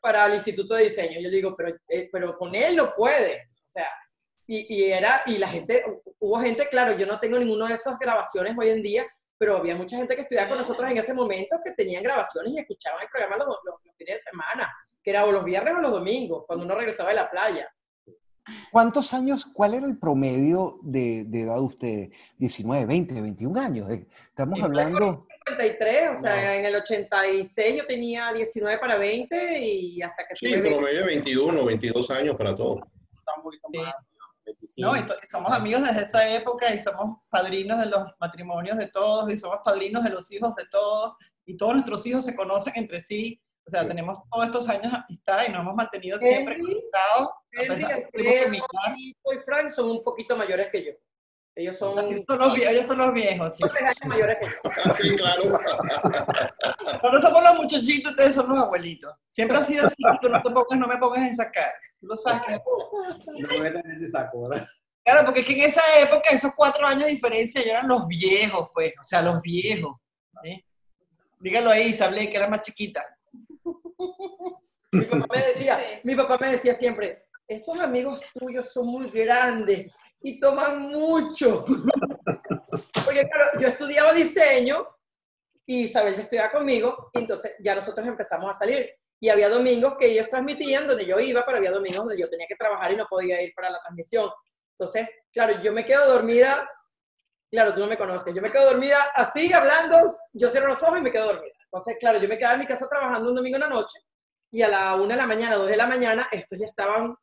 para 0.00 0.26
el 0.26 0.36
Instituto 0.36 0.74
de 0.74 0.84
Diseño. 0.84 1.20
Yo 1.20 1.30
digo, 1.30 1.54
pero, 1.56 1.76
eh, 1.88 2.08
pero 2.12 2.36
con 2.38 2.54
él 2.54 2.76
no 2.76 2.94
puedes. 2.94 3.56
O 3.66 3.70
sea, 3.70 3.88
y, 4.46 4.74
y, 4.74 4.92
era, 4.92 5.22
y 5.26 5.38
la 5.38 5.48
gente, 5.48 5.84
hubo 6.20 6.38
gente, 6.40 6.68
claro, 6.68 6.96
yo 6.96 7.06
no 7.06 7.18
tengo 7.18 7.38
ninguna 7.38 7.66
de 7.68 7.74
esas 7.74 7.98
grabaciones 7.98 8.54
hoy 8.56 8.70
en 8.70 8.82
día, 8.82 9.04
pero 9.36 9.56
había 9.56 9.74
mucha 9.74 9.96
gente 9.96 10.14
que 10.14 10.22
estudiaba 10.22 10.48
con 10.48 10.58
nosotros 10.58 10.88
en 10.90 10.96
ese 10.96 11.12
momento 11.12 11.58
que 11.64 11.72
tenían 11.72 12.02
grabaciones 12.02 12.52
y 12.52 12.58
escuchaban 12.58 13.02
el 13.02 13.08
programa 13.08 13.36
los, 13.38 13.48
los, 13.64 13.74
los 13.84 13.96
fines 13.96 14.16
de 14.16 14.30
semana, 14.30 14.72
que 15.06 15.12
era 15.12 15.24
o 15.24 15.30
los 15.30 15.44
viernes 15.44 15.72
o 15.78 15.80
los 15.80 15.92
domingos, 15.92 16.42
cuando 16.48 16.64
uno 16.64 16.74
regresaba 16.74 17.10
de 17.10 17.14
la 17.14 17.30
playa. 17.30 17.72
¿Cuántos 18.72 19.14
años, 19.14 19.46
cuál 19.54 19.74
era 19.74 19.86
el 19.86 19.98
promedio 19.98 20.80
de, 20.82 21.22
de 21.26 21.42
edad 21.42 21.54
de 21.54 21.60
ustedes? 21.60 22.34
19, 22.38 22.86
20, 22.86 23.22
21 23.22 23.60
años. 23.60 23.90
Eh, 23.90 24.04
estamos 24.28 24.60
hablando... 24.60 25.28
53, 25.46 26.10
o 26.10 26.20
sea, 26.20 26.34
no. 26.34 26.50
en 26.50 26.64
el 26.64 26.74
86 26.74 27.76
yo 27.76 27.86
tenía 27.86 28.32
19 28.32 28.78
para 28.80 28.98
20 28.98 29.60
y 29.60 30.02
hasta 30.02 30.26
que... 30.26 30.34
Sí, 30.34 30.48
promedio 30.56 31.00
de 31.00 31.06
21, 31.06 31.64
22 31.64 32.10
años 32.10 32.36
para 32.36 32.56
todos. 32.56 32.80
está 33.16 33.32
un 33.36 33.42
poquito 33.44 33.68
más. 33.74 33.94
No, 34.78 34.92
somos 35.28 35.52
amigos 35.52 35.84
desde 35.84 36.02
esa 36.02 36.28
época 36.34 36.74
y 36.74 36.80
somos 36.80 37.18
padrinos 37.28 37.78
de 37.78 37.86
los 37.86 38.08
matrimonios 38.18 38.76
de 38.76 38.88
todos 38.88 39.30
y 39.30 39.38
somos 39.38 39.58
padrinos 39.64 40.02
de 40.02 40.10
los 40.10 40.32
hijos 40.32 40.54
de 40.56 40.64
todos 40.68 41.14
y 41.44 41.56
todos 41.56 41.74
nuestros 41.74 42.04
hijos 42.06 42.24
se 42.24 42.34
conocen 42.34 42.72
entre 42.76 43.00
sí. 43.00 43.40
O 43.66 43.70
sea, 43.70 43.86
tenemos 43.86 44.18
todos 44.30 44.44
estos 44.46 44.68
años 44.68 44.92
de 44.92 44.98
amistad 44.98 45.40
y 45.48 45.50
nos 45.52 45.60
hemos 45.62 45.74
mantenido 45.74 46.18
siempre 46.20 46.54
Henry, 46.54 46.72
conectados. 46.74 47.28
a 47.28 47.34
Henry, 47.50 47.68
pesar 47.74 47.96
de 47.96 48.08
que 48.10 48.56
y 49.34 49.38
Frank 49.44 49.70
son 49.70 49.90
un 49.90 50.04
poquito 50.04 50.36
mayores 50.36 50.68
que 50.70 50.84
yo. 50.84 50.92
Ellos 51.58 51.76
son 51.78 51.98
Así 51.98 52.22
son 52.28 52.38
los 52.38 52.52
vie- 52.54 52.68
ellos 52.68 52.86
son 52.86 52.98
los 52.98 53.12
viejos. 53.14 53.56
sí. 53.56 53.62
12 53.62 53.78
años 53.84 53.96
mayores 54.04 54.36
que 54.38 54.46
yo. 54.46 54.52
Sí, 54.96 55.16
claro. 55.16 55.42
Nosotros 57.02 57.22
somos 57.22 57.42
los 57.42 57.56
muchachitos, 57.56 58.12
ustedes 58.12 58.34
son 58.34 58.48
los 58.48 58.58
abuelitos. 58.58 59.14
Siempre 59.30 59.56
ha 59.56 59.64
sido 59.64 59.86
así, 59.86 59.96
tú 60.20 60.28
no 60.28 60.40
te 60.42 60.50
pongas, 60.50 60.78
no 60.78 60.86
me 60.86 60.98
pongas 60.98 61.26
en 61.26 61.34
sacar. 61.34 61.72
Tú 61.98 62.06
lo 62.06 62.16
sabes 62.16 62.42
No 63.26 63.58
me 63.58 63.68
en 63.68 63.90
ese 63.90 64.08
saco, 64.08 64.48
¿verdad? 64.48 64.66
Claro, 65.04 65.24
porque 65.24 65.40
es 65.40 65.46
que 65.46 65.52
en 65.54 65.60
esa 65.62 65.82
época, 66.00 66.30
esos 66.30 66.52
cuatro 66.54 66.86
años 66.86 67.04
de 67.04 67.10
diferencia, 67.10 67.62
ya 67.64 67.70
eran 67.78 67.88
los 67.88 68.06
viejos, 68.06 68.68
pues, 68.74 68.92
o 69.00 69.04
sea, 69.04 69.22
los 69.22 69.40
viejos. 69.40 69.96
¿sí? 70.42 70.64
Dígalo 71.40 71.70
ahí, 71.70 71.92
Sablé, 71.92 72.28
que 72.28 72.36
era 72.36 72.48
más 72.48 72.60
chiquita. 72.60 73.04
Mi 74.92 75.04
papá 75.04 75.26
me 75.34 75.46
decía, 75.46 75.78
mi 76.04 76.14
papá 76.14 76.38
me 76.40 76.50
decía 76.52 76.74
siempre, 76.74 77.26
estos 77.46 77.78
amigos 77.80 78.20
tuyos 78.34 78.72
son 78.72 78.86
muy 78.86 79.10
grandes 79.10 79.92
y 80.22 80.40
toman 80.40 80.88
mucho. 80.88 81.64
Porque 83.04 83.28
claro, 83.28 83.58
yo 83.60 83.68
estudiaba 83.68 84.12
diseño 84.12 84.86
y 85.66 85.82
Isabel 85.82 86.14
estudiaba 86.14 86.50
conmigo 86.50 87.10
y 87.12 87.18
entonces 87.20 87.54
ya 87.60 87.74
nosotros 87.74 88.06
empezamos 88.06 88.50
a 88.50 88.58
salir. 88.58 88.90
Y 89.18 89.28
había 89.28 89.48
domingos 89.48 89.94
que 89.98 90.06
ellos 90.06 90.28
transmitían 90.28 90.86
donde 90.86 91.06
yo 91.06 91.18
iba, 91.18 91.44
pero 91.44 91.58
había 91.58 91.70
domingos 91.70 91.98
donde 91.98 92.18
yo 92.18 92.28
tenía 92.28 92.46
que 92.46 92.56
trabajar 92.56 92.92
y 92.92 92.96
no 92.96 93.06
podía 93.06 93.40
ir 93.42 93.52
para 93.54 93.70
la 93.70 93.80
transmisión. 93.80 94.30
Entonces, 94.78 95.08
claro, 95.32 95.62
yo 95.62 95.72
me 95.72 95.86
quedo 95.86 96.06
dormida, 96.06 96.68
claro, 97.50 97.72
tú 97.74 97.80
no 97.80 97.86
me 97.86 97.96
conoces, 97.96 98.34
yo 98.34 98.42
me 98.42 98.52
quedo 98.52 98.66
dormida 98.66 98.98
así, 99.14 99.52
hablando, 99.52 100.06
yo 100.34 100.50
cierro 100.50 100.68
los 100.68 100.82
ojos 100.82 100.98
y 100.98 101.02
me 101.02 101.12
quedo 101.12 101.26
dormida. 101.26 101.55
Entonces, 101.70 101.96
claro, 101.98 102.18
yo 102.18 102.28
me 102.28 102.38
quedaba 102.38 102.54
en 102.54 102.60
mi 102.60 102.66
casa 102.66 102.88
trabajando 102.88 103.28
un 103.28 103.36
domingo 103.36 103.56
en 103.56 103.62
la 103.62 103.68
noche 103.68 104.00
y 104.50 104.62
a 104.62 104.68
la 104.68 104.94
una 104.94 105.14
de 105.14 105.20
la 105.20 105.26
mañana, 105.26 105.56
dos 105.56 105.68
de 105.68 105.76
la 105.76 105.86
mañana, 105.86 106.28
estos 106.30 106.58
ya 106.58 106.66
estaban 106.66 107.14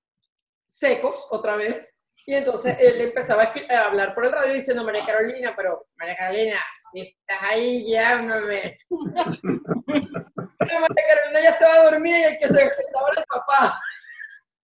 secos 0.67 1.25
otra 1.29 1.55
vez. 1.55 1.99
Y 2.25 2.35
entonces 2.35 2.77
él 2.79 3.01
empezaba 3.01 3.43
a, 3.43 3.85
hablar 3.85 4.15
por 4.15 4.25
el 4.25 4.31
radio 4.31 4.53
diciendo, 4.53 4.83
María 4.83 5.05
Carolina, 5.05 5.53
pero 5.55 5.87
María 5.95 6.15
Carolina, 6.15 6.55
si 6.91 7.01
estás 7.01 7.51
ahí, 7.51 7.85
llámame. 7.91 8.77
Pero 10.65 10.79
María 10.79 11.03
Carolina 11.09 11.41
ya 11.41 11.49
estaba 11.49 11.83
dormida 11.89 12.19
y 12.19 12.23
el 12.23 12.37
que 12.37 12.47
se 12.47 12.53
sentaba 12.53 13.09
era 13.11 13.19
el 13.19 13.25
papá. 13.25 13.81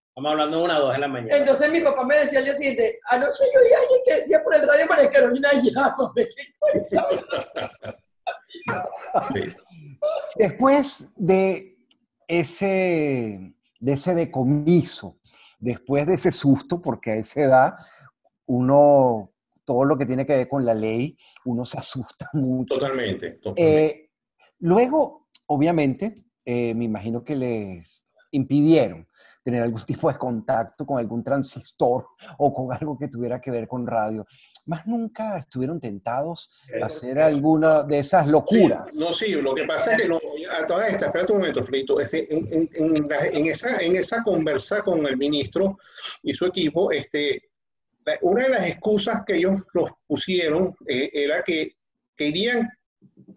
Estamos 0.07 0.31
hablando 0.31 0.57
de 0.57 0.63
una 0.63 0.77
o 0.77 0.81
dos 0.83 0.93
de 0.93 0.99
la 0.99 1.07
mañana. 1.09 1.35
Entonces 1.35 1.69
mi 1.69 1.81
papá 1.81 2.05
me 2.05 2.15
decía 2.15 2.39
al 2.39 2.45
día 2.45 2.53
siguiente, 2.53 2.99
anoche 3.09 3.43
yo 3.53 3.59
oí 3.59 3.73
a 3.73 3.79
alguien 3.79 4.01
que 4.05 4.15
decía 4.15 4.41
por 4.41 4.55
el 4.55 4.65
radio, 4.65 4.85
María 4.85 5.09
Carolina, 5.09 5.49
llámame. 5.61 6.27
¿Qué 6.35 6.53
coño? 6.59 7.25
Sí. 9.33 9.55
Después 10.35 11.11
de 11.15 11.77
ese, 12.27 13.53
de 13.79 13.91
ese 13.91 14.15
decomiso, 14.15 15.17
después 15.59 16.07
de 16.07 16.13
ese 16.13 16.31
susto, 16.31 16.81
porque 16.81 17.11
a 17.11 17.15
esa 17.15 17.41
edad 17.41 17.73
uno, 18.45 19.31
todo 19.63 19.85
lo 19.85 19.97
que 19.97 20.05
tiene 20.05 20.25
que 20.25 20.35
ver 20.35 20.47
con 20.47 20.65
la 20.65 20.73
ley, 20.73 21.17
uno 21.45 21.65
se 21.65 21.77
asusta 21.77 22.29
mucho. 22.33 22.75
Totalmente. 22.75 23.31
totalmente. 23.33 23.85
Eh, 23.85 24.09
luego, 24.59 25.27
obviamente, 25.47 26.25
eh, 26.45 26.73
me 26.73 26.85
imagino 26.85 27.23
que 27.23 27.35
les 27.35 28.07
impidieron 28.31 29.07
tener 29.43 29.63
algún 29.63 29.81
tipo 29.85 30.11
de 30.11 30.17
contacto 30.17 30.85
con 30.85 30.99
algún 30.99 31.23
transistor 31.23 32.05
o 32.37 32.53
con 32.53 32.71
algo 32.75 32.97
que 32.97 33.07
tuviera 33.07 33.39
que 33.39 33.51
ver 33.51 33.67
con 33.67 33.85
radio. 33.87 34.25
Más 34.65 34.85
nunca 34.85 35.37
estuvieron 35.37 35.79
tentados 35.79 36.51
a 36.81 36.85
hacer 36.85 37.19
alguna 37.19 37.83
de 37.83 37.99
esas 37.99 38.27
locuras. 38.27 38.85
Sí, 38.93 38.99
no, 38.99 39.13
sí, 39.13 39.31
lo 39.33 39.55
que 39.55 39.63
pasa 39.65 39.93
es 39.93 40.01
que 40.03 40.07
no, 40.07 40.17
a 40.17 40.65
todas 40.67 40.89
estas, 40.89 41.07
espérate 41.07 41.31
un 41.31 41.39
momento, 41.39 41.63
Frito, 41.63 41.99
este, 41.99 42.31
en, 42.35 42.47
en- 42.51 42.95
en 42.97 43.07
la- 43.07 43.25
en 43.27 43.47
esa, 43.47 43.77
en 43.79 43.95
esa 43.95 44.21
conversa 44.23 44.81
con 44.83 45.05
el 45.07 45.17
ministro 45.17 45.77
y 46.21 46.33
su 46.33 46.45
equipo, 46.45 46.91
este, 46.91 47.49
una 48.21 48.43
de 48.43 48.49
las 48.49 48.65
excusas 48.67 49.23
que 49.25 49.35
ellos 49.37 49.61
nos 49.73 49.89
pusieron 50.07 50.75
eh, 50.87 51.09
era 51.13 51.43
que 51.43 51.73
querían 52.15 52.67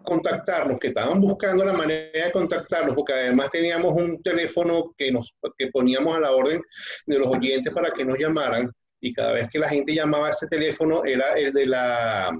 contactarnos, 0.05 0.79
que 0.81 0.89
estaban 0.89 1.21
buscando 1.21 1.65
la 1.65 1.73
manera 1.73 2.27
de 2.27 2.33
contactarnos, 2.33 2.95
porque 2.95 3.13
además 3.13 3.51
teníamos 3.51 3.97
un 3.97 4.21
teléfono 4.23 4.93
que, 4.97 5.13
nos, 5.13 5.35
que 5.57 5.69
poníamos 5.69 6.17
a 6.17 6.21
la 6.21 6.33
orden 6.33 6.61
de 7.07 7.19
los 7.19 7.29
oyentes 7.29 7.73
para 7.73 7.93
que 7.93 8.05
nos 8.05 8.19
llamaran, 8.19 8.71
y 9.01 9.13
cada 9.13 9.33
vez 9.33 9.49
que 9.49 9.59
la 9.59 9.69
gente 9.69 9.95
llamaba 9.95 10.27
a 10.29 10.31
ese 10.31 10.47
teléfono 10.49 11.05
era 11.05 11.35
el 11.35 11.53
de 11.53 11.67
la, 11.67 12.37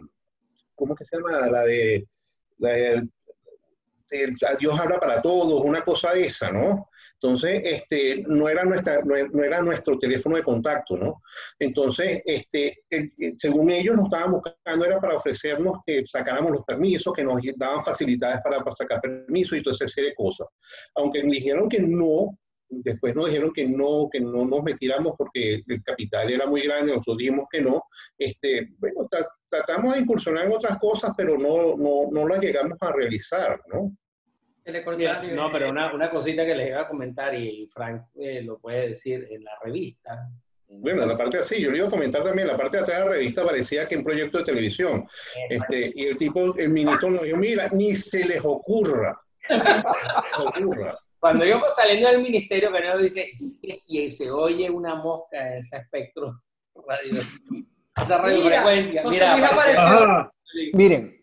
¿cómo 0.75 0.95
que 0.95 1.05
se 1.05 1.17
llama? 1.17 1.47
La 1.49 1.63
de, 1.63 2.07
la 2.59 2.71
de- 2.71 3.09
Dios 4.59 4.79
habla 4.79 5.01
para 5.01 5.23
todos, 5.23 5.63
una 5.65 5.83
cosa 5.83 6.13
de 6.13 6.27
esa, 6.27 6.51
¿no? 6.53 6.89
Entonces, 7.23 7.63
este, 7.65 8.25
no 8.27 8.49
era, 8.49 8.65
nuestra, 8.65 9.01
no 9.05 9.45
era 9.45 9.63
nuestro 9.63 9.97
teléfono 9.97 10.35
de 10.37 10.43
contacto, 10.43 10.97
¿no? 10.97 11.23
Entonces, 11.61 12.21
este, 12.25 12.81
según 13.39 13.71
ellos 13.71 13.95
nos 13.95 14.07
estaban 14.07 14.33
buscando 14.33 14.85
era 14.85 15.01
para 15.01 15.15
ofrecernos 15.15 15.79
que 15.87 16.05
sacáramos 16.05 16.51
los 16.51 16.65
permisos, 16.65 17.13
que 17.15 17.23
nos 17.23 17.41
daban 17.57 17.83
facilidades 17.85 18.41
para, 18.43 18.59
para 18.59 18.75
sacar 18.75 19.01
permisos 19.01 19.57
y 19.57 19.63
toda 19.63 19.75
esa 19.75 19.87
serie 19.87 20.11
de 20.11 20.17
cosas. 20.17 20.49
Aunque 20.97 21.23
me 21.23 21.35
dijeron 21.35 21.69
que 21.69 21.79
no, 21.79 22.37
después 22.69 23.15
nos 23.15 23.27
dijeron 23.27 23.53
que 23.53 23.67
no, 23.69 24.09
que 24.11 24.19
no 24.19 24.45
nos 24.45 24.63
metiéramos 24.65 25.15
porque 25.17 25.63
el 25.65 25.83
capital 25.85 26.29
era 26.29 26.47
muy 26.47 26.63
grande, 26.63 26.91
nosotros 26.91 27.19
dijimos 27.19 27.47
que 27.53 27.61
no. 27.61 27.85
Este, 28.19 28.69
bueno, 28.79 29.09
tra- 29.09 29.29
tratamos 29.49 29.95
de 29.95 30.01
incursionar 30.01 30.47
en 30.47 30.53
otras 30.53 30.77
cosas, 30.81 31.13
pero 31.17 31.39
no, 31.39 31.77
no, 31.77 32.11
no 32.11 32.27
las 32.27 32.41
llegamos 32.41 32.79
a 32.81 32.93
realizar, 32.93 33.61
¿no? 33.73 33.97
No, 35.35 35.51
pero 35.51 35.71
una, 35.71 35.93
una 35.93 36.11
cosita 36.11 36.47
que 36.47 36.55
les 36.55 36.69
iba 36.69 36.83
a 36.83 36.89
comentar 36.89 37.35
y 37.35 37.69
Frank 37.73 38.03
eh, 38.21 38.43
lo 38.43 38.59
puede 38.59 38.89
decir 38.89 39.27
en 39.31 39.43
la 39.43 39.53
revista. 39.63 40.29
en 40.69 40.81
Bueno, 40.81 41.05
la 41.05 41.17
parte 41.17 41.39
así, 41.39 41.61
yo 41.61 41.71
le 41.71 41.79
iba 41.79 41.89
a 41.89 41.91
comentar 41.91 42.23
también, 42.23 42.47
la 42.47 42.57
parte 42.57 42.77
de 42.77 42.83
atrás 42.85 42.99
de 42.99 43.05
la 43.05 43.11
revista 43.11 43.45
parecía 43.45 43.89
que 43.89 43.97
en 43.97 44.05
proyecto 44.05 44.39
de 44.39 44.45
televisión. 44.45 45.07
Este, 45.49 45.93
y 45.95 46.07
el 46.07 46.17
tipo, 46.17 46.57
el 46.57 46.69
ministro 46.69 47.11
nos 47.11 47.23
dijo, 47.23 47.37
mira, 47.37 47.69
ni 47.73 47.97
se 47.97 48.25
les 48.25 48.41
ocurra. 48.45 49.21
ocurra. 50.39 50.97
Cuando 51.19 51.45
íbamos 51.45 51.75
saliendo 51.75 52.09
del 52.09 52.23
ministerio, 52.23 52.73
Canelo 52.73 52.99
dice, 52.99 53.23
es 53.23 53.61
que 53.63 53.75
si 53.75 54.11
se 54.11 54.31
oye 54.31 54.69
una 54.71 54.97
mosca 54.97 55.53
en 55.53 55.59
ese 55.59 55.77
espectro 55.77 56.43
radio, 56.87 57.21
esa 58.01 58.19
radiofrecuencia, 58.19 59.05
mira. 59.05 60.33
Miren, 60.73 61.17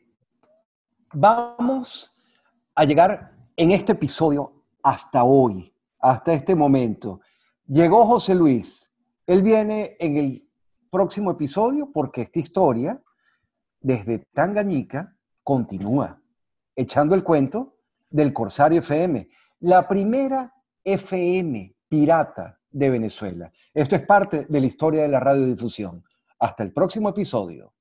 vamos 1.14 2.16
a 2.80 2.86
llegar 2.86 3.34
en 3.58 3.72
este 3.72 3.92
episodio 3.92 4.64
hasta 4.82 5.26
hoy, 5.26 5.70
hasta 6.00 6.32
este 6.32 6.56
momento. 6.56 7.20
Llegó 7.68 8.06
José 8.06 8.34
Luis. 8.34 8.90
Él 9.28 9.44
viene 9.44 9.98
en 10.00 10.16
el 10.16 10.50
próximo 10.90 11.32
episodio 11.32 11.92
porque 11.92 12.22
esta 12.22 12.40
historia, 12.40 13.04
desde 13.82 14.20
Tangañica, 14.34 15.14
continúa, 15.44 16.22
echando 16.74 17.16
el 17.16 17.24
cuento 17.26 17.76
del 18.10 18.32
Corsario 18.32 18.80
FM, 18.80 19.28
la 19.60 19.86
primera 19.86 20.54
FM 20.82 21.76
pirata 21.90 22.62
de 22.72 22.90
Venezuela. 22.90 23.52
Esto 23.74 23.98
es 23.98 24.06
parte 24.06 24.46
de 24.48 24.62
la 24.62 24.68
historia 24.68 25.02
de 25.02 25.10
la 25.10 25.20
radiodifusión. 25.20 26.02
Hasta 26.40 26.64
el 26.64 26.72
próximo 26.72 27.10
episodio. 27.10 27.74